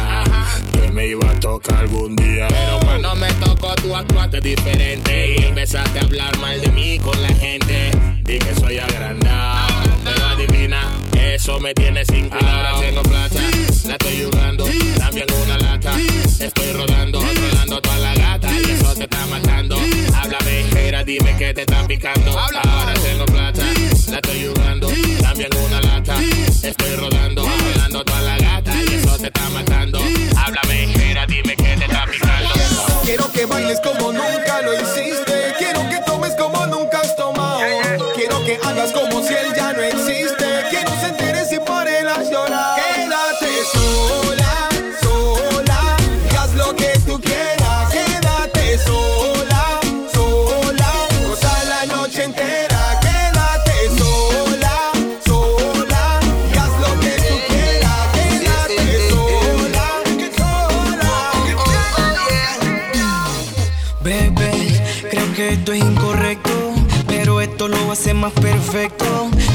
que 0.72 0.92
me 0.92 1.08
iba 1.08 1.28
a 1.28 1.40
tocar 1.40 1.78
algún 1.78 2.14
día. 2.14 2.46
Pero 2.48 2.78
cuando 2.84 3.16
me 3.16 3.32
tocó, 3.32 3.74
tú 3.74 3.96
actuaste 3.96 4.40
diferente 4.40 5.34
y 5.34 5.42
empezaste 5.42 5.98
a 5.98 6.02
hablar 6.02 6.38
mal 6.38 6.60
de 6.60 6.68
mí 6.68 7.00
con 7.00 7.20
la 7.20 7.34
gente. 7.34 7.90
Di 8.22 8.38
que 8.38 8.54
soy 8.54 8.78
agrandado, 8.78 9.82
pero 10.04 10.26
adivina, 10.26 10.88
eso 11.20 11.58
me 11.58 11.74
tiene 11.74 12.04
sin 12.04 12.28
cuidado. 12.28 12.48
Ahora 12.48 12.80
tengo 12.80 13.02
plata, 13.02 13.40
la 13.86 13.92
estoy 13.94 14.22
jugando, 14.22 14.66
también 14.98 15.26
una 15.42 15.58
lata. 15.58 15.96
Estoy 16.38 16.72
rodando, 16.72 17.20
dime 21.04 21.36
que 21.36 21.52
te 21.52 21.62
está 21.62 21.86
picando. 21.86 22.38
Ahora 22.38 22.94
tengo 22.94 23.26
plata, 23.26 23.62
la 24.08 24.16
estoy 24.16 24.46
jugando, 24.46 24.88
también 25.20 25.50
una 25.66 25.80
lata. 25.80 26.16
Estoy 26.62 26.96
rodando, 26.96 27.46
rodando 27.46 28.04
toda 28.04 28.20
la 28.22 28.38
gata 28.38 28.72
y 28.82 28.94
eso 28.94 29.18
te 29.18 29.26
está 29.26 29.48
matando. 29.50 30.00
Háblame, 30.36 31.10
era, 31.10 31.26
dime 31.26 31.56
que 31.56 31.76
te 31.76 31.84
está 31.84 32.06
picando. 32.06 32.50
Quiero 33.02 33.30
que 33.32 33.44
bailes 33.46 33.80
como 33.80 34.12
nunca 34.12 34.62
lo 34.62 34.74
hiciste. 34.74 35.54
Quiero 35.58 35.88
que 35.88 36.00
tomes 36.06 36.34
como 36.36 36.66
nunca 36.66 37.00
has 37.00 37.14
tomado. 37.16 37.60
Quiero 38.14 38.44
que 38.44 38.58
hagas 38.64 38.92
como 38.92 39.22
si 39.22 39.34
él 39.34 39.52
ya 39.54 39.63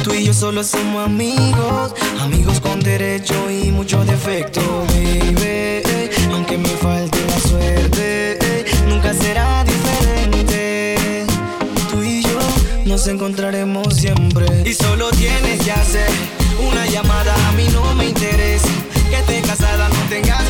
Tú 0.01 0.13
y 0.13 0.23
yo 0.23 0.33
solo 0.33 0.63
somos 0.63 1.05
amigos, 1.05 1.93
amigos 2.21 2.61
con 2.61 2.79
derecho 2.79 3.51
y 3.51 3.69
muchos 3.69 4.07
defectos, 4.07 4.63
baby. 4.87 5.83
Aunque 6.31 6.57
me 6.57 6.69
falte 6.69 7.17
la 7.27 7.39
suerte, 7.39 8.65
nunca 8.87 9.13
será 9.13 9.65
diferente. 9.65 11.25
Tú 11.91 12.01
y 12.01 12.23
yo 12.23 12.39
nos 12.85 13.07
encontraremos 13.07 13.93
siempre. 13.93 14.45
Y 14.65 14.73
solo 14.73 15.09
tienes 15.09 15.65
que 15.65 15.71
hacer 15.73 16.09
una 16.71 16.85
llamada, 16.85 17.35
a 17.49 17.51
mí 17.51 17.67
no 17.73 17.93
me 17.95 18.07
interesa. 18.07 18.69
Que 19.09 19.17
estés 19.17 19.45
casada, 19.45 19.89
no 19.89 19.99
tengas 20.07 20.48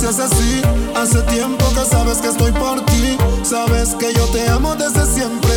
seas 0.00 0.18
así. 0.18 0.62
Hace 0.96 1.20
tiempo 1.22 1.64
que 1.74 1.84
sabes 1.84 2.18
que 2.18 2.28
estoy 2.28 2.52
por 2.52 2.84
ti. 2.86 3.18
Sabes 3.42 3.94
que 3.96 4.12
yo 4.14 4.24
te 4.26 4.48
amo 4.48 4.74
desde 4.74 5.04
siempre. 5.04 5.50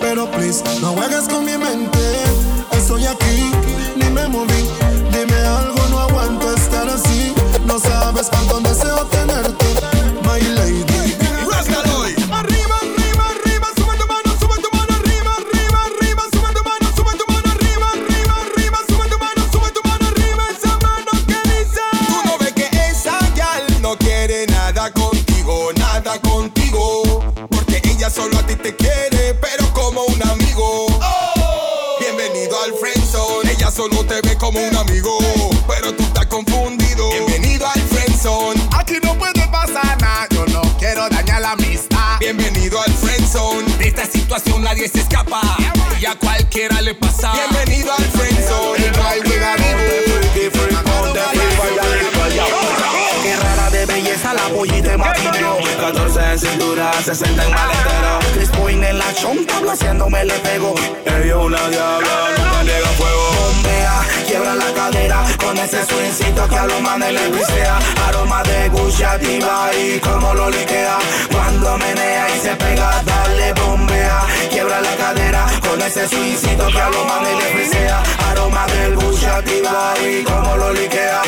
Pero 0.00 0.28
please, 0.32 0.62
no 0.80 0.92
juegues 0.92 1.28
con 1.28 1.44
mi 1.44 1.56
mente. 1.56 1.98
Estoy 2.72 3.06
aquí, 3.06 3.23
como 34.54 34.68
un 34.68 34.76
amigo, 34.76 35.18
pero 35.66 35.92
tú 35.94 36.04
estás 36.04 36.26
confundido. 36.26 37.10
Bienvenido 37.10 37.66
al 37.66 37.80
friendzone, 37.80 38.60
aquí 38.72 38.94
no 39.02 39.14
puede 39.18 39.46
pasar 39.48 40.00
nada, 40.00 40.28
yo 40.30 40.46
no 40.46 40.62
quiero 40.78 41.08
dañar 41.08 41.40
la 41.42 41.52
amistad. 41.52 42.18
Bienvenido 42.20 42.80
al 42.80 42.92
friendzone, 42.92 43.76
de 43.78 43.88
esta 43.88 44.06
situación 44.06 44.62
nadie 44.62 44.88
se 44.88 45.00
escapa, 45.00 45.40
y 46.00 46.06
a 46.06 46.14
cualquiera 46.14 46.80
le 46.82 46.94
pasa. 46.94 47.32
Bienvenido 47.32 47.92
al 47.92 48.04
friendzone, 48.04 48.92
Qué 53.22 53.36
rara 53.36 53.70
de 53.70 53.86
belleza 53.86 54.34
la 54.34 54.48
pollita 54.50 54.90
de 54.90 54.96
matineo 54.96 55.58
14 55.80 56.20
en 56.32 56.38
cintura, 56.38 56.92
60 57.02 57.44
en 57.44 57.50
maletero. 57.50 58.18
Chris 58.34 58.48
Point 58.50 58.84
en 58.84 58.98
la 58.98 59.14
chonta, 59.14 59.54
haciéndome 59.70 60.24
le 60.24 60.34
pego. 60.40 60.74
Ella 61.06 61.26
es 61.26 61.34
una 61.34 61.68
diabla, 61.68 62.28
nunca 62.36 62.62
niega 62.62 62.88
fuego. 62.98 63.30
Bombea, 63.34 64.02
quiebra 64.34 64.56
la 64.56 64.72
cadera 64.74 65.24
Con 65.38 65.56
ese 65.58 65.84
swingcito 65.84 66.48
que 66.48 66.56
a 66.56 66.66
los 66.66 66.80
manes 66.80 67.12
le 67.12 67.28
brisea 67.28 67.78
Aroma 68.08 68.42
de 68.42 68.68
Gucci 68.68 69.04
y 69.78 70.00
como 70.00 70.34
lo 70.34 70.50
liquea. 70.50 70.98
Cuando 71.30 71.78
menea 71.78 72.26
y 72.34 72.40
se 72.40 72.56
pega, 72.56 73.02
dale 73.04 73.52
bombea. 73.52 74.20
Quiebra 74.50 74.80
la 74.80 74.96
cadera 74.96 75.46
con 75.60 75.80
ese 75.80 76.08
swingcito 76.08 76.66
que 76.66 76.80
a 76.80 76.90
los 76.90 77.06
manes 77.06 77.36
le 77.36 77.54
brisea 77.54 78.02
Aroma 78.30 78.66
del 78.66 78.96
Gucci 78.96 79.26
y 80.04 80.24
como 80.24 80.56
lo 80.56 80.72
liquea 80.72 81.22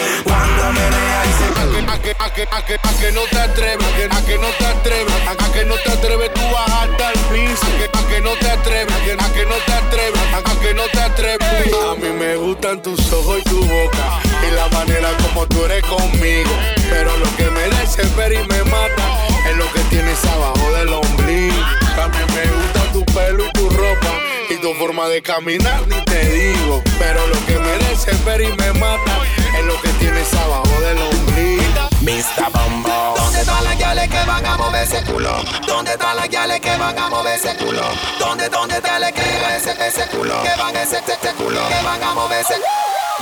Cuando 0.67 0.81
menea 0.81 1.23
y 1.25 1.33
se 1.33 1.79
pega 1.79 1.93
A 1.93 1.99
que, 2.01 2.11
a 2.11 2.31
que, 2.35 2.43
a 2.43 2.65
que, 2.65 2.75
a 2.75 2.99
que 2.99 3.13
no 3.13 3.21
te 3.31 3.39
atreves, 3.39 3.87
a 3.87 3.97
que, 3.97 4.05
a 4.05 4.27
que 4.27 4.39
no 4.39 4.49
te 4.59 4.67
atreves, 4.67 5.15
a, 5.29 5.31
a 5.31 5.53
que 5.53 5.65
no 5.65 5.75
te 5.77 5.93
atreves 5.93 6.35
tú 6.35 6.41
bajarte 6.41 7.05
al 7.05 7.15
piso, 7.31 7.67
a 7.67 8.09
que, 8.09 8.17
a 8.17 8.21
no 8.21 8.31
te 8.33 8.51
atreves, 8.51 8.93
a 8.93 9.05
que, 9.05 9.13
a 9.13 9.33
que 9.33 9.47
no 9.47 9.55
te 9.65 9.73
atreves, 9.73 10.21
a, 10.35 10.39
a 10.39 10.61
que 10.61 10.75
no 10.75 10.83
te 10.93 11.01
atreves. 11.01 11.73
A 11.89 11.95
mí 11.95 12.09
me 12.19 12.35
gustan 12.35 12.83
tus 12.83 13.13
ojos 13.13 13.39
y 13.39 13.43
tu 13.49 13.65
boca 13.65 14.21
y 14.43 14.55
la 14.57 14.67
manera 14.77 15.09
como 15.23 15.47
tú 15.47 15.65
eres 15.67 15.85
conmigo, 15.85 16.51
pero 16.91 17.17
lo 17.17 17.37
que 17.37 17.49
me 17.49 17.69
desespera 17.77 18.35
y 18.35 18.49
me 18.49 18.65
mata 18.65 19.29
es 19.49 19.57
lo 19.57 19.73
que 19.73 19.81
tienes 19.89 20.25
abajo 20.25 20.73
del 20.73 20.93
ombligo. 20.93 21.63
A 21.97 22.09
mí 22.09 22.19
me 22.35 22.51
gusta 22.51 22.93
tu 22.93 23.05
pelo 23.15 23.47
y 23.47 23.53
tu 23.53 23.71
ropa 23.71 24.19
Y 24.51 24.57
tu 24.57 24.75
forma 24.75 25.09
de 25.09 25.23
caminar 25.23 25.87
ni 25.87 26.05
te 26.05 26.27
digo. 26.29 26.83
Pero 26.99 27.25
lo 27.29 27.47
que 27.47 27.57
merece 27.59 28.13
ver 28.25 28.41
y 28.43 28.53
me 28.57 28.73
mata 28.73 29.36
es 29.55 29.65
lo 29.65 29.81
que 29.81 29.89
tienes 30.01 30.33
abajo 30.35 30.81
del 30.81 30.99
ombligo. 30.99 31.67
Mr. 32.01 32.51
Bumbo. 32.53 33.15
¿Dónde 33.17 33.41
están 33.41 33.65
las 33.65 33.77
guiales 33.77 34.09
que 34.09 34.25
van 34.25 34.47
a 34.47 34.57
mover 34.57 34.83
ese 34.85 35.03
culo? 35.03 35.43
¿Dónde 35.67 35.91
están 35.93 36.17
las 36.17 36.29
guiales 36.29 36.61
que 36.61 36.77
van 36.77 36.99
a 36.99 37.09
mover 37.09 37.35
ese 37.35 37.57
culo? 37.57 37.83
¿Dónde, 38.19 38.49
dónde 38.49 38.77
están 38.77 39.01
las 39.01 39.13
que 39.13 39.23
van 39.43 39.53
ese, 39.53 39.73
ese 39.87 40.07
culo? 40.09 40.43
Que 40.43 40.61
van 40.61 40.77
ese, 40.77 40.99
ese 40.99 41.33
culo? 41.37 41.61
Que 41.69 41.85
van 41.85 42.03
a 42.03 42.15
mover 42.15 42.41
ese 42.41 42.55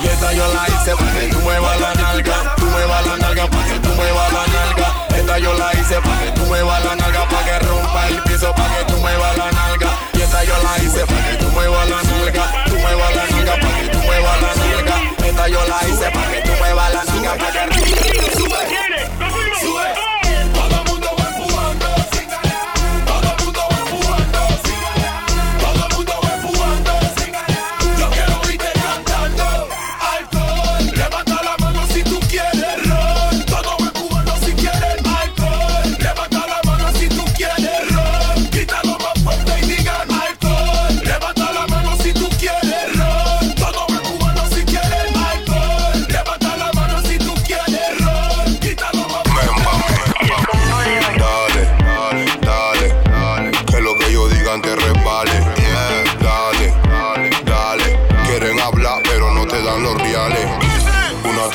Y 0.03 0.07
esta 0.07 0.33
yo 0.33 0.47
la 0.53 0.67
hice 0.69 0.97
para 0.97 1.13
que 1.13 1.29
tú 1.29 1.39
muevas 1.41 1.81
la 1.81 1.95
nalga, 1.95 2.55
tú 2.57 2.67
muevas 2.67 3.07
la 3.07 3.17
nalga 3.17 3.47
para 3.47 3.65
que 3.65 3.79
tú 3.81 3.89
muevas 3.95 4.33
la 4.33 4.47
nalga. 4.47 5.07
Esta 5.17 5.39
yo 5.39 5.55
la 5.55 5.73
hice 5.73 6.01
para 6.03 6.21
que 6.21 6.31
tú 6.33 6.43
muevas 6.43 6.85
la 6.85 6.97
nalga, 6.97 7.29
para 7.29 7.45
que 7.45 7.59
rompa 7.61 8.09
el 8.09 8.23
piso, 8.25 8.55
para 8.55 8.77
que 8.77 8.85
tú 8.85 8.97
muevas 8.99 9.37
la 9.39 9.51
nalga. 9.51 9.89
Y 10.13 10.21
esta 10.21 10.45
yo 10.45 10.55
la 10.63 10.79
hice 10.85 11.07
para 11.07 11.31
que 11.31 11.37
tú 11.37 11.49
muevas 11.53 11.89
la 11.89 12.03
nalga, 12.03 12.65
tú 12.67 12.77
muevas 12.77 13.17
la 13.17 13.27
nalga, 13.27 13.55
para 13.55 13.81
que 13.81 13.89
tú 13.89 13.99
muevas 13.99 14.43
la 14.43 14.55
nalga. 14.55 15.14
Yo 15.37 15.61
la 15.69 15.89
hice 15.89 16.11
para 16.11 16.33
que 16.33 16.41
tú 16.41 16.53
muevas 16.59 16.95
la 16.95 17.05
nalga, 17.05 17.35
para 17.35 17.67
que 17.69 19.44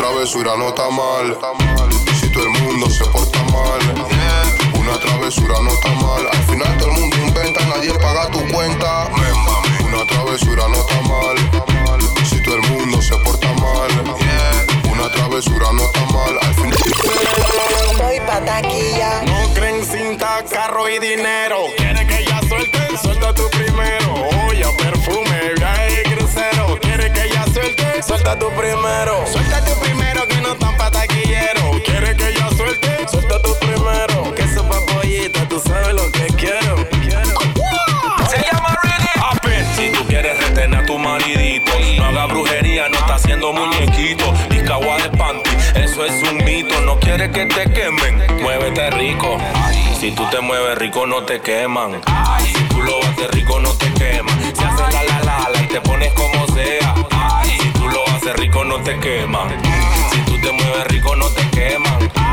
travesura 0.10 0.58
no 0.58 0.70
está 0.70 0.90
mal. 0.90 1.38
Si 2.20 2.30
todo 2.32 2.44
el 2.44 2.50
mundo 2.50 2.90
se 2.90 3.06
porta 3.06 3.44
mal. 3.44 3.80
Una 4.74 5.00
travesura 5.00 5.56
no 5.62 5.70
está 5.70 5.90
mal. 5.90 6.28
Al 6.32 6.44
final 6.46 6.78
todo 6.78 6.90
el 6.90 7.00
mundo 7.00 7.18
inventa, 7.18 7.64
nadie 7.66 7.94
paga 7.94 8.30
tu 8.32 8.40
cuenta. 8.52 9.08
Una 9.86 10.06
travesura 10.08 10.68
no 10.68 10.76
está 10.76 11.02
mal. 11.02 11.38
Si 12.28 12.42
todo 12.42 12.56
el 12.56 12.62
mundo 12.70 13.02
se 13.02 13.16
porta 13.18 13.54
mal. 13.54 13.92
Una 14.92 15.12
travesura 15.12 15.72
no 15.74 15.84
está 15.84 16.06
mal. 16.06 16.40
Al 16.42 16.56
final. 16.56 16.80
Estoy 17.92 18.20
pa' 18.22 18.44
taquilla. 18.44 19.22
No 19.26 19.54
creen 19.54 19.86
cinta, 19.86 20.44
carro 20.50 20.90
y 20.90 20.98
dinero. 20.98 21.58
Quiere 21.78 22.08
que 22.08 22.26
ya 22.26 22.42
suelte, 22.48 22.98
suelta 22.98 23.34
tú 23.36 23.44
primero. 23.52 23.99
Suelta 28.02 28.38
tú 28.38 28.50
primero. 28.58 29.26
Suelta 29.32 29.64
tú 29.64 29.72
primero 29.82 30.28
que 30.28 30.36
no 30.42 30.56
tan 30.56 30.76
pataquillero. 30.78 31.82
Quiere 31.86 32.16
que 32.16 32.34
ya 32.34 32.50
suelte, 32.50 33.08
suelta 33.08 33.42
tú 33.42 33.56
primero. 33.60 34.34
Que 34.36 34.44
eso 34.44 34.64
pollita, 34.64 35.48
tú 35.48 35.60
sabes 35.60 35.94
lo 35.94 36.12
que 36.12 36.28
quiero. 36.38 36.78
Se 38.30 38.38
llama. 38.46 38.78
Apen, 39.32 39.66
si 39.76 39.92
tú 39.92 40.06
quieres 40.08 40.38
retener 40.40 40.80
a 40.80 40.86
tu 40.86 40.98
maridito, 40.98 41.72
no 41.98 42.06
haga 42.06 42.26
brujería, 42.26 42.90
no 42.90 42.98
está 42.98 43.16
haciendo 43.16 43.54
muñequito. 43.54 44.34
Discagua 44.50 44.98
de 44.98 45.10
panty, 45.18 45.50
eso 45.76 46.06
es 46.06 46.24
un 46.24 46.38
mito. 46.44 46.80
No 46.82 47.00
quiere 47.00 47.30
que 47.32 47.46
te 47.46 47.72
quemen, 47.72 48.42
muévete 48.42 48.90
rico. 48.92 49.38
Si 50.00 50.12
tú 50.12 50.26
te 50.32 50.40
mueves 50.40 50.78
rico, 50.78 51.06
no 51.06 51.24
te 51.24 51.42
queman. 51.42 52.02
Si 52.44 52.64
tú 52.70 52.82
lo 52.82 53.00
haces 53.00 53.32
rico, 53.32 53.60
no 53.60 53.72
te 53.74 53.92
queman. 53.94 54.40
Si 54.56 54.64
haces 54.64 54.94
la 54.94 55.04
la 55.04 55.20
la 55.24 55.50
la 55.50 55.62
y 55.62 55.68
te 55.68 55.82
pones 55.82 56.14
como 56.14 56.48
sea. 56.56 57.19
Haces 58.30 58.42
rico, 58.42 58.64
no 58.64 58.80
te 58.84 59.00
queman. 59.00 59.50
Si 60.12 60.22
tú 60.26 60.40
te 60.40 60.52
mueves 60.52 60.88
rico, 60.88 61.16
no 61.16 61.26
te 61.30 61.50
queman. 61.50 62.29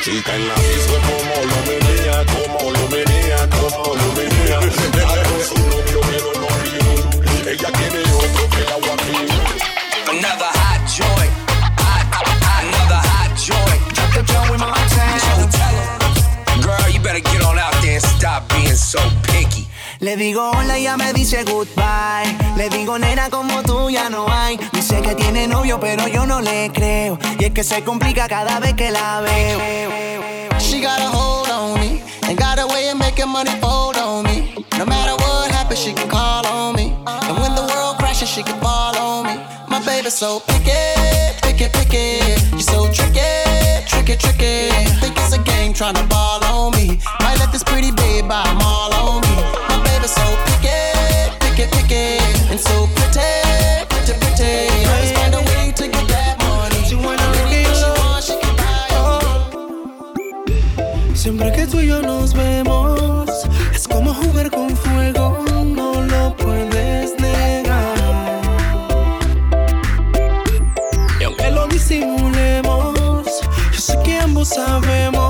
Chica 0.00 0.34
en 0.34 0.48
la 0.48 0.54
disco 0.54 0.94
como 0.94 1.36
lo 1.44 1.58
venía, 1.70 2.26
como 2.26 2.70
lo 2.70 2.88
venía, 2.88 3.48
como 3.48 3.94
lo 3.94 4.14
venía. 4.14 5.93
Le 20.04 20.18
digo 20.18 20.50
hola 20.50 20.78
y 20.78 20.82
ella 20.82 20.98
me 20.98 21.14
dice 21.14 21.44
goodbye. 21.44 22.36
Le 22.58 22.68
digo 22.68 22.98
nena 22.98 23.30
como 23.30 23.62
tú 23.62 23.88
ya 23.88 24.10
no 24.10 24.26
hay. 24.28 24.58
Dice 24.72 25.00
que 25.00 25.14
tiene 25.14 25.46
novio 25.46 25.80
pero 25.80 26.06
yo 26.08 26.26
no 26.26 26.42
le 26.42 26.70
creo. 26.74 27.18
Y 27.38 27.46
es 27.46 27.52
que 27.52 27.64
se 27.64 27.82
complica 27.82 28.28
cada 28.28 28.60
vez 28.60 28.74
que 28.74 28.90
la 28.90 29.22
veo. 29.22 29.58
She 30.58 30.82
got 30.82 31.00
a 31.00 31.08
hold 31.08 31.48
on 31.48 31.80
me 31.80 32.02
and 32.28 32.38
got 32.38 32.58
a 32.58 32.66
way 32.66 32.90
of 32.90 32.98
making 32.98 33.30
money 33.30 33.50
fold 33.62 33.96
on 33.96 34.24
me. 34.24 34.54
No 34.76 34.84
matter 34.84 35.14
what 35.14 35.50
happens, 35.50 35.80
she 35.80 35.94
can 35.94 36.10
call 36.10 36.46
on 36.48 36.76
me. 36.76 36.94
And 37.06 37.38
when 37.38 37.54
the 37.54 37.62
world 37.62 37.96
crashes, 37.96 38.28
she 38.28 38.42
can 38.42 38.60
fall 38.60 38.94
on 38.98 39.24
me. 39.24 39.40
My 39.68 39.82
baby's 39.86 40.12
so 40.12 40.40
picky, 40.40 40.70
picky, 41.40 41.70
picky. 41.72 42.18
You're 42.50 42.60
so 42.60 42.92
tricky, 42.92 43.24
tricky, 43.86 44.16
tricky. 44.18 44.68
Think 45.00 45.16
it's 45.16 45.32
a 45.32 45.38
game 45.38 45.72
trying 45.72 45.94
to 45.94 46.04
ball 46.04 46.44
on 46.44 46.72
me. 46.72 46.98
Might 47.20 47.38
let 47.38 47.50
this 47.52 47.64
pretty 47.64 47.90
babe 47.90 48.28
buy 48.28 48.44
'em 48.46 48.60
all 48.60 48.92
on 48.92 49.22
me. 49.22 49.73
Baby's 50.04 50.16
so 50.16 50.36
picky, 50.44 50.76
picky, 51.40 51.64
picky. 51.72 52.04
And 52.50 52.60
so 52.60 52.86
pretty, 52.94 53.24
pretty, 53.88 54.12
pretty. 54.20 54.52
Always 54.84 55.12
find 55.12 55.32
a 55.32 55.40
way 55.40 55.72
to 55.76 55.84
get 55.88 56.06
that 56.08 56.36
money. 56.44 56.84
She 56.84 56.94
wanna 56.94 57.22
Anything 57.22 57.72
she 57.72 57.88
wants, 57.98 58.26
she 58.26 58.34
can 58.38 58.54
buy. 58.54 58.74
Siempre 61.14 61.52
que 61.52 61.66
tú 61.66 61.80
y 61.80 61.86
yo 61.86 62.02
nos 62.02 62.34
vemos, 62.34 63.30
es 63.74 63.88
como 63.88 64.12
jugar 64.12 64.50
con 64.50 64.76
fuego, 64.76 65.42
no 65.64 66.02
lo 66.02 66.36
puedes 66.36 67.18
negar. 67.18 67.96
Y 71.18 71.24
aunque 71.24 71.50
lo 71.50 71.66
disimulemos, 71.68 73.40
yo 73.72 73.80
sé 73.80 73.98
que 74.04 74.18
ambos 74.18 74.48
sabemos 74.48 75.23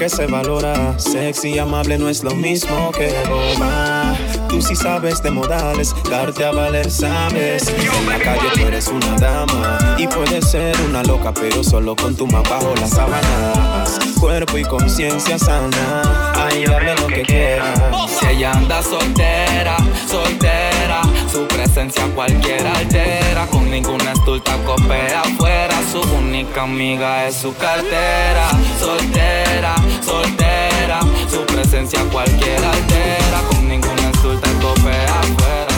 que 0.00 0.08
se 0.08 0.24
valora, 0.24 0.98
sexy 0.98 1.50
y 1.50 1.58
amable 1.58 1.98
no 1.98 2.08
es 2.08 2.24
lo 2.24 2.34
mismo 2.34 2.90
que 2.90 3.12
boba. 3.28 4.16
Tú 4.50 4.60
sí 4.60 4.74
sabes 4.74 5.22
de 5.22 5.30
modales, 5.30 5.94
darte 6.10 6.44
a 6.44 6.50
valer 6.50 6.90
sabes. 6.90 7.68
En 7.68 8.06
la 8.08 8.18
calle 8.18 8.48
tú 8.54 8.66
eres 8.66 8.88
una 8.88 9.16
dama 9.16 9.96
y 9.96 10.08
puedes 10.08 10.50
ser 10.50 10.76
una 10.88 11.04
loca, 11.04 11.32
pero 11.32 11.62
solo 11.62 11.94
con 11.94 12.16
tu 12.16 12.26
mapa 12.26 12.56
bajo 12.56 12.74
las 12.74 12.90
sábanas. 12.90 13.98
Cuerpo 14.18 14.58
y 14.58 14.64
conciencia 14.64 15.38
sana, 15.38 16.32
ahí 16.34 16.64
dale 16.64 16.94
lo 16.96 17.06
que 17.06 17.22
quieras. 17.22 17.80
Si 18.18 18.26
ella 18.26 18.52
anda 18.52 18.82
soltera, 18.82 19.76
soltera, 20.08 21.02
su 21.30 21.46
presencia 21.46 22.04
cualquiera 22.14 22.72
altera. 22.72 23.46
Con 23.46 23.70
ninguna 23.70 24.12
estulta 24.12 24.56
copea 24.64 25.22
afuera, 25.22 25.74
su 25.90 26.00
única 26.16 26.62
amiga 26.62 27.28
es 27.28 27.36
su 27.36 27.54
cartera. 27.56 28.50
Soltera, 28.78 29.74
soltera, 30.04 31.00
su 31.30 31.46
presencia 31.46 32.02
cualquiera 32.12 32.72
altera. 32.72 33.40
Con 33.48 33.68
ninguna 33.68 33.99
estulta 34.32 34.48
copea 34.60 35.20
afuera, 35.20 35.69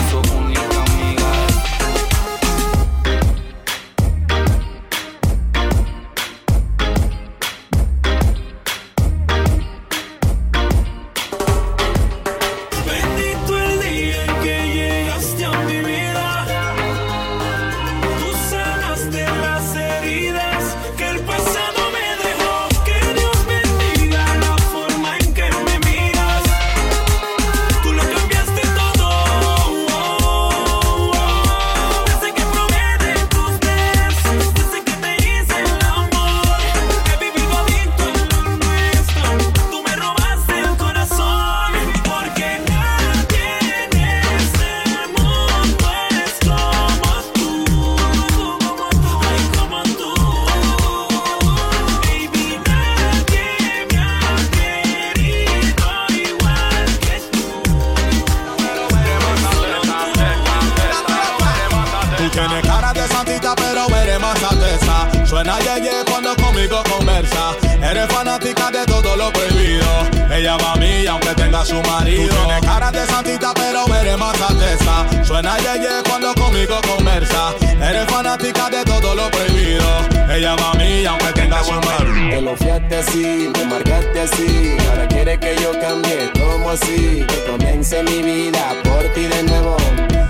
alteza. 65.43 65.43
Suena 65.43 65.59
yeye 65.59 66.03
cuando 66.05 66.35
conmigo 66.35 66.83
conversa. 66.89 67.55
Eres 67.81 68.07
fanática 68.07 68.71
de 68.71 68.85
todo 68.85 69.15
lo 69.15 69.31
prohibido. 69.31 69.85
Ella 70.31 70.57
va 70.57 70.73
a 70.73 70.75
mí, 70.75 71.05
aunque 71.07 71.33
tenga 71.35 71.65
su 71.65 71.75
marido. 71.83 72.29
Tú 72.29 72.45
tienes 72.45 72.61
cara 72.61 72.91
de 72.91 73.05
santita, 73.05 73.53
pero 73.53 73.85
eres 73.93 74.17
más 74.17 74.41
alteza. 74.41 75.23
Suena 75.23 75.57
yeye 75.57 76.01
cuando 76.07 76.33
conmigo 76.35 76.79
conversa. 76.95 77.53
Eres 77.61 78.05
fanática 78.05 78.69
de 78.69 78.85
todo 78.85 79.15
lo 79.15 79.29
prohibido. 79.31 79.85
Ella 80.33 80.55
va 80.55 80.71
a 80.71 80.73
mí, 80.75 81.05
aunque 81.05 81.31
tenga 81.33 81.63
su 81.63 81.73
marido. 81.73 82.29
Te 82.29 82.41
lo 82.41 82.55
fiaste 82.55 82.95
así, 82.95 83.49
me 83.57 83.65
marcaste 83.65 84.21
así. 84.21 84.77
Ahora 84.89 85.07
quiere 85.07 85.39
que 85.39 85.55
yo 85.61 85.71
cambie, 85.79 86.31
como 86.33 86.69
así? 86.69 87.25
Que 87.27 87.43
comience 87.51 88.01
mi 88.03 88.21
vida 88.21 88.73
por 88.83 89.03
ti 89.13 89.23
de 89.23 89.43
nuevo. 89.43 89.77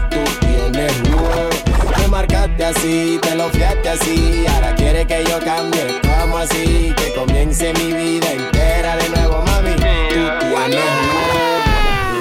Tú 0.10 0.20
tienes 0.40 1.10
nuevo. 1.10 1.73
Marcaste 2.24 2.64
así, 2.64 3.20
te 3.22 3.36
lo 3.36 3.50
fiaste 3.50 3.90
así. 3.90 4.46
Ahora 4.48 4.74
quiere 4.76 5.06
que 5.06 5.26
yo 5.26 5.40
cambie, 5.40 6.00
como 6.02 6.38
así? 6.38 6.94
Que 6.96 7.14
comience 7.14 7.74
mi 7.74 7.92
vida 7.92 8.32
entera 8.32 8.96
de 8.96 9.10
nuevo, 9.10 9.44
mami. 9.46 9.72
Tú 9.76 9.82
tienes. 10.40 10.80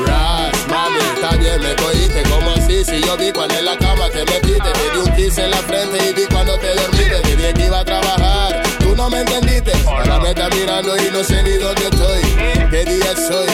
Ras, 0.04 0.52
mami, 0.68 1.38
bien, 1.38 1.62
me 1.62 1.76
cogiste 1.76 2.22
como 2.24 2.50
así 2.50 2.84
Si 2.84 3.00
yo 3.00 3.16
vi 3.16 3.30
cuando 3.30 3.54
en 3.56 3.64
la 3.64 3.78
cama 3.78 4.10
te 4.10 4.24
metiste 4.24 4.72
Te 4.72 4.90
di 4.90 4.98
un 4.98 5.14
kiss 5.14 5.38
en 5.38 5.52
la 5.52 5.58
frente 5.58 5.98
y 6.08 6.12
vi 6.12 6.26
cuando 6.26 6.58
te 6.58 6.74
dormiste 6.74 7.20
Te 7.22 7.36
dije 7.36 7.54
que 7.54 7.66
iba 7.66 7.78
a 7.78 7.84
trabajar, 7.84 8.62
tú 8.80 8.96
no 8.96 9.08
me 9.08 9.20
entendiste 9.20 9.72
Ahora 9.86 10.18
me 10.18 10.30
estás 10.30 10.52
mirando 10.56 10.96
y 10.96 11.10
no 11.12 11.22
sé 11.22 11.42
ni 11.44 11.52
dónde 11.52 11.82
estoy 11.82 12.68
¿Qué 12.70 12.84
día 12.84 13.14
soy? 13.14 13.46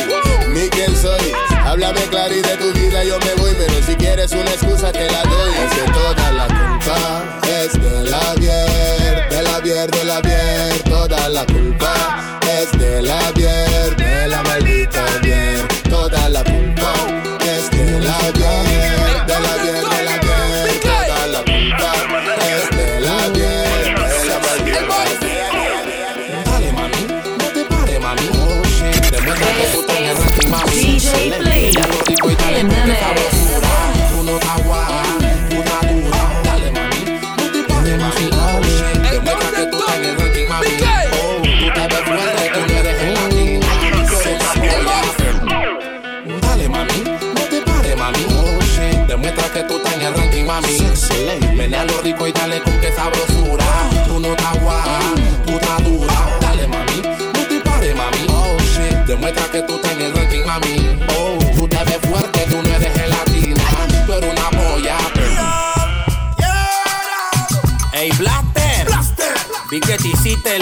Ni 0.54 0.68
quién 0.70 0.96
soy 0.96 1.57
Háblame 1.68 2.00
claro 2.08 2.34
y 2.34 2.40
de 2.40 2.56
tu 2.56 2.72
vida 2.72 3.04
yo 3.04 3.18
me 3.18 3.34
voy 3.34 3.52
Pero 3.58 3.74
si 3.84 3.94
quieres 3.94 4.32
una 4.32 4.50
excusa 4.52 4.90
te 4.90 5.04
la 5.12 5.22
doy. 5.22 5.52
Es 5.52 5.74
que 5.74 5.92
toda 5.92 6.32
la 6.32 6.46
culpa 6.46 7.24
es 7.46 7.72
de 7.74 8.10
la 8.10 8.34
bier 8.36 9.28
De 9.28 9.42
la 9.42 9.60
bier, 9.60 9.90
de 9.90 10.04
la 10.04 10.20
bier 10.22 10.82
Toda 10.84 11.28
la 11.28 11.44
culpa 11.44 12.40
es 12.58 12.72
de 12.78 13.02
la 13.02 13.32
bier 13.32 13.96
De 13.96 14.28
la 14.28 14.42
maldita 14.44 15.04
bier 15.22 15.68
Toda 15.90 16.30
la 16.30 16.42
culpa 16.42 17.27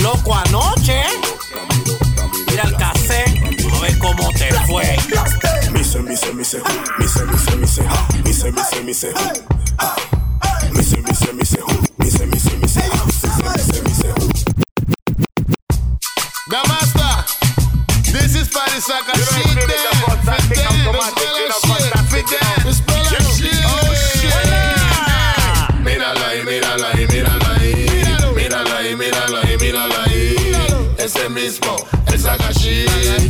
loco 0.01 0.33
anoche. 0.33 1.03
Mira 2.49 2.63
el 2.65 2.77
cassette. 2.77 3.41
A 3.73 3.81
ver 3.81 3.99
cómo 3.99 4.31
te 4.33 4.53
fue. 4.67 4.97
Mise, 5.73 6.01
mise, 6.01 6.33
mise, 6.33 6.61
mise, 6.99 7.25
mise, 7.27 7.57
mise, 7.57 7.83
mise, 8.25 8.53
mise, 8.53 8.83
mise. 8.83 9.15
Mise, 10.73 10.97
mise, 11.03 11.33
mise, 11.33 11.63
mise, 11.99 12.27
mise, 12.27 12.27
mise, 12.27 12.57
mise, 12.57 12.57
mise, 12.57 12.83
master, 16.69 17.25
this 18.13 18.35
is 18.35 18.49
Paris 18.49 18.85
Saka 18.85 19.17
shit 19.19 19.69
there. 19.69 19.97
Ese 31.47 31.61
mismo, 31.61 31.77
el 32.09 32.19
saca 32.21 32.51
shit. 32.51 32.89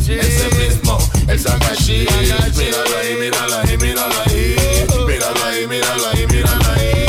Ese 0.09 0.49
mismo, 0.55 0.97
el 1.27 1.39
saca 1.39 1.75
shit. 1.75 2.09
Mírala 2.09 2.97
ahí, 2.99 3.15
mírala 3.19 3.61
ahí, 3.61 3.77
mírala 3.77 4.23
ahí. 4.25 4.55
Mírala 5.05 5.45
ahí, 5.45 5.67
mírala 5.67 6.09
ahí, 6.09 6.25
mírala 6.25 6.73
ahí. 6.73 7.05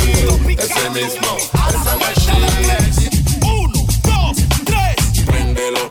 Ese 0.58 0.90
mismo, 0.90 1.38
el 1.66 1.76
saca 1.82 2.12
shit. 2.12 3.14
Uno, 3.42 3.86
dos, 4.02 4.36
tres. 4.66 5.24
Préndelo, 5.24 5.90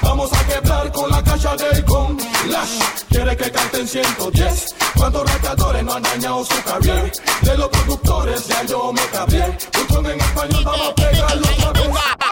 Vamos 0.00 0.32
a 0.32 0.46
quebrar 0.46 0.92
con 0.92 1.10
la 1.10 1.22
caja 1.22 1.56
del 1.56 1.84
con. 1.84 2.16
Lash, 2.48 2.78
quiere 3.10 3.36
que 3.36 3.50
canten 3.50 3.86
110. 3.86 4.74
¿Cuántos 4.96 5.32
recadores 5.32 5.84
no 5.84 5.92
han 5.94 6.02
dañado 6.02 6.44
su 6.44 6.62
carrera? 6.62 7.10
De 7.42 7.56
los 7.58 7.68
productores 7.68 8.46
ya 8.46 8.62
yo 8.64 8.92
me 8.92 9.02
cabré. 9.12 9.58
Un 9.90 10.06
en 10.06 10.20
español, 10.20 10.64
vamos 10.64 10.88
a 10.88 10.94
pegarlo 10.94 11.48
otra 11.58 11.72
vez. 11.72 12.31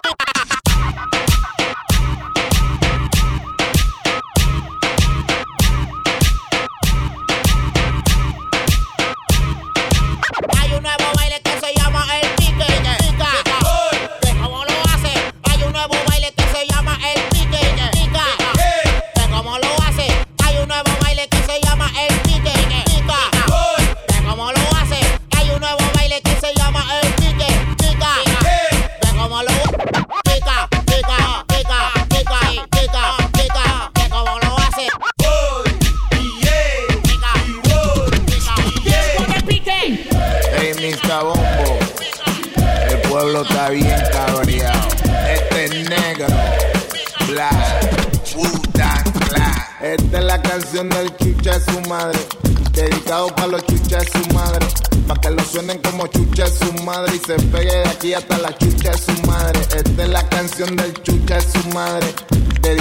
Esta 49.90 50.18
es 50.20 50.24
la 50.24 50.40
canción 50.40 50.88
del 50.88 51.16
chucha 51.16 51.58
de 51.58 51.72
su 51.72 51.80
madre, 51.88 52.20
dedicado 52.74 53.26
para 53.34 53.48
los 53.48 53.66
chuchas 53.66 54.04
de 54.04 54.22
su 54.22 54.34
madre. 54.34 54.64
Pa' 55.08 55.16
que 55.20 55.30
lo 55.30 55.42
suenen 55.42 55.78
como 55.78 56.06
chucha 56.06 56.44
de 56.44 56.50
su 56.50 56.72
madre 56.84 57.16
y 57.16 57.18
se 57.18 57.34
pegue 57.48 57.74
de 57.74 57.88
aquí 57.88 58.14
hasta 58.14 58.38
la 58.38 58.56
chucha 58.56 58.92
de 58.92 58.98
su 58.98 59.26
madre. 59.26 59.58
Esta 59.74 60.02
es 60.04 60.08
la 60.08 60.28
canción 60.28 60.76
del 60.76 60.92
chucha 61.02 61.34
de 61.34 61.42
su 61.42 61.68
madre, 61.70 62.06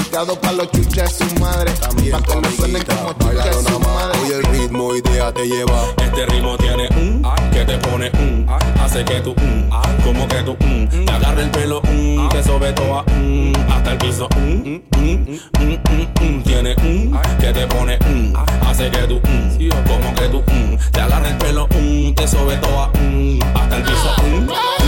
dedicado 0.10 0.40
para 0.40 0.54
los 0.54 0.72
chuchas 0.72 1.20
de 1.20 1.30
su 1.30 1.40
madre. 1.40 1.72
Pa' 1.82 2.22
que 2.22 2.42
lo 2.42 2.52
suenen 2.52 2.84
como 2.84 3.14
chucha 3.14 3.44
de 3.44 3.54
su 3.54 3.80
madre. 3.80 4.20
Hoy 4.20 4.32
el 4.34 4.44
ritmo 4.44 4.96
idea 4.96 5.32
te 5.32 5.48
lleva. 5.48 5.86
Este 6.04 6.26
ritmo 6.26 6.58
tiene 6.58 6.90
un 6.98 7.22
que 7.52 7.66
te 7.66 7.78
pone 7.78 8.12
un 8.14 8.48
hace 8.82 9.06
que 9.06 9.22
tú 9.22 9.36
un 9.38 9.70
como 10.04 10.28
que 10.28 10.42
tú 10.44 10.58
un 10.62 11.06
te 11.06 11.12
agarre 11.12 11.44
el 11.44 11.52
pelo 11.52 11.82
un 11.82 12.30
te 12.30 12.44
sobe 12.44 12.74
un 13.08 13.54
hasta 13.70 13.92
el 13.92 13.98
piso 13.98 14.28
un 14.36 14.84
un, 14.98 15.40
un, 15.60 15.82
un, 15.92 16.10
un. 16.22 16.44
tiene 16.44 16.76
un 16.82 17.20
que 17.40 17.54
te 17.54 17.68
pone 17.68 18.00
un 18.08 18.34
hace 18.66 18.90
que 18.90 19.00
tú 19.08 19.22
un 19.24 19.70
como 19.88 20.16
que 20.16 20.30
tú 20.30 20.44
un 20.48 20.80
te 20.92 21.02
agarre 21.02 21.30
el 21.30 21.38
pelo 21.38 21.68
un 21.76 22.16
te 22.16 22.28
sobe 22.28 22.60
un 22.96 23.40
hasta 23.56 23.78
el 23.78 23.84
piso 23.84 24.16
un 24.24 24.79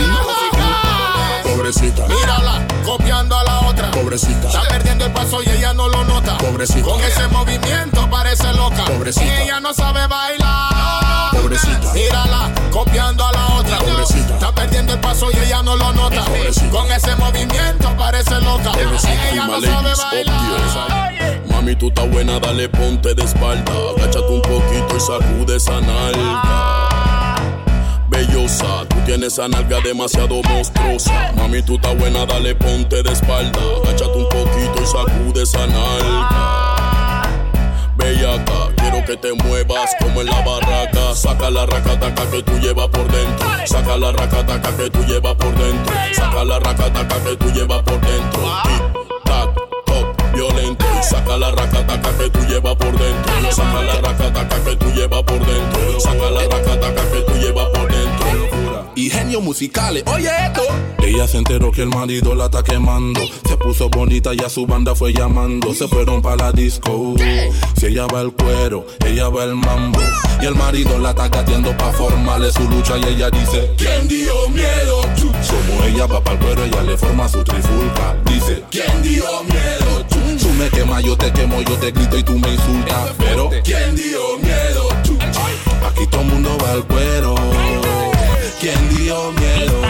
Pobrecita, 1.61 2.07
Mírala, 2.07 2.65
copiando 2.83 3.37
a 3.37 3.43
la 3.43 3.59
otra. 3.59 3.91
pobrecita, 3.91 4.47
Está 4.47 4.63
perdiendo 4.63 5.05
el 5.05 5.11
paso 5.13 5.43
y 5.43 5.49
ella 5.49 5.75
no 5.75 5.87
lo 5.89 6.03
nota. 6.05 6.35
Pobrecita. 6.39 6.81
Con 6.81 6.99
ese 7.01 7.27
movimiento 7.27 8.09
parece 8.09 8.51
loca. 8.53 8.83
Pobrecita. 8.85 9.43
Ella 9.43 9.59
no 9.59 9.71
sabe 9.71 10.07
bailar. 10.07 11.29
Pobrecita. 11.33 11.93
Mírala, 11.93 12.51
copiando 12.71 13.23
a 13.27 13.31
la 13.31 13.47
otra. 13.49 13.77
Pobrecita. 13.77 14.33
Está 14.33 14.55
perdiendo 14.55 14.93
el 14.93 14.99
paso 15.01 15.27
y 15.31 15.37
ella 15.37 15.61
no 15.61 15.75
lo 15.75 15.93
nota. 15.93 16.25
Pobrecita. 16.25 16.71
Con 16.71 16.91
ese 16.91 17.15
movimiento 17.17 17.95
parece 17.95 18.41
loca. 18.41 18.71
Pobrecita, 18.71 19.29
Ella 19.29 19.45
no 19.45 19.61
sabe 19.61 19.93
bailar. 20.25 21.41
Mami, 21.47 21.75
tú 21.75 21.89
estás 21.89 22.09
buena, 22.09 22.39
dale 22.39 22.69
ponte 22.69 23.13
de 23.13 23.23
espalda. 23.23 23.71
Agáchate 23.95 24.27
un 24.27 24.41
poquito 24.41 24.97
y 24.97 24.99
sacude 24.99 25.57
esa 25.57 25.79
nalga. 25.79 26.90
Bellosa, 28.11 28.85
tú 28.89 28.97
tienes 29.05 29.33
esa 29.33 29.47
nalga 29.47 29.79
demasiado 29.79 30.41
monstruosa. 30.43 31.31
Mami, 31.37 31.61
tú 31.61 31.75
estás 31.75 31.97
buena, 31.97 32.25
dale 32.25 32.53
ponte 32.55 33.01
de 33.01 33.11
espalda. 33.11 33.57
Agáchate 33.83 34.17
un 34.17 34.27
poquito 34.27 34.83
y 34.83 34.85
sacude 34.85 35.43
esa 35.43 35.65
nalga. 35.65 37.29
Bellaca, 37.95 38.75
quiero 38.75 39.05
que 39.05 39.15
te 39.15 39.33
muevas 39.33 39.95
como 39.99 40.21
en 40.21 40.27
la 40.27 40.41
barraca. 40.41 41.15
Saca 41.15 41.49
la 41.49 41.65
racataca 41.65 42.29
que 42.29 42.43
tú 42.43 42.59
llevas 42.59 42.89
por 42.89 43.09
dentro. 43.09 43.47
Saca 43.65 43.97
la 43.97 44.11
racataca 44.11 44.75
que 44.75 44.89
tú 44.89 45.05
llevas 45.05 45.35
por 45.35 45.55
dentro. 45.57 45.95
Saca 46.13 46.43
la 46.43 46.59
racataca 46.59 47.23
que 47.23 47.37
tú 47.37 47.49
llevas 47.51 47.81
por 47.83 48.01
dentro. 48.01 48.41
Tic, 48.63 49.23
tac, 49.23 49.70
violento. 50.33 50.85
Saca 51.01 51.37
la 51.37 51.51
racataca 51.51 52.17
que 52.17 52.29
tú 52.29 52.39
llevas 52.47 52.75
por 52.75 52.91
dentro. 52.91 53.51
Saca 53.51 53.81
la 53.81 53.95
racataca 53.95 54.63
que 54.63 54.75
tú 54.75 54.91
llevas 54.91 55.23
por 55.23 55.39
dentro. 55.39 55.99
Saca 55.99 56.29
la 56.29 56.41
racataca 56.43 57.11
que 57.11 57.21
tú 57.21 57.33
llevas 57.39 57.67
por 57.67 57.91
dentro. 57.91 58.91
Y 58.95 59.09
genios 59.09 59.41
musicales, 59.41 60.03
oye 60.05 60.29
esto. 60.45 60.61
Ella 60.99 61.27
se 61.27 61.37
enteró 61.37 61.71
que 61.71 61.81
el 61.81 61.89
marido 61.89 62.35
la 62.35 62.45
está 62.45 62.63
quemando. 62.63 63.21
Se 63.47 63.57
puso 63.57 63.89
bonita 63.89 64.33
y 64.33 64.39
a 64.45 64.49
su 64.49 64.67
banda 64.67 64.95
fue 64.95 65.13
llamando. 65.13 65.73
Se 65.73 65.87
fueron 65.87 66.21
para 66.21 66.35
la 66.35 66.51
disco. 66.51 67.15
Si 67.77 67.87
ella 67.87 68.05
va 68.05 68.21
el 68.21 68.31
cuero, 68.33 68.85
ella 69.05 69.29
va 69.29 69.45
el 69.45 69.55
mambo. 69.55 69.99
Y 70.41 70.45
el 70.45 70.55
marido 70.55 70.99
la 70.99 71.11
está 71.11 71.29
gateando 71.29 71.75
pa' 71.77 71.91
formarle 71.93 72.51
su 72.51 72.63
lucha. 72.69 72.97
Y 72.97 73.03
ella 73.05 73.29
dice: 73.29 73.73
¿Quién 73.77 74.07
dio 74.07 74.49
miedo? 74.49 75.01
Como 75.47 75.83
ella 75.83 76.05
va 76.05 76.23
para 76.23 76.37
el 76.37 76.45
cuero, 76.45 76.63
ella 76.63 76.83
le 76.83 76.97
forma 76.97 77.27
su 77.27 77.43
trifulca. 77.43 78.15
Dice: 78.25 78.63
¿Quién 78.69 79.01
dio 79.01 79.25
miedo? 79.43 79.90
Me 80.61 80.69
quemas, 80.69 81.03
yo 81.03 81.17
te 81.17 81.31
quemo, 81.33 81.59
yo 81.63 81.75
te 81.77 81.89
grito 81.89 82.19
y 82.19 82.23
tú 82.23 82.37
me 82.37 82.53
insultas. 82.53 83.13
Pero 83.17 83.49
¿Quién 83.63 83.95
dio 83.95 84.37
miedo? 84.43 84.89
Aquí 85.89 86.05
todo 86.05 86.21
el 86.21 86.27
mundo 86.27 86.55
va 86.63 86.73
al 86.73 86.85
cuero. 86.85 87.33
¿Quién 88.59 88.89
dio 88.95 89.31
miedo? 89.31 89.81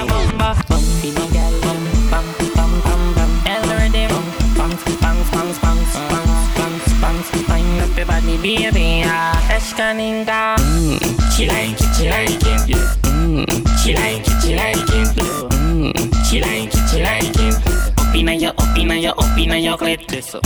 Opina 18.12 18.36
yo, 18.36 18.52
opina 18.58 19.00
yo, 19.00 19.14
opina 19.16 19.58
yo, 19.58 19.78
clip 19.78 20.02
eso. 20.12 20.42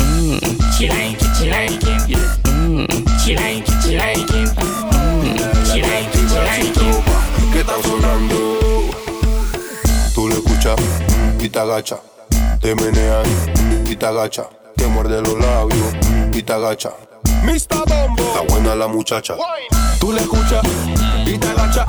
She 0.78 0.88
like 0.88 1.18
it, 1.20 1.36
she 1.36 1.50
like 1.50 1.72
it. 1.74 2.02
She 3.24 3.36
like 3.36 3.68
it, 3.68 3.82
she 3.82 3.98
like 3.98 4.20
it. 4.20 4.50
She 5.66 5.82
like 5.82 6.14
it, 6.14 6.30
she 6.30 6.38
like 6.46 6.68
it. 6.70 7.04
¿Qué 7.52 7.62
está 7.62 7.74
sonando? 7.82 8.60
Tú 10.14 10.28
lo 10.28 10.36
escuchas 10.36 10.76
y 11.40 11.50
te 11.50 11.58
agacha, 11.58 11.98
te 12.62 12.76
meneas 12.76 13.28
y 13.90 13.96
te 13.96 14.06
agacha, 14.06 14.48
te 14.76 14.86
muerde 14.86 15.24
los 15.24 15.34
labios 15.34 15.96
y 16.34 16.44
te 16.44 16.54
agacha. 16.54 16.92
Mr. 17.42 17.84
Bombo. 17.88 18.22
Está 18.22 18.42
buena 18.54 18.76
la 18.76 18.88
muchacha. 18.88 19.34
Tú 20.00 20.14
le 20.14 20.22
escuchas 20.22 20.64
y 21.26 21.36
te 21.36 21.48
agacha, 21.48 21.84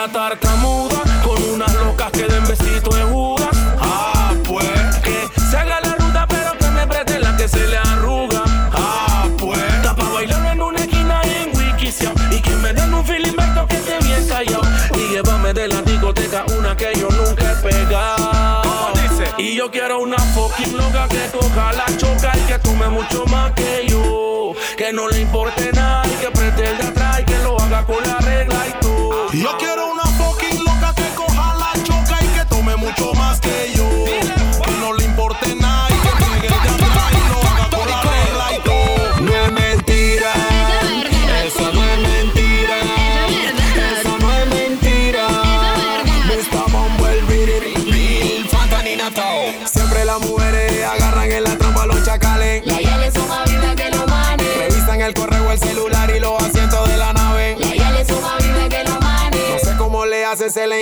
la 0.00 0.08
tartamuda 0.08 1.02
con 1.22 1.42
unas 1.50 1.74
locas 1.74 2.10
que 2.12 2.24
den 2.24 2.42
besito 2.48 2.88
de 2.90 3.02
judas. 3.02 3.50
Ah, 3.78 4.32
pues. 4.44 4.96
Que 5.04 5.28
se 5.50 5.58
haga 5.58 5.78
la 5.82 5.94
ruta, 5.94 6.26
pero 6.26 6.52
que 6.58 6.70
me 6.70 6.86
preste 6.86 7.18
la 7.18 7.36
que 7.36 7.46
se 7.46 7.66
le 7.66 7.76
arruga. 7.76 8.42
Ah, 8.72 9.28
pues. 9.36 9.60
Está 9.74 9.94
pa' 9.94 10.08
bailar 10.08 10.54
en 10.54 10.62
una 10.62 10.80
esquina 10.80 11.20
y 11.26 11.30
en 11.42 11.48
Wikisia. 11.54 12.14
Y 12.30 12.40
que 12.40 12.54
me 12.62 12.72
den 12.72 12.94
un 12.94 13.04
feeling 13.04 13.36
Berto, 13.36 13.66
que 13.66 13.76
esté 13.76 13.98
bien 14.02 14.26
callado. 14.26 14.62
Y 14.96 15.12
llévame 15.12 15.52
de 15.52 15.68
la 15.68 15.82
discoteca 15.82 16.46
una 16.56 16.74
que 16.74 16.92
yo 16.98 17.08
nunca 17.10 17.52
he 17.52 17.54
pegado. 17.56 18.70
Y 19.36 19.54
yo 19.54 19.70
quiero 19.70 20.00
una 20.00 20.18
fucking 20.18 20.78
loca 20.78 21.08
que 21.08 21.30
coja 21.30 21.72
la 21.72 21.86
choca 21.98 22.32
y 22.38 22.40
que 22.46 22.58
tome 22.58 22.88
mucho 22.88 23.26
más 23.26 23.52
que 23.52 23.86
yo. 23.86 24.54
Que 24.78 24.94
no 24.94 25.08
le 25.08 25.20
importe 25.20 25.49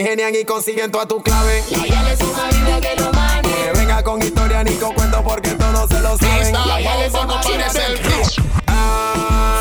ingenian 0.08 0.34
y 0.34 0.44
consiguen 0.44 0.90
toda 0.90 1.06
tu 1.06 1.22
clave. 1.22 1.62
La 1.70 1.86
yale 1.86 2.12
es 2.12 2.20
una 2.20 2.46
vida 2.48 2.80
que 2.80 2.96
lo 3.00 3.12
mane. 3.12 3.42
Que 3.42 3.78
venga 3.78 4.02
con 4.02 4.22
historia 4.22 4.64
ni 4.64 4.72
con 4.76 4.94
cuento 4.94 5.22
porque 5.22 5.50
todos 5.50 5.88
se 5.88 6.00
lo 6.00 6.16
saben. 6.16 6.52
La 6.52 6.80
yale 6.80 7.06
es 7.06 7.12
una 7.14 7.42
vida 7.42 7.66
el. 7.66 8.00
Ah, 8.66 9.60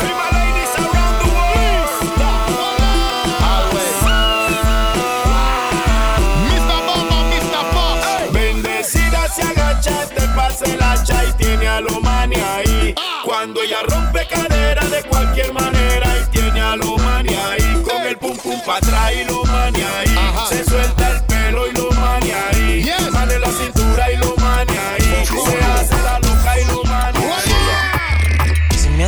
se 10.56 10.72
el 10.72 10.82
hacha 10.82 11.24
y 11.24 11.32
tiene 11.34 11.68
a 11.68 11.80
lo 11.80 12.00
ahí. 12.00 12.94
Cuando 13.24 13.62
ella 13.62 13.82
rompe 13.86 14.26
cadera 14.26 14.57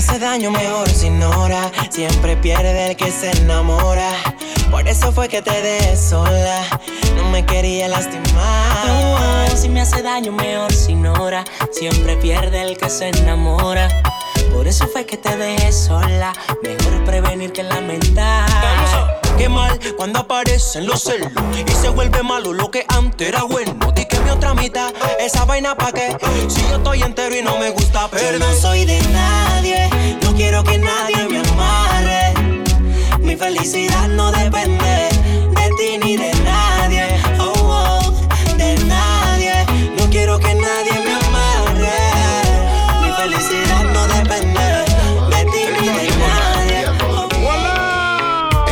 hace 0.00 0.18
daño, 0.18 0.50
mejor 0.50 0.88
se 0.88 1.08
ignora. 1.08 1.70
Siempre 1.90 2.34
pierde 2.36 2.88
el 2.88 2.96
que 2.96 3.10
se 3.10 3.30
enamora. 3.42 4.10
Por 4.70 4.88
eso 4.88 5.12
fue 5.12 5.28
que 5.28 5.42
te 5.42 5.60
dejé 5.60 5.94
sola. 5.94 6.62
No 7.16 7.24
me 7.24 7.44
quería 7.44 7.86
lastimar. 7.86 9.50
Si 9.54 9.68
me 9.68 9.82
hace 9.82 10.02
daño, 10.02 10.32
mejor 10.32 10.72
se 10.72 10.92
ignora. 10.92 11.44
Siempre 11.72 12.16
pierde 12.16 12.62
el 12.62 12.78
que 12.78 12.88
se 12.88 13.08
enamora. 13.08 13.88
Por 14.54 14.66
eso 14.66 14.88
fue 14.88 15.04
que 15.04 15.18
te 15.18 15.36
dejé 15.36 15.70
sola. 15.70 16.32
Mejor 16.62 17.04
prevenir 17.04 17.52
que 17.52 17.62
lamentar. 17.62 18.48
Qué 19.36 19.50
mal 19.50 19.78
cuando 19.96 20.20
aparecen 20.20 20.86
los 20.86 21.02
celos 21.02 21.30
y 21.66 21.72
se 21.72 21.88
vuelve 21.90 22.22
malo 22.22 22.52
lo 22.54 22.70
que 22.70 22.86
antes 22.88 23.28
era 23.28 23.42
bueno. 23.42 23.74
Di 23.94 24.06
que 24.06 24.18
mi 24.20 24.30
otra 24.30 24.54
mitad, 24.54 24.92
esa 25.18 25.44
vaina 25.44 25.74
pa' 25.74 25.92
qué. 25.92 26.16
Si 26.48 26.60
yo 26.68 26.76
estoy 26.76 27.02
entero 27.02 27.36
y 27.36 27.42
no 27.42 27.58
me 27.58 27.70
gusta 27.70 28.02
Yo 28.02 28.10
perder. 28.10 28.38
no 28.38 28.52
soy 28.54 28.84
de 28.86 29.00
no 29.00 29.39
quiero 30.60 30.64
que 30.64 30.78
nadie 30.78 31.28
me 31.28 31.38
amarre. 31.38 32.34
Mi 33.18 33.36
felicidad 33.36 34.08
no 34.08 34.30
depende 34.32 35.08
de 35.56 35.70
ti 35.78 35.98
ni 36.04 36.16
de 36.16 36.32
nadie. 36.44 37.06
Oh, 37.38 37.52
oh, 37.56 38.56
de 38.56 38.76
nadie. 38.84 39.64
No 39.96 40.10
quiero 40.10 40.38
que 40.38 40.54
nadie 40.54 40.92
me 41.04 41.14
amarre. 41.26 41.98
Mi 43.02 43.12
felicidad 43.12 43.84
no 43.92 44.06
depende 44.08 44.60
de 45.30 45.44
ti 45.50 45.62
ni 45.80 45.88
de 45.88 46.08
nadie. 46.18 46.84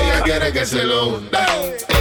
Ella 0.03 0.21
quiere 0.25 0.53
que 0.53 0.67
se 0.67 0.85
lo 0.85 1.09
hunda. 1.09 1.47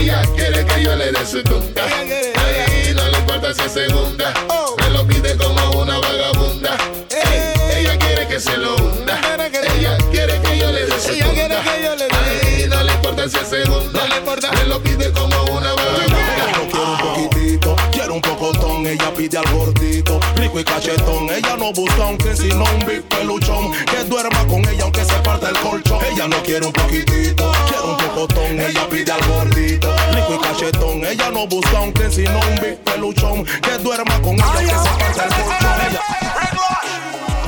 Ella 0.00 0.22
quiere 0.34 0.64
que 0.64 0.82
yo 0.82 0.96
le 0.96 1.12
dé 1.12 1.26
su 1.26 1.42
tunda. 1.42 1.84
Ahí 1.84 2.94
no 2.94 3.08
le 3.08 3.18
importa 3.18 3.54
si 3.54 3.62
es 3.62 3.72
segunda. 3.72 4.34
Me 4.78 4.90
lo 4.90 5.06
pide 5.06 5.36
como 5.36 5.80
una 5.82 5.98
vagabunda. 5.98 6.76
Ey, 7.10 7.80
ella 7.80 7.98
quiere 7.98 8.26
que 8.28 8.40
se 8.40 8.56
lo 8.56 8.76
hunda. 8.76 9.18
No 13.28 14.06
le 14.06 14.16
importa 14.16 14.48
segunda. 14.48 14.64
Lo 14.64 14.82
pide 14.82 15.12
como 15.12 15.42
una 15.44 15.72
vagabunda. 15.74 16.16
Quiero 16.70 16.92
un 16.92 16.98
poquitito, 16.98 17.76
quiero 17.90 18.14
un 18.14 18.20
pocotón, 18.20 18.86
ella 18.86 19.12
pide 19.14 19.38
al 19.38 19.52
gordito, 19.52 20.20
rico 20.36 20.60
y 20.60 20.64
cachetón. 20.64 21.28
Ella 21.30 21.56
no 21.58 21.72
busca 21.72 22.04
aunque 22.04 22.36
sino 22.36 22.64
un 22.64 22.86
big 22.86 23.02
peluchón, 23.02 23.72
que 23.72 24.04
duerma 24.04 24.46
con 24.46 24.66
ella 24.68 24.84
aunque 24.84 25.04
se 25.04 25.14
parta 25.14 25.50
el 25.50 25.58
colchón. 25.58 25.98
Ella 26.10 26.28
no 26.28 26.42
quiere 26.42 26.66
un 26.66 26.72
poquitito, 26.72 27.52
quiere 27.68 27.84
un 27.84 27.96
pocotón, 27.96 28.60
ella 28.60 28.88
pide 28.88 29.12
al 29.12 29.26
gordito, 29.26 29.94
rico 30.12 30.34
y 30.34 30.38
cachetón. 30.38 31.04
Ella 31.04 31.30
no 31.30 31.46
busca 31.46 31.78
aunque 31.78 32.10
sino 32.10 32.38
un 32.38 32.54
big 32.60 32.78
peluchón, 32.84 33.44
que 33.44 33.78
duerma 33.78 34.20
con 34.22 34.34
ella 34.34 34.54
aunque 34.54 34.88
se 34.88 34.96
parta 34.98 35.24
el 35.24 35.44
colchón. 35.44 35.67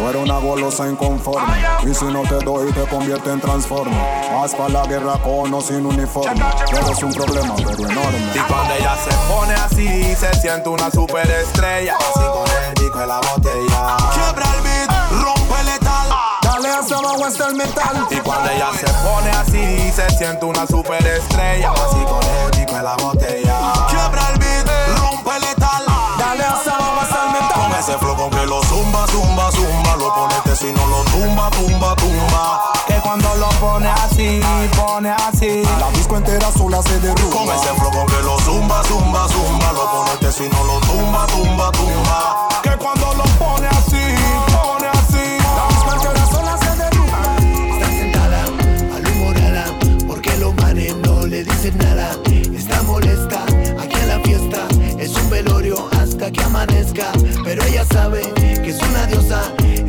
Tú 0.00 0.08
eres 0.08 0.22
una 0.22 0.38
golosa 0.38 0.88
inconforme 0.88 1.58
Y 1.82 1.94
si 1.94 2.06
no 2.06 2.22
te 2.22 2.36
doy 2.42 2.72
te 2.72 2.86
convierte 2.86 3.30
en 3.30 3.38
transforme 3.38 3.94
Vas 4.32 4.54
pa' 4.54 4.70
la 4.70 4.86
guerra 4.86 5.18
con 5.22 5.52
o 5.52 5.60
sin 5.60 5.84
uniforme 5.84 6.42
Eres 6.72 7.02
un 7.02 7.12
problema 7.12 7.54
pero 7.54 7.86
enorme 7.86 8.32
Y 8.34 8.38
cuando 8.38 8.74
ella 8.74 8.96
se 8.96 9.14
pone 9.30 9.52
así, 9.52 10.14
se 10.14 10.32
siente 10.40 10.70
una 10.70 10.90
superestrella. 10.90 11.96
Así 11.96 12.20
con 12.32 12.48
el 12.48 12.74
disco 12.74 13.04
la 13.04 13.20
botella. 13.20 13.96
Quiebra 14.14 14.46
el 14.56 14.62
beat, 14.62 14.90
rompe 15.22 15.64
letal. 15.64 16.08
Dale 16.42 16.68
hasta 16.70 16.96
abajo 16.96 17.24
hasta 17.26 17.46
el 17.48 17.54
metal 17.56 18.06
Y 18.10 18.16
cuando 18.20 18.50
ella 18.50 18.70
se 18.72 18.86
pone 18.86 19.30
así, 19.30 19.92
se 19.92 20.08
siente 20.16 20.46
una 20.46 20.66
superestrella. 20.66 21.72
Así 21.72 22.04
con 22.04 22.22
el 22.22 22.50
disco 22.52 22.82
la 22.82 22.96
botella. 22.96 23.72
Quiebra 23.88 24.28
el 24.32 24.38
beat, 24.38 24.66
rompe 24.98 25.40
letal. 25.40 25.84
Dale 26.18 26.44
hasta 26.44 26.74
abajo 26.74 27.00
hasta 27.02 27.26
el 27.26 27.32
metal 27.32 27.62
Con 27.62 27.78
ese 27.78 27.98
flow 27.98 28.16
con 28.16 28.30
que 28.30 28.46
lo 28.46 28.62
zumba, 28.64 29.06
zumba, 29.08 29.52
zumba. 29.52 29.89
Ponete 30.20 30.54
si 30.54 30.70
no 30.74 30.86
lo 30.86 31.02
tumba, 31.04 31.48
tumba, 31.48 31.96
tumba. 31.96 32.72
Que 32.86 33.00
cuando 33.00 33.34
lo 33.36 33.48
pone 33.58 33.88
así, 33.88 34.38
pone 34.76 35.08
así. 35.08 35.62
La 35.78 35.90
disco 35.92 36.18
entera 36.18 36.52
sola 36.52 36.82
se 36.82 37.00
derrumba 37.00 37.36
Con 37.36 37.48
ese 37.48 37.68
flow 37.74 37.90
con 37.90 38.06
que 38.06 38.22
lo 38.22 38.38
zumba, 38.40 38.82
zumba, 38.84 39.26
zumba. 39.28 39.72
Lo 39.72 39.90
ponete 39.90 40.30
si 40.30 40.46
no 40.50 40.62
lo 40.64 40.78
tumba, 40.80 41.26
tumba, 41.26 41.72
tumba. 41.72 42.48
Que 42.62 42.76
cuando 42.76 43.14
lo 43.14 43.24
pone 43.38 43.66
así, 43.68 44.14
pone 44.52 44.88
así. 44.88 45.38
La 45.56 45.68
disco 45.70 45.94
entera 45.94 46.26
sola 46.26 46.58
se 46.58 46.76
derrumba 46.76 47.36
Está 47.72 47.86
sentada, 47.86 48.44
malhumorada, 48.92 49.64
porque 50.06 50.36
los 50.36 50.54
manes 50.56 50.96
no 50.96 51.24
le 51.24 51.44
dicen 51.44 51.78
nada. 51.78 52.10
Está 52.54 52.82
molesta, 52.82 53.42
aquí 53.80 53.96
en 53.96 54.08
la 54.08 54.20
fiesta 54.20 54.68
es 54.98 55.14
un 55.14 55.30
velorio 55.30 55.88
hasta 55.98 56.30
que 56.30 56.42
amanezca. 56.42 57.10
Pero 57.42 57.64
ella 57.64 57.86
sabe 57.90 58.20
que 58.34 58.68
es 58.70 58.82
una 58.82 59.06
diosa, 59.06 59.40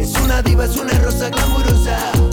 es 0.01 0.13
una 0.15 0.41
diva, 0.41 0.65
es 0.65 0.75
una 0.77 0.93
rosa 0.99 1.29
glamurosa. 1.29 2.30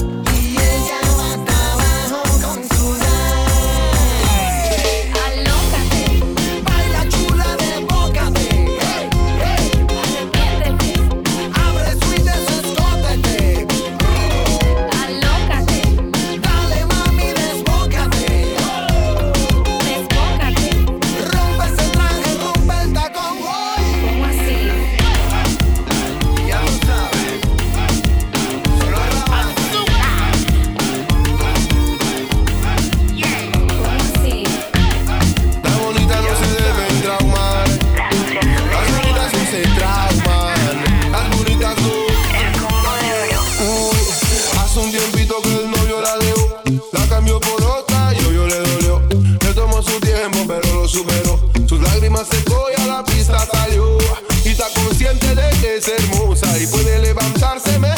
Lágrimas 52.19 52.29
secó 52.29 52.67
a 52.77 52.87
la 52.87 53.05
pista 53.05 53.39
salió. 53.47 53.97
Y 54.45 54.49
está 54.49 54.65
consciente 54.75 55.35
de 55.35 55.51
que 55.61 55.77
es 55.77 55.89
hermosa 55.89 56.59
y 56.59 56.67
puede 56.67 56.99
levantarse 57.01 57.79
mejores 57.79 57.98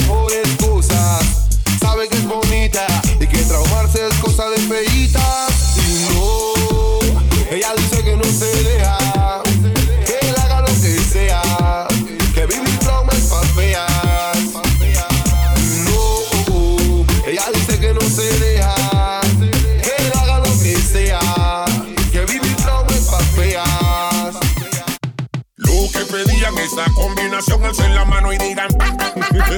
combinación, 27.41 27.65
alcen 27.65 27.95
la 27.95 28.05
mano 28.05 28.33
y 28.33 28.39
digan. 28.39 28.69
Ah, 28.81 28.97
ah, 28.99 29.15
ah, 29.17 29.51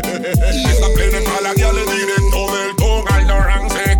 Esta 0.53 0.89
plena 0.95 1.19
es 1.19 1.25
para 1.25 1.41
la 1.41 1.55
guía, 1.55 1.73
le 1.73 1.81
directo 1.81 2.53
del 2.53 2.77
con 2.77 3.13
Aldo 3.13 3.41
Rance. 3.41 3.99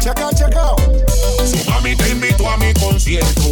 Checa, 0.00 0.28
checa. 0.34 0.74
Su 1.44 1.70
mami 1.70 1.96
te 1.96 2.08
invitó 2.10 2.48
a 2.48 2.56
mi 2.56 2.72
concierto. 2.74 3.42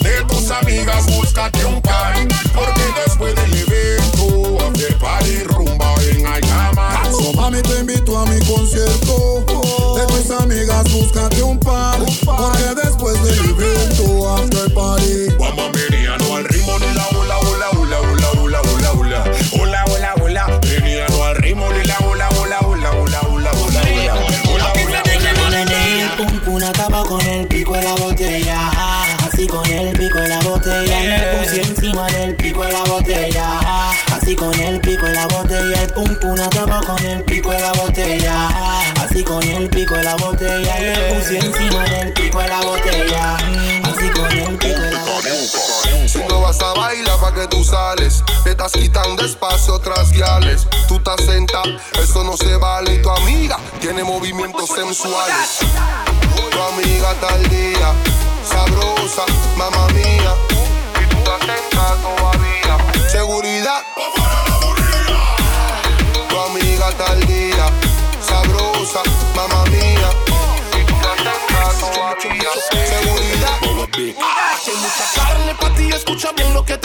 De 0.00 0.24
tus 0.28 0.50
amigas, 0.50 1.06
búscate 1.06 1.64
un 1.64 1.80
par. 1.82 2.14
Porque 2.54 2.82
después 3.04 3.34
del 3.34 3.54
evento, 3.54 4.58
after 4.64 4.98
party, 4.98 5.42
rumba 5.44 5.94
en 6.10 6.26
Ayama. 6.26 7.04
Su 7.10 7.32
mami 7.34 7.62
te 7.62 7.80
invitó 7.80 8.18
a 8.18 8.26
mi 8.26 8.38
concierto. 8.44 9.44
De 9.96 10.06
tus 10.06 10.30
amigas, 10.30 10.92
búscate 10.92 11.42
un 11.42 11.58
par. 11.58 11.98
Porque 11.98 12.74
después 12.82 13.22
del 13.22 13.50
evento, 13.50 14.36
after 14.36 14.74
party. 14.74 15.30
Vamos 15.38 15.58
a 15.58 16.36
al 16.36 16.44
ritmo 16.44 16.78
de 16.78 16.94
la 16.94 17.08
ola, 17.08 17.38
ola, 17.38 17.70
ola, 17.70 18.00
ola. 18.00 18.23
Pum 35.94 36.16
pum 36.16 36.40
acaba 36.40 36.80
con 36.80 36.98
el 37.04 37.22
pico 37.24 37.50
de 37.50 37.60
la 37.60 37.72
botella. 37.72 38.48
Así 39.00 39.22
con 39.22 39.42
el 39.42 39.70
pico 39.70 39.94
de 39.94 40.02
la 40.02 40.16
botella. 40.16 40.74
Me 40.78 41.14
puse 41.14 41.38
encima 41.38 41.84
del 41.84 42.12
pico 42.12 42.38
de 42.40 42.48
la 42.48 42.60
botella. 42.60 43.36
Así 43.36 44.10
con 44.10 44.30
el 44.30 44.56
pico 44.58 44.80
de 44.80 44.90
la 44.90 45.04
botella. 45.04 46.08
Si 46.08 46.18
no 46.28 46.40
vas 46.40 46.60
a 46.60 46.72
bailar 46.74 47.18
pa' 47.18 47.32
que 47.32 47.46
tú 47.48 47.64
sales 47.64 48.22
Te 48.44 48.50
estás 48.50 48.72
quitando 48.72 49.24
espacio 49.24 49.78
tras 49.80 50.12
guiales 50.12 50.66
Tú 50.86 50.96
estás 50.96 51.24
sentado, 51.24 51.64
eso 52.00 52.22
no 52.22 52.36
se 52.36 52.54
vale 52.56 52.94
Y 52.94 53.02
tu 53.02 53.10
amiga 53.10 53.58
tiene 53.80 54.04
movimientos 54.04 54.68
sensuales 54.68 55.58
Tu 56.52 56.62
amiga 56.62 57.14
tal 57.20 57.48
día 57.48 57.94
Sabrosa, 58.48 59.24
mamá 59.56 59.88
mía 59.88 60.34
Y 61.02 61.08
tú 61.08 61.16
estás 61.16 61.40
sentada 61.40 61.96
todavía 61.96 63.08
Seguridad 63.10 63.82
Amiga 66.84 66.98
tal 66.98 67.26
día. 67.26 67.66
Sabrosa, 68.20 69.02
mamá 69.34 69.64
mía. 69.70 70.10
Seguridad. 72.70 73.58
Hay 74.66 74.76
mucha 74.76 75.04
carne 75.14 75.54
para 75.60 75.74
ti, 75.74 75.88
escucha 75.88 76.32
bien 76.32 76.52
lo 76.52 76.64
que 76.64 76.76
te 76.76 76.83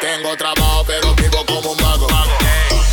Tengo 0.00 0.36
trabajo, 0.36 0.82
pero 0.84 1.14
vivo 1.14 1.44
como 1.46 1.70
un 1.70 1.76
vago. 1.78 2.08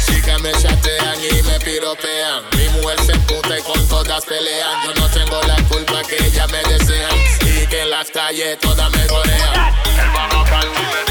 Sí 0.05 0.21
que 0.21 0.37
me 0.37 0.51
chatean 0.51 1.17
y 1.23 1.41
me 1.41 1.59
piropean. 1.59 2.43
Mi 2.55 2.69
mujer 2.69 2.99
se 3.03 3.13
emputa 3.13 3.57
y 3.57 3.61
con 3.63 3.87
todas 3.87 4.23
pelean. 4.25 4.83
Yo 4.85 4.93
no 5.01 5.09
tengo 5.09 5.41
la 5.43 5.55
culpa 5.63 6.03
que 6.03 6.23
ellas 6.23 6.47
me 6.51 6.61
desean. 6.71 7.17
Y 7.41 7.65
que 7.65 7.81
en 7.81 7.89
las 7.89 8.11
calles 8.11 8.59
todas 8.59 8.91
me 8.91 9.07
gorean. 9.07 9.73
El 9.99 10.09
baja 10.11 11.06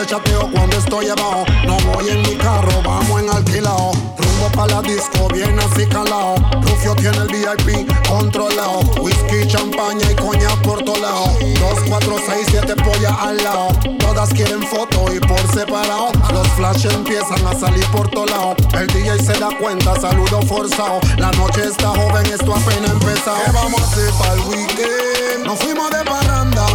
te 0.00 0.06
chateo 0.06 0.48
cuando 0.52 0.76
estoy 0.76 1.08
abajo. 1.08 1.44
No 1.66 1.76
voy 1.92 2.08
en 2.08 2.22
mi 2.22 2.36
carro, 2.36 2.82
vamos 2.84 3.20
en 3.20 3.30
alquilado. 3.30 3.92
Rumbo 4.16 4.48
pa' 4.54 4.66
la 4.68 4.82
disco, 4.82 5.28
bien 5.32 5.58
así 5.58 5.86
calado. 5.86 6.36
Rufio 6.62 6.94
tiene 6.94 7.16
el 7.18 7.28
VIP 7.28 7.90
controlado. 8.08 8.80
Whisky, 9.00 9.46
champaña 9.48 10.10
y 10.10 10.14
coña 10.14 10.50
por 10.62 10.84
todo 10.84 11.00
lado. 11.00 11.36
Dos, 11.58 11.80
cuatro, 11.88 12.16
seis, 12.26 12.46
siete 12.50 12.76
pollas 12.76 13.12
al 13.20 13.36
lado. 13.38 13.68
Todas 13.98 14.28
quieren 14.30 14.62
foto 14.62 15.12
y 15.12 15.18
por 15.20 15.40
separado. 15.52 16.12
Los 16.32 16.46
flashes 16.48 16.92
empiezan 16.92 17.44
a 17.46 17.58
salir 17.58 17.84
por 17.86 18.08
todo 18.10 18.26
lado. 18.26 18.54
El 18.74 18.86
DJ 18.88 19.18
se 19.18 19.38
da 19.38 19.48
cuenta, 19.58 20.00
saludo 20.00 20.42
forzado. 20.42 21.00
La 21.16 21.32
noche 21.32 21.64
está 21.64 21.88
joven, 21.88 22.26
esto 22.26 22.54
apenas 22.54 22.90
empezado. 22.90 23.38
¿Qué 23.44 23.52
vamos 23.52 23.80
a 23.80 23.84
hacer 23.84 24.10
para 24.18 24.32
el 24.34 24.40
weekend? 24.42 25.44
Nos 25.44 25.58
fuimos 25.58 25.90
de 25.90 26.04
parranda. 26.04 26.66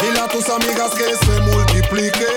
Dile 0.00 0.20
a 0.20 0.28
tus 0.28 0.46
amigas 0.50 0.90
que 0.90 1.16
se 1.16 1.40
multiplique. 1.40 2.33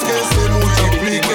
Que 0.00 0.34
se 0.34 0.48
multiplique. 0.50 1.28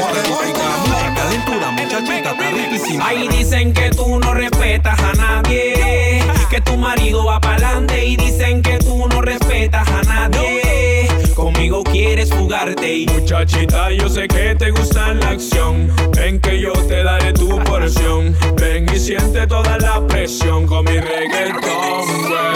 Porque 0.00 0.28
voy 0.28 0.52
con 0.52 0.58
la 0.58 0.76
banda. 0.76 1.14
Calentura, 1.14 1.70
muchachita, 1.70 2.30
está 2.30 2.50
riquísima. 2.50 3.06
Ahí 3.06 3.28
dicen 3.28 3.72
que 3.72 3.90
tú 3.90 4.18
no 4.18 4.34
respetas 4.34 4.98
a 5.00 5.12
nadie. 5.14 6.22
Que 6.50 6.60
tu 6.60 6.76
marido 6.76 7.24
va 7.24 7.40
pa'lante 7.40 8.04
y 8.04 8.16
dicen 8.16 8.62
que 8.62 8.78
tú 8.78 9.06
no 9.08 9.20
respetas 9.20 9.88
a 9.88 10.02
nadie. 10.02 11.08
Conmigo 11.34 11.82
quieres 11.84 12.30
fugarte 12.32 12.98
y 12.98 13.06
muchachita, 13.06 13.90
yo 13.92 14.08
sé 14.08 14.26
que 14.26 14.54
te 14.54 14.70
gusta 14.70 15.12
la 15.14 15.30
acción. 15.30 15.90
Ven 16.16 16.40
que 16.40 16.60
yo 16.60 16.72
te 16.72 17.02
daré 17.02 17.32
tu 17.32 17.58
porción. 17.64 18.34
Ven 18.56 18.86
y 18.94 18.98
siente 18.98 19.46
toda 19.46 19.78
la 19.78 20.06
presión 20.06 20.66
con 20.66 20.84
mi 20.84 20.98
reggaetón. 20.98 22.06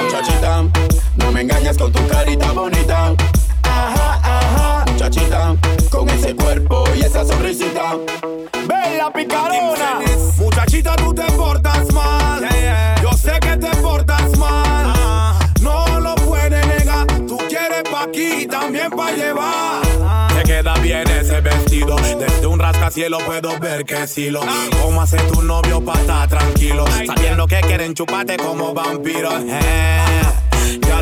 Muchachita, 0.05 0.65
no 1.17 1.33
me 1.33 1.43
engañes 1.43 1.77
con 1.77 1.93
tu 1.93 2.07
carita 2.09 2.53
bonita. 2.53 3.15
Con 5.91 6.09
ese 6.11 6.35
cuerpo 6.35 6.85
y 6.97 7.03
esa 7.03 7.25
sonrisita. 7.25 7.97
Bella 8.67 9.13
picarona. 9.15 10.01
Muchachita, 10.39 10.97
tú 10.97 11.15
te 11.15 11.23
portas 11.33 11.93
mal. 11.93 12.49
Yo 13.01 13.13
sé 13.13 13.39
que 13.41 13.57
te 13.57 13.69
portas 13.77 14.37
mal. 14.39 15.39
No 15.61 16.01
lo 16.01 16.17
puedes 16.17 16.67
negar. 16.67 17.07
Tú 17.29 17.39
quieres 17.49 17.85
pa' 17.89 18.05
aquí 18.05 18.43
y 18.43 18.47
también 18.47 18.91
pa' 18.91 19.13
llevar. 19.13 19.83
Te 20.37 20.43
queda 20.43 20.75
bien 20.75 21.09
ese 21.09 21.41
vestido. 21.41 21.95
Desde 21.97 22.47
un 22.49 22.59
rascacielos 22.59 23.23
puedo 23.23 23.57
ver 23.61 23.85
que 23.85 24.09
sí 24.09 24.31
lo. 24.31 24.41
¿Cómo 24.83 25.01
hace 25.01 25.19
tu 25.33 25.43
novio 25.43 25.81
pa' 25.85 26.01
estar 26.01 26.29
tranquilo? 26.29 26.85
Sabiendo 27.07 27.47
que 27.47 27.61
quieren 27.61 27.95
chuparte 27.95 28.37
como 28.37 28.75
vampiros. 28.75 29.45
Eh. 29.47 30.40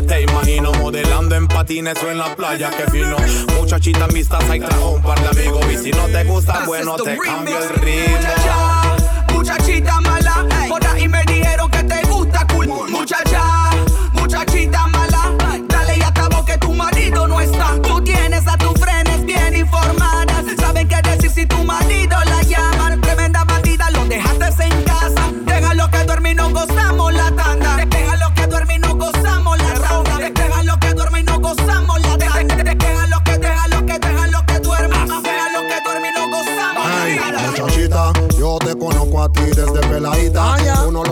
Te 0.07 0.21
imagino 0.21 0.71
modelando 0.73 1.35
en 1.35 1.47
patines 1.47 2.01
o 2.03 2.09
en 2.09 2.17
la 2.17 2.35
playa, 2.35 2.71
que 2.71 2.89
fino. 2.89 3.17
Muchachitas 3.59 4.03
amistas, 4.03 4.43
hay 4.49 4.59
trajo 4.59 4.91
un 4.91 5.01
par 5.01 5.19
de 5.21 5.27
amigos. 5.27 5.65
Y 5.71 5.77
si 5.77 5.91
no 5.91 6.05
te 6.07 6.23
gusta, 6.23 6.63
bueno, 6.65 6.95
te 6.95 7.17
cambio 7.17 7.57
el 7.57 7.69
ritmo. 7.69 8.17
Muchachita 9.33 9.99
mala, 10.01 10.45
por 10.67 10.85
ahí 10.87 11.07
me 11.07 11.21
dijeron 11.25 11.69
que 11.69 11.83
te 11.83 12.01
gusta 12.07 12.47
cool. 12.53 12.67
Muchacha, 12.89 13.43
muchachita 14.13 14.87
mala, 14.87 15.33
dale 15.67 15.97
y 15.97 16.01
acabo 16.01 16.45
que 16.45 16.57
tu 16.57 16.73
marido 16.73 17.27
no 17.27 17.39
está. 17.39 17.79
Tú 17.81 18.01
tienes 18.01 18.47
a 18.47 18.57
tus 18.57 18.79
frenes 18.79 19.25
bien 19.25 19.55
informadas, 19.55 20.45
saben 20.57 20.87
qué 20.87 21.01
decir 21.03 21.29
si 21.29 21.45
tu 21.45 21.63
marido 21.63 22.17
le 22.25 22.28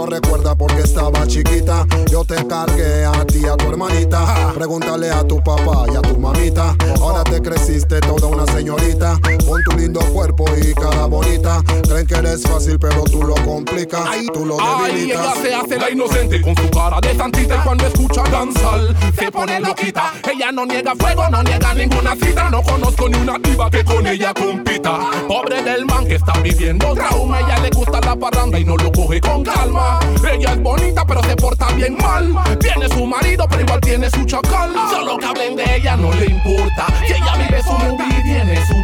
recuerda 0.09 0.55
porque 0.55 0.81
estaba 0.81 1.25
chiquita. 1.27 1.85
Yo 2.09 2.23
te 2.23 2.35
cargué 2.47 3.05
a 3.05 3.25
ti, 3.25 3.45
a 3.45 3.55
tu 3.55 3.67
hermanita. 3.69 4.51
Pregúntale 4.53 5.11
a 5.11 5.25
tu 5.27 5.41
papá 5.43 5.85
y 5.91 5.95
a 5.95 6.01
tu 6.01 6.17
mamita. 6.17 6.75
Ahora 6.99 7.23
te 7.23 7.41
creciste 7.41 7.99
toda 8.01 8.27
una 8.27 8.45
señorita. 8.51 9.19
Con 9.47 9.63
tu 9.63 9.77
lindo 9.77 9.99
cuerpo 10.13 10.45
y 10.61 10.73
cara 10.73 11.05
bonita. 11.05 11.61
Creen 11.87 12.07
que 12.07 12.15
eres 12.15 12.43
fácil, 12.43 12.79
pero 12.79 13.03
tú 13.03 13.23
lo 13.23 13.35
complicas. 13.45 14.03
Tú 14.33 14.45
lo 14.45 14.57
Ay, 14.59 15.11
ella 15.11 15.33
se 15.41 15.53
hace 15.53 15.77
la 15.77 15.89
inocente 15.89 16.41
con 16.41 16.55
su 16.55 16.69
cara 16.69 16.99
de 17.01 17.15
santita 17.15 17.55
y 17.55 17.59
cuando 17.59 17.85
escucha 17.87 18.23
danzar 18.23 18.95
se 19.17 19.31
pone 19.31 19.59
loquita. 19.59 20.13
Ella 20.31 20.51
no 20.51 20.65
niega 20.65 20.93
fuego, 20.95 21.29
no 21.29 21.43
niega 21.43 21.73
ninguna 21.73 22.15
cita. 22.15 22.49
No 22.49 22.61
conozco 22.61 23.09
ni 23.09 23.17
una 23.17 23.37
diva 23.39 23.69
que 23.69 23.83
con 23.83 24.05
ella 24.07 24.33
compita. 24.33 24.99
Pobre 25.27 25.61
del 25.61 25.85
man 25.85 26.05
que 26.05 26.15
está 26.15 26.33
viviendo 26.39 26.93
trauma. 26.93 27.39
Ella 27.39 27.56
le 27.61 27.69
gusta 27.69 27.99
la 28.01 28.15
parranda 28.15 28.59
y 28.59 28.65
no 28.65 28.75
lo 28.77 28.91
coge 28.91 29.19
con 29.21 29.43
calma. 29.43 29.99
Ella 30.31 30.53
es 30.53 30.61
bonita 30.61 31.05
pero 31.05 31.23
se 31.23 31.35
porta 31.35 31.67
bien 31.73 31.97
mal. 31.97 32.35
Tiene 32.59 32.87
su 32.89 33.05
marido 33.05 33.45
pero 33.49 33.61
igual 33.61 33.81
tiene 33.81 34.09
su 34.09 34.25
chacal. 34.25 34.73
Solo 34.89 35.17
que 35.17 35.25
hablen 35.25 35.55
de 35.55 35.75
ella 35.75 35.95
no 35.97 36.13
le 36.13 36.25
importa. 36.25 36.87
Que 37.05 37.15
ella 37.15 37.35
vive 37.37 37.63
su 37.63 37.71
movie 37.71 38.19
y 38.19 38.23
tiene 38.23 38.65
su 38.67 38.75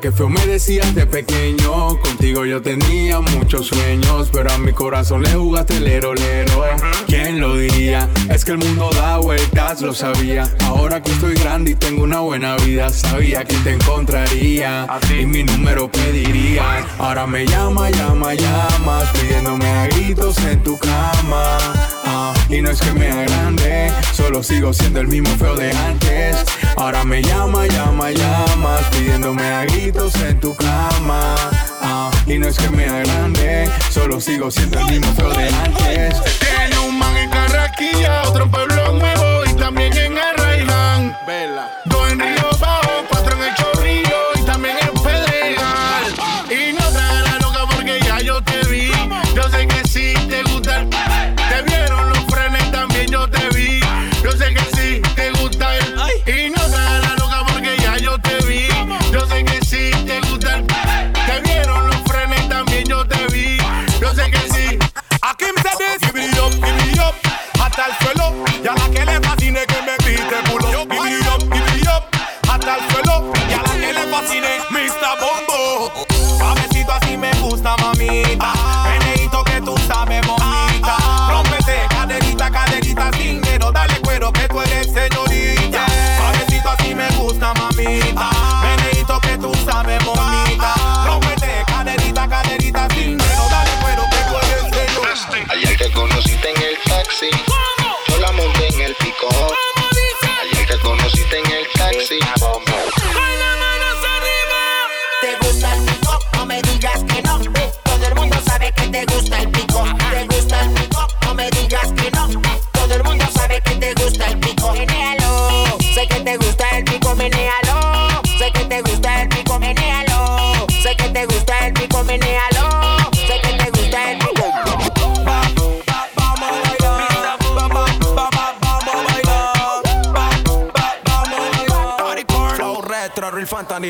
que 0.00 0.10
feo 0.10 0.28
me 0.28 0.44
decías 0.46 0.94
de 0.94 1.06
pequeño. 1.06 1.98
Contigo 2.00 2.46
yo 2.46 2.62
tenía 2.62 3.20
muchos 3.20 3.66
sueños, 3.66 4.30
pero 4.32 4.50
a 4.50 4.58
mi 4.58 4.72
corazón 4.72 5.22
le 5.22 5.34
jugaste 5.34 5.78
lero 5.80 6.14
lero. 6.14 6.64
¿Quién 7.06 7.40
lo 7.40 7.56
diría? 7.56 8.08
Es 8.30 8.44
que 8.44 8.52
el 8.52 8.58
mundo 8.58 8.90
da 8.94 9.18
vueltas, 9.18 9.82
lo 9.82 9.92
sabía. 9.92 10.48
Ahora 10.64 11.02
que 11.02 11.10
estoy 11.10 11.34
grande 11.34 11.72
y 11.72 11.74
tengo 11.74 12.04
una 12.04 12.20
buena 12.20 12.56
vida, 12.56 12.88
sabía 12.88 13.44
que 13.44 13.56
te 13.56 13.74
encontraría 13.74 14.86
y 15.10 15.26
mi 15.26 15.44
número 15.44 15.90
pediría. 15.90 16.86
Ahora 16.98 17.26
me 17.26 17.46
llama, 17.46 17.90
llama, 17.90 18.34
llamas, 18.34 19.08
pidiéndome 19.10 19.66
a 19.66 19.86
gritos 19.88 20.38
en 20.44 20.62
tu 20.62 20.78
cama. 20.78 21.58
Ah, 22.04 22.32
y 22.50 22.60
no 22.62 22.70
es 22.70 22.80
que 22.80 22.92
me 22.92 23.08
agrande, 23.08 23.92
solo 24.12 24.42
sigo 24.42 24.72
siendo 24.72 25.00
el 25.00 25.08
mismo 25.08 25.30
feo 25.36 25.54
de 25.54 25.70
antes. 25.72 26.36
Ahora 26.76 27.04
me 27.04 27.22
llama, 27.22 27.66
llama, 27.66 28.10
llamas, 28.10 28.82
pidiéndome 28.90 29.42
a 29.42 29.64
gritos 29.64 30.14
en 30.16 30.40
tu 30.40 30.54
cama. 30.56 31.36
Ah, 31.80 32.10
y 32.26 32.38
no 32.38 32.48
es 32.48 32.58
que 32.58 32.68
me 32.70 32.86
agrande, 32.86 33.70
solo 33.90 34.20
sigo 34.20 34.50
siendo 34.50 34.80
el 34.80 34.86
mismo 34.86 35.12
feo 35.14 35.30
de 35.30 35.48
antes. 35.48 36.22
Tiene 36.40 36.78
un 36.80 36.98
man 36.98 37.16
en 37.16 37.30
Carraquilla, 37.30 38.22
otro 38.22 38.44
en 38.44 38.50
Pueblo 38.50 38.92
Nuevo 38.94 39.44
y 39.46 39.54
también 39.54 39.96
en 39.96 40.18
Arraiján. 40.18 41.16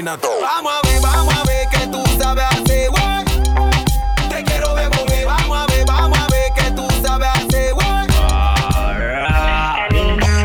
Real 0.03 0.19
fantanina. 0.19 0.19
Vamos 0.41 0.73
a 0.73 0.89
ver, 0.89 1.01
vamos 1.01 1.35
a 1.35 1.43
ver 1.45 1.69
que 1.69 1.87
tú 1.89 2.03
sabes 2.19 2.45
hacer, 2.45 2.91
guay. 2.91 3.25
Te 4.29 4.45
quiero 4.45 4.75
ver 4.75 4.91
mover, 4.91 5.27
vamos 5.27 5.59
a 5.59 5.67
ver, 5.67 5.85
vamos 5.87 6.19
a 6.19 6.27
ver 6.29 6.53
que 6.55 6.71
tú 6.73 6.89
sabes 7.03 7.29
hacer, 7.29 7.75
guay. 7.75 8.09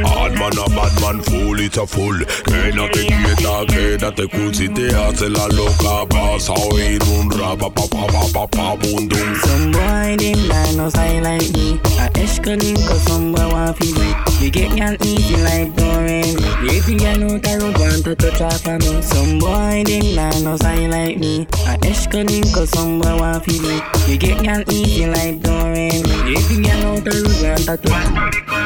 Hard 0.03 0.33
man 0.35 0.57
a 0.57 0.69
bad 0.75 1.01
man, 1.01 1.21
full 1.23 1.59
it's 1.59 1.77
a 1.77 1.85
full. 1.85 2.25
Quédate 2.45 3.05
quieta, 3.07 3.65
quédate 3.67 4.27
cool 4.29 4.53
si 4.53 4.69
te 4.69 4.95
hace 4.95 5.29
la 5.29 5.47
loca. 5.47 6.05
Vas 6.09 6.49
a 6.49 6.53
oír 6.53 7.01
un 7.03 7.29
rap, 7.31 7.59
pa 7.59 7.69
pa 7.69 7.87
pa 7.87 8.07
pa 8.07 8.27
pa 8.33 8.47
pa 8.47 8.75
bum 8.75 9.07
dum. 9.07 9.35
Some 9.43 9.71
boy 9.71 10.17
them 10.17 10.47
lie 10.47 10.73
no 10.75 10.89
style 10.89 11.23
like 11.23 11.51
me. 11.53 11.79
A 11.99 12.09
Eshkalin 12.19 12.75
cause 12.87 13.03
some 13.03 13.31
boy 13.31 13.47
want 13.51 13.77
fi 13.77 13.91
me. 13.93 14.13
You 14.39 14.51
get 14.51 14.75
y'all 14.77 14.95
easy 15.01 15.37
like 15.37 15.73
Doreen. 15.75 16.24
You 16.63 16.81
think 16.81 17.01
I 17.03 17.15
know 17.15 17.37
that 17.37 17.59
don't 17.59 17.77
want 17.77 18.03
to 18.05 18.15
touch 18.15 18.41
off 18.41 18.67
of 18.67 18.79
me. 18.81 19.01
Some 19.01 19.39
boy 19.39 19.83
lie 20.15 20.39
no 20.41 20.55
style 20.55 20.89
like 20.89 21.17
me. 21.17 21.47
A 21.67 21.77
cause 21.77 22.69
some 22.69 22.99
boy 22.99 23.17
want 23.17 23.45
fi 23.45 23.59
me. 23.59 23.81
You 24.07 24.17
get 24.17 24.71
easy 24.71 25.05
like 25.05 25.41
Doreen. 25.41 26.05
You 26.27 26.37
think 26.47 26.67
I 26.67 26.79
know 26.81 26.99
that 26.99 27.13
don't 27.13 27.41
want 27.43 27.65
to 27.65 27.77
touch 27.77 28.65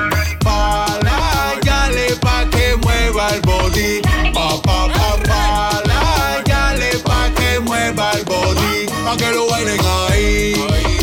pa' 2.21 2.45
que 2.49 2.75
mueva 2.77 3.29
el 3.33 3.41
body. 3.41 4.01
Pa, 4.33 4.61
pa, 4.61 4.87
pa, 4.93 5.17
para, 5.23 6.43
yale 6.45 6.91
pa' 7.03 7.29
que 7.35 7.59
mueva 7.59 8.11
el 8.13 8.23
body. 8.25 8.87
Pa' 9.05 9.17
que 9.17 9.31
lo 9.31 9.47
bailen 9.49 9.79
ahí. 9.79 10.53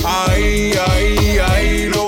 Ahí, 0.04 0.72
ahí, 0.88 1.38
ahí. 1.38 1.88
Lo 1.88 2.06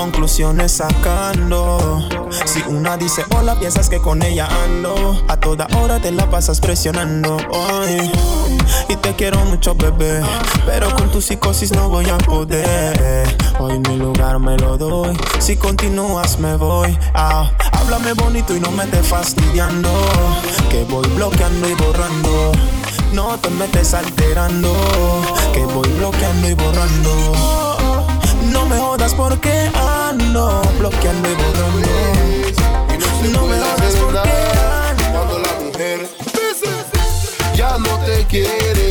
conclusiones 0.00 0.72
sacando. 0.72 2.08
Si 2.46 2.62
una 2.62 2.96
dice 2.96 3.22
hola, 3.36 3.58
piensas 3.60 3.90
que 3.90 4.00
con 4.00 4.22
ella 4.22 4.48
ando. 4.64 5.22
A 5.28 5.36
toda 5.36 5.66
hora 5.76 6.00
te 6.00 6.10
la 6.10 6.30
pasas 6.30 6.58
presionando. 6.58 7.36
Y 8.88 8.96
te 8.96 9.14
quiero 9.14 9.44
mucho, 9.44 9.74
bebé. 9.74 10.22
Pero 10.64 10.94
con 10.96 11.10
tu 11.10 11.20
psicosis 11.20 11.72
no 11.72 11.90
voy 11.90 12.08
a 12.08 12.16
poder. 12.16 13.28
Hoy 13.58 13.78
mi 13.80 13.98
lugar 13.98 14.38
me 14.38 14.56
lo 14.56 14.78
doy. 14.78 15.18
Si 15.38 15.58
continúas, 15.58 16.38
me 16.38 16.56
voy. 16.56 16.98
Ah, 17.12 17.50
háblame 17.72 18.14
bonito 18.14 18.56
y 18.56 18.60
no 18.60 18.70
me 18.70 18.84
estés 18.84 19.06
fastidiando. 19.06 19.90
Que 20.70 20.82
voy 20.84 21.06
bloqueando 21.10 21.68
y 21.68 21.74
borrando. 21.74 22.52
No 23.12 23.36
te 23.38 23.50
metes 23.50 23.92
alterando. 23.92 24.72
Que 25.52 25.62
voy 25.66 25.88
bloqueando 25.98 26.48
y 26.48 26.54
borrando. 26.54 27.79
No 28.70 28.76
me 28.76 28.82
jodas 28.82 29.14
porque 29.14 29.68
ando 29.74 30.62
bloqueando 30.78 31.28
y 31.28 31.34
borrando. 31.34 31.88
No 33.32 33.46
me 33.46 33.58
jodas 33.58 33.96
porque 33.96 34.20
Cuando 35.12 35.38
la 35.40 35.52
mujer 35.64 36.08
ya 37.56 37.76
no 37.78 37.98
te 38.06 38.24
quiere, 38.26 38.89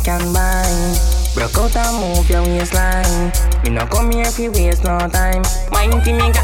can 0.00 0.32
bind. 0.32 1.00
Broke 1.34 1.58
out 1.58 1.76
and 1.76 1.96
move 2.00 2.28
your 2.30 2.42
waistline. 2.42 3.32
No 3.70 3.86
come 3.86 4.10
here 4.12 4.26
if 4.26 4.38
you 4.38 4.50
waste 4.50 4.84
no 4.84 4.98
time. 5.08 5.42
Mind 5.72 6.04
to. 6.04 6.38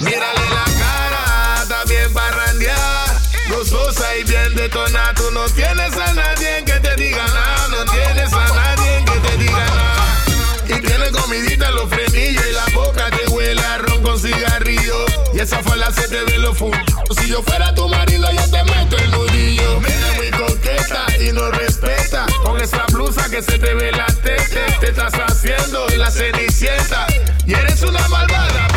Mírale 0.00 0.44
la 0.50 0.64
cara, 0.78 1.62
está 1.62 1.84
bien 1.84 2.12
parrandear. 2.12 3.20
Gozosa 3.50 4.16
y 4.16 4.24
bien 4.24 4.54
detonada. 4.54 5.14
Tú 5.14 5.30
no 5.32 5.44
tienes 5.50 5.96
a 5.96 6.12
nadie 6.14 6.39
Y 15.90 15.92
esa 15.92 16.02
fue 16.02 16.08
la 16.08 16.22
sete 16.24 16.32
de 16.32 16.38
los 16.38 16.56
fundos. 16.56 16.80
Si 17.18 17.28
yo 17.28 17.42
fuera 17.42 17.74
tu 17.74 17.88
marido, 17.88 18.28
yo 18.32 18.50
te 18.50 18.62
meto 18.64 18.96
el 18.96 19.10
nudillo. 19.10 19.80
Mira 19.80 20.12
muy 20.16 20.30
coqueta 20.30 21.06
y 21.18 21.32
no 21.32 21.50
respeta. 21.50 22.26
Con 22.44 22.60
esa 22.60 22.84
blusa 22.92 23.28
que 23.28 23.42
se 23.42 23.58
te 23.58 23.74
ve 23.74 23.90
la 23.92 24.06
tete. 24.06 24.60
Te 24.80 24.90
estás 24.90 25.12
haciendo 25.14 25.86
la 25.96 26.10
cenicienta. 26.10 27.06
Y 27.46 27.54
eres 27.54 27.82
una 27.82 28.06
malvada 28.08 28.68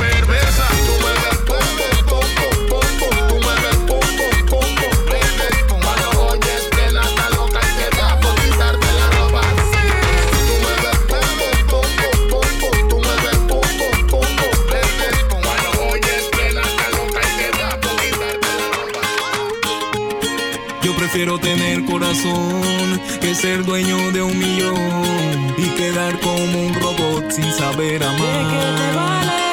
ser 23.36 23.66
dueño 23.66 24.12
de 24.12 24.22
un 24.22 24.38
millón 24.38 25.56
y 25.58 25.68
quedar 25.70 26.20
como 26.20 26.68
un 26.68 26.74
robot 26.76 27.32
sin 27.32 27.52
saber 27.52 28.04
amar. 28.04 29.44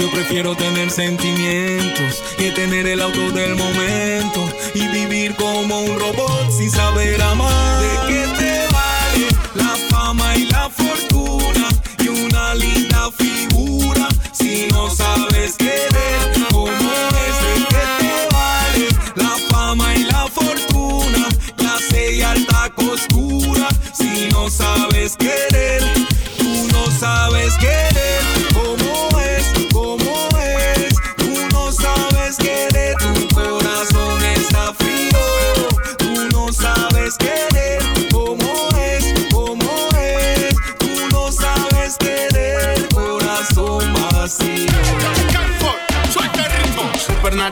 Yo 0.00 0.10
prefiero 0.10 0.56
tener 0.56 0.90
sentimientos 0.90 2.22
que 2.36 2.50
tener 2.50 2.86
el 2.86 3.00
auto 3.00 3.30
del 3.30 3.54
momento 3.54 4.48
y 4.74 4.88
vivir 4.88 5.34
como 5.36 5.80
un 5.80 5.98
robot 6.00 6.50
sin 6.50 6.70
saber 6.70 7.20
amar. 7.22 7.82
¿De 7.82 8.08
qué 8.08 8.39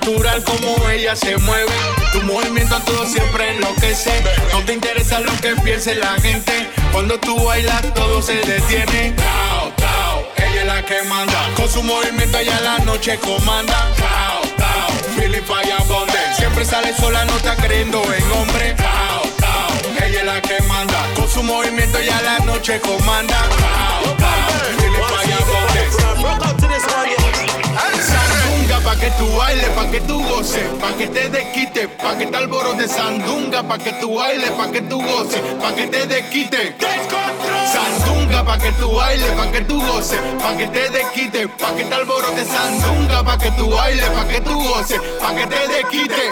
Supernatural 0.09 0.43
como 0.45 0.89
ella 0.89 1.15
se 1.15 1.37
mueve. 1.37 1.71
Tu 2.13 2.23
movimiento 2.23 2.77
a 2.77 2.81
todo 2.81 3.05
siempre 3.05 3.57
enloquece. 3.57 4.25
No 4.53 4.65
te 4.65 4.73
interesa 4.73 5.21
lo 5.21 5.33
que 5.41 5.55
piense 5.57 5.95
la 5.97 6.19
gente. 6.21 6.71
Cuando 6.93 7.21
tú 7.21 7.45
bailas 7.45 7.83
todo 7.95 8.23
se 8.23 8.37
detiene. 8.37 9.13
Tao, 9.13 9.71
tao, 9.77 10.27
ella 10.37 10.61
es 10.63 10.67
la 10.67 10.83
que 10.83 11.03
manda. 11.03 11.51
Con 11.57 11.69
su 11.69 11.83
movimiento 11.83 12.39
ella 12.39 12.59
la 12.61 12.79
noche 12.79 13.19
comanda. 13.19 13.93
Tao, 13.97 14.41
tao, 14.57 14.89
Philip 15.15 15.45
Abonde. 15.79 16.35
Siempre 16.39 16.65
sale 16.65 16.97
sola, 16.97 17.27
no 17.27 17.37
está 17.37 17.55
creyendo 17.57 18.03
en 18.15 18.33
hombre. 18.33 18.75
Tao, 18.79 19.23
tao, 19.39 20.07
ella 20.07 20.21
es 20.21 20.27
la 20.27 20.41
que 20.41 20.63
manda. 20.63 21.07
Con 21.17 21.29
su 21.29 21.43
movimiento 21.43 21.99
ella 21.99 22.19
la 22.23 22.39
noche 22.47 22.81
comanda. 22.81 23.37
Tao, 23.37 24.17
tao, 24.17 24.79
Philip. 24.79 25.09
Pa' 28.89 28.97
que 28.97 29.11
tú 29.19 29.37
bailes, 29.37 29.69
pa' 29.77 29.91
que 29.91 30.01
tú 30.01 30.19
goces, 30.25 30.63
pa' 30.81 30.97
que 30.97 31.07
te 31.09 31.29
desquite, 31.29 31.89
pa' 31.89 32.17
que 32.17 32.25
te 32.25 32.37
alborotes 32.39 32.91
sandunga, 32.91 33.63
pa' 33.63 33.77
que 33.77 33.93
tú 34.01 34.15
bailes, 34.15 34.51
pa' 34.53 34.71
que 34.73 34.81
tú 34.81 35.03
goces, 35.03 35.43
pa' 35.61 35.75
que 35.75 35.89
te 35.89 36.07
desquite. 36.07 36.75
Sandunga 37.71 38.43
pa' 38.43 38.57
que 38.57 38.73
tú 38.73 38.91
bailes, 38.91 39.31
pa' 39.33 39.53
que 39.53 39.61
tú 39.61 39.79
goces, 39.79 40.19
pa' 40.41 40.57
que 40.57 40.69
te 40.69 40.89
desquite, 40.89 41.49
pa' 41.49 41.75
que 41.77 41.85
te 41.85 41.95
alborotes 41.95 42.49
sandunga, 42.49 43.23
pa' 43.23 43.37
que 43.37 43.51
tú 43.51 43.69
bailes, 43.69 44.09
pa' 44.09 44.27
que 44.27 44.41
tú 44.41 44.55
goces, 44.59 45.01
pa' 45.21 45.35
que 45.35 45.47
te 45.47 45.69
desquite. 45.69 46.23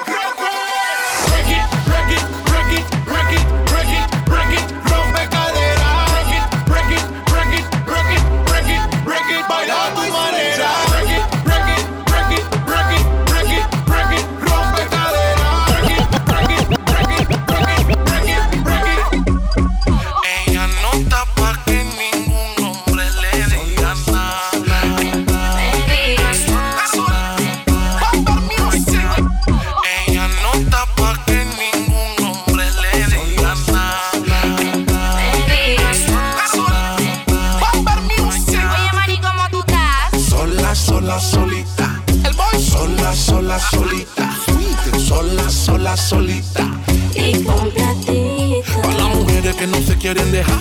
Sola, 45.87 45.97
solita. 45.97 46.69
Y 47.15 47.45
completita. 47.45 48.83
Para 48.83 48.95
las 48.95 49.15
mujeres 49.15 49.55
que 49.55 49.69
no 49.69 49.81
se 49.81 49.97
quieren 49.97 50.33
dejar. 50.33 50.59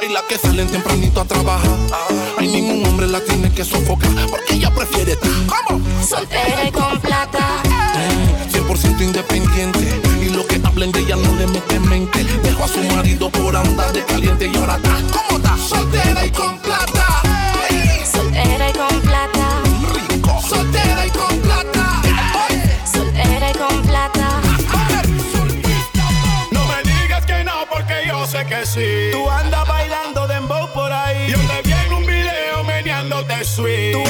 Hay 0.00 0.08
las 0.08 0.22
que 0.22 0.38
salen 0.38 0.68
tempranito 0.68 1.20
a 1.20 1.24
trabajar. 1.24 1.76
Hay 2.38 2.46
ningún 2.46 2.86
hombre 2.86 3.08
la 3.08 3.20
tiene 3.24 3.52
que 3.52 3.64
sofocar. 3.64 4.12
Porque 4.30 4.54
ella 4.54 4.72
prefiere 4.72 5.12
estar. 5.12 5.30
¿Cómo? 5.46 5.84
Soltera 6.06 6.68
y 6.68 6.70
con 6.70 7.00
plata. 7.00 7.60
100% 8.52 9.00
independiente. 9.00 10.00
Y 10.20 10.28
lo 10.28 10.46
que 10.46 10.60
hablen 10.64 10.92
de 10.92 11.00
ella 11.00 11.16
no 11.16 11.34
le 11.34 11.48
mete 11.48 11.80
mente. 11.80 12.22
Dejó 12.44 12.62
a 12.62 12.68
su 12.68 12.82
marido 12.94 13.30
por 13.30 13.56
andar 13.56 13.92
de 13.92 14.04
caliente 14.04 14.48
y 14.52 14.56
ahora 14.58 14.76
está. 14.76 14.96
¿Cómo 15.10 15.38
está? 15.38 15.56
Soltera 15.56 16.24
y 16.24 16.30
con 16.30 16.46
plata. 16.50 16.61
Tú 28.74 29.28
andas 29.28 29.68
bailando 29.68 30.26
dembow 30.26 30.72
por 30.72 30.90
ahí. 30.90 31.30
Yo 31.30 31.36
te 31.36 31.60
vi 31.62 31.72
en 31.72 31.92
un 31.92 32.06
video 32.06 32.64
meneándote 32.64 33.44
sweet. 33.44 33.92
Tú 33.92 34.02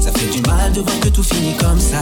Ça 0.00 0.10
fait 0.12 0.30
du 0.32 0.42
mal 0.42 0.72
de 0.72 0.80
voir 0.80 1.00
que 1.00 1.08
tout 1.08 1.22
finit 1.22 1.54
comme 1.56 1.78
ça. 1.78 2.00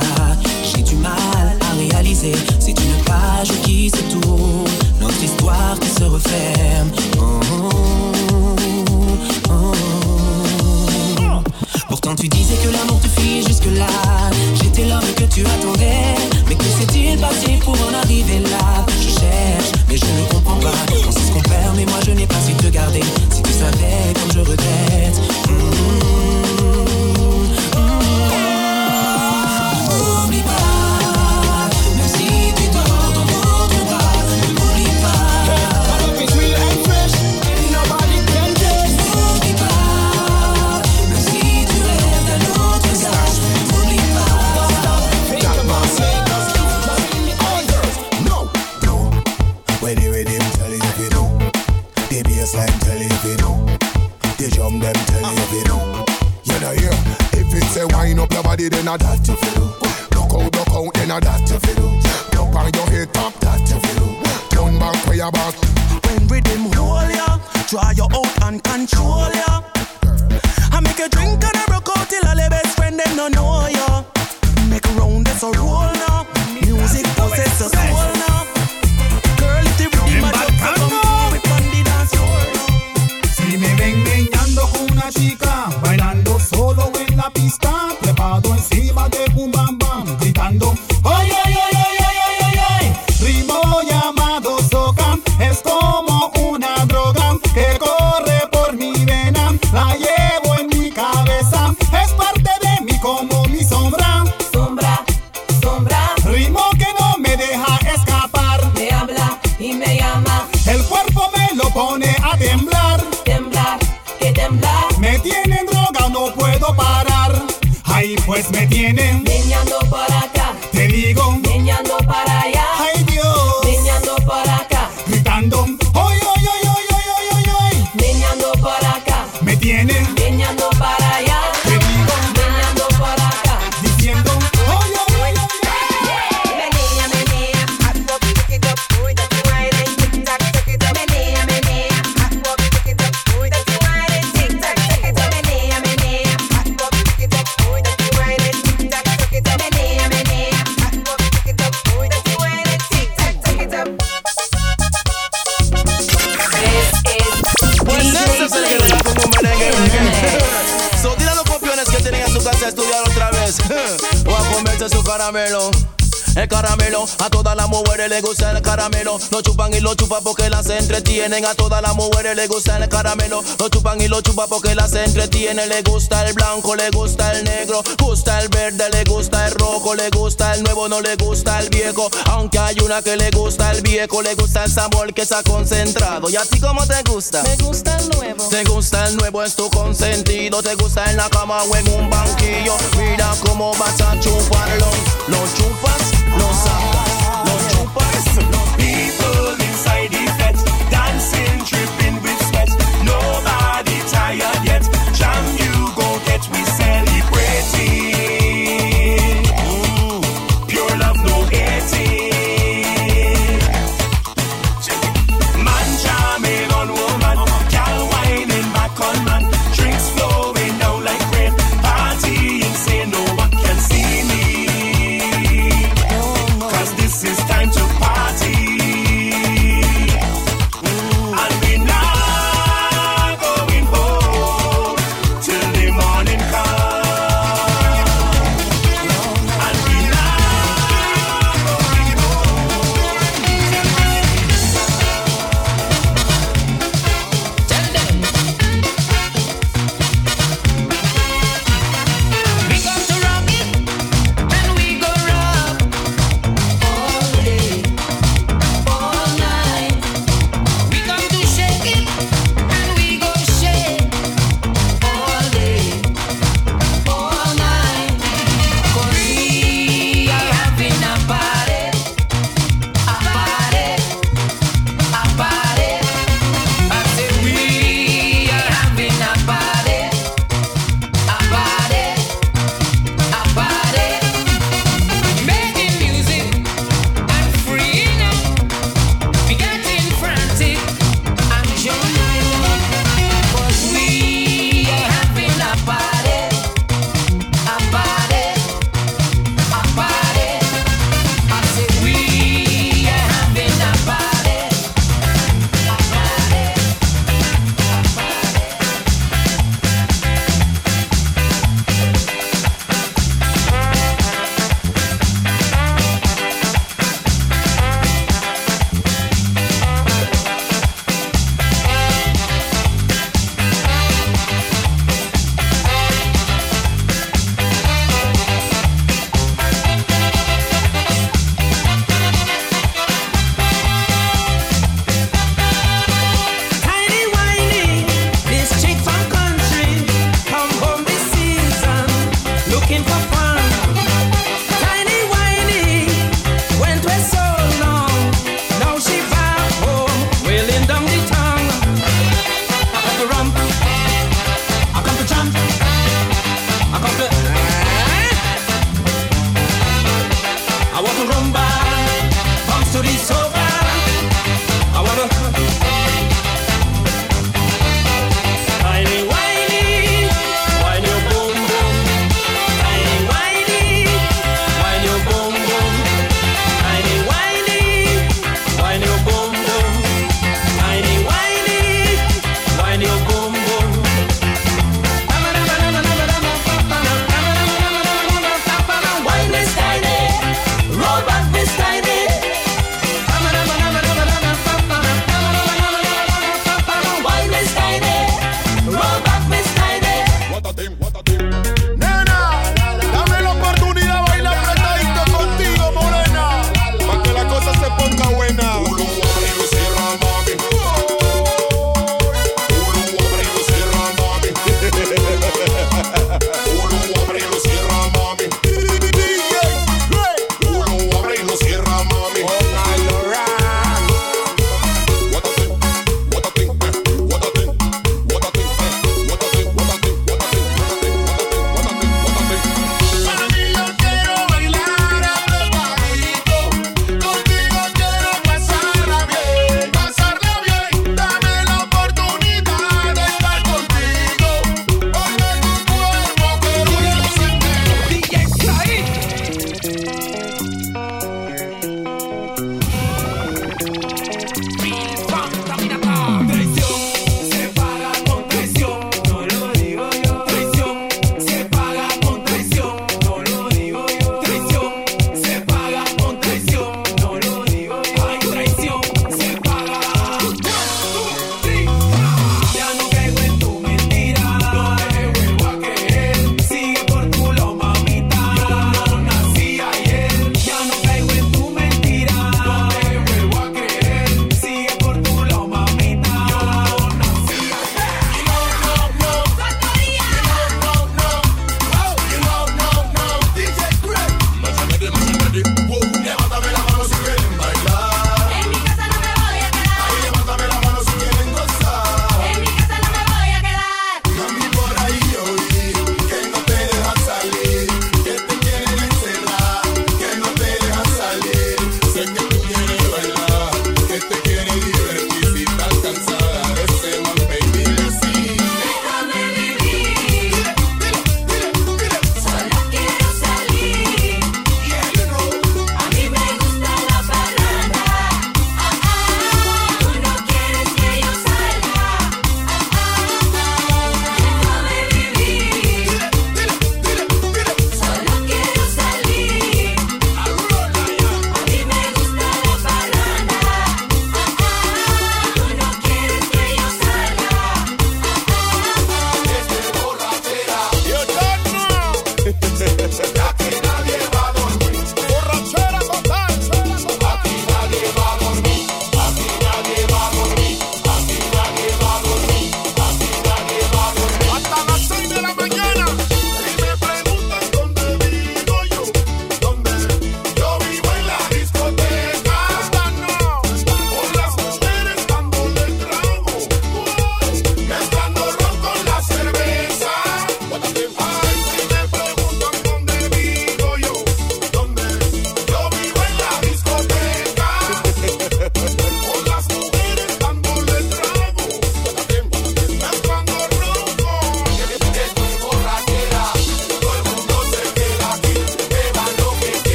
a 171.40 171.54
todas 171.54 171.80
las 171.80 171.94
mujeres, 171.94 172.36
le 172.36 172.46
gusta 172.46 172.76
el 172.76 172.88
caramelo. 172.90 173.42
Lo 173.58 173.68
chupan 173.70 173.98
y 174.02 174.06
lo 174.06 174.20
chupa 174.20 174.46
porque 174.46 174.74
las 174.74 174.92
entretiene. 174.92 175.66
Le 175.66 175.82
gusta 175.82 176.26
el 176.26 176.34
blanco, 176.34 176.76
le 176.76 176.90
gusta 176.90 177.32
el 177.32 177.44
negro, 177.44 177.82
gusta 177.98 178.38
el 178.40 178.48
verde, 178.48 178.90
le 178.90 179.04
gusta 179.04 179.46
el 179.46 179.54
rojo, 179.54 179.94
le 179.94 180.10
gusta 180.10 180.54
el 180.54 180.62
nuevo, 180.62 180.88
no 180.88 181.00
le 181.00 181.16
gusta 181.16 181.58
el 181.60 181.70
viejo. 181.70 182.10
Aunque 182.26 182.58
hay 182.58 182.76
una 182.84 183.00
que 183.00 183.16
le 183.16 183.30
gusta 183.30 183.70
el 183.72 183.80
viejo, 183.80 184.20
le 184.20 184.34
gusta 184.34 184.64
el 184.64 184.70
sabor 184.70 185.14
que 185.14 185.22
está 185.22 185.42
concentrado. 185.42 186.28
¿Y 186.28 186.36
a 186.36 186.42
ti 186.42 186.60
cómo 186.60 186.86
te 186.86 187.02
gusta? 187.10 187.42
Me 187.42 187.56
gusta 187.56 187.96
el 187.96 188.10
nuevo. 188.10 188.48
Te 188.50 188.64
gusta 188.64 189.08
el 189.08 189.16
nuevo, 189.16 189.42
es 189.42 189.56
tu 189.56 189.70
consentido. 189.70 190.62
Te 190.62 190.74
gusta 190.74 191.10
en 191.10 191.16
la 191.16 191.28
o 191.28 191.76
en 191.76 191.88
un 191.88 192.10
banquillo. 192.10 192.76
Mira 192.98 193.32
cómo 193.46 193.72
vas 193.78 194.00
a 194.02 194.20
chuparlo. 194.20 194.86
Lo 195.28 195.38
chupas 195.54 196.11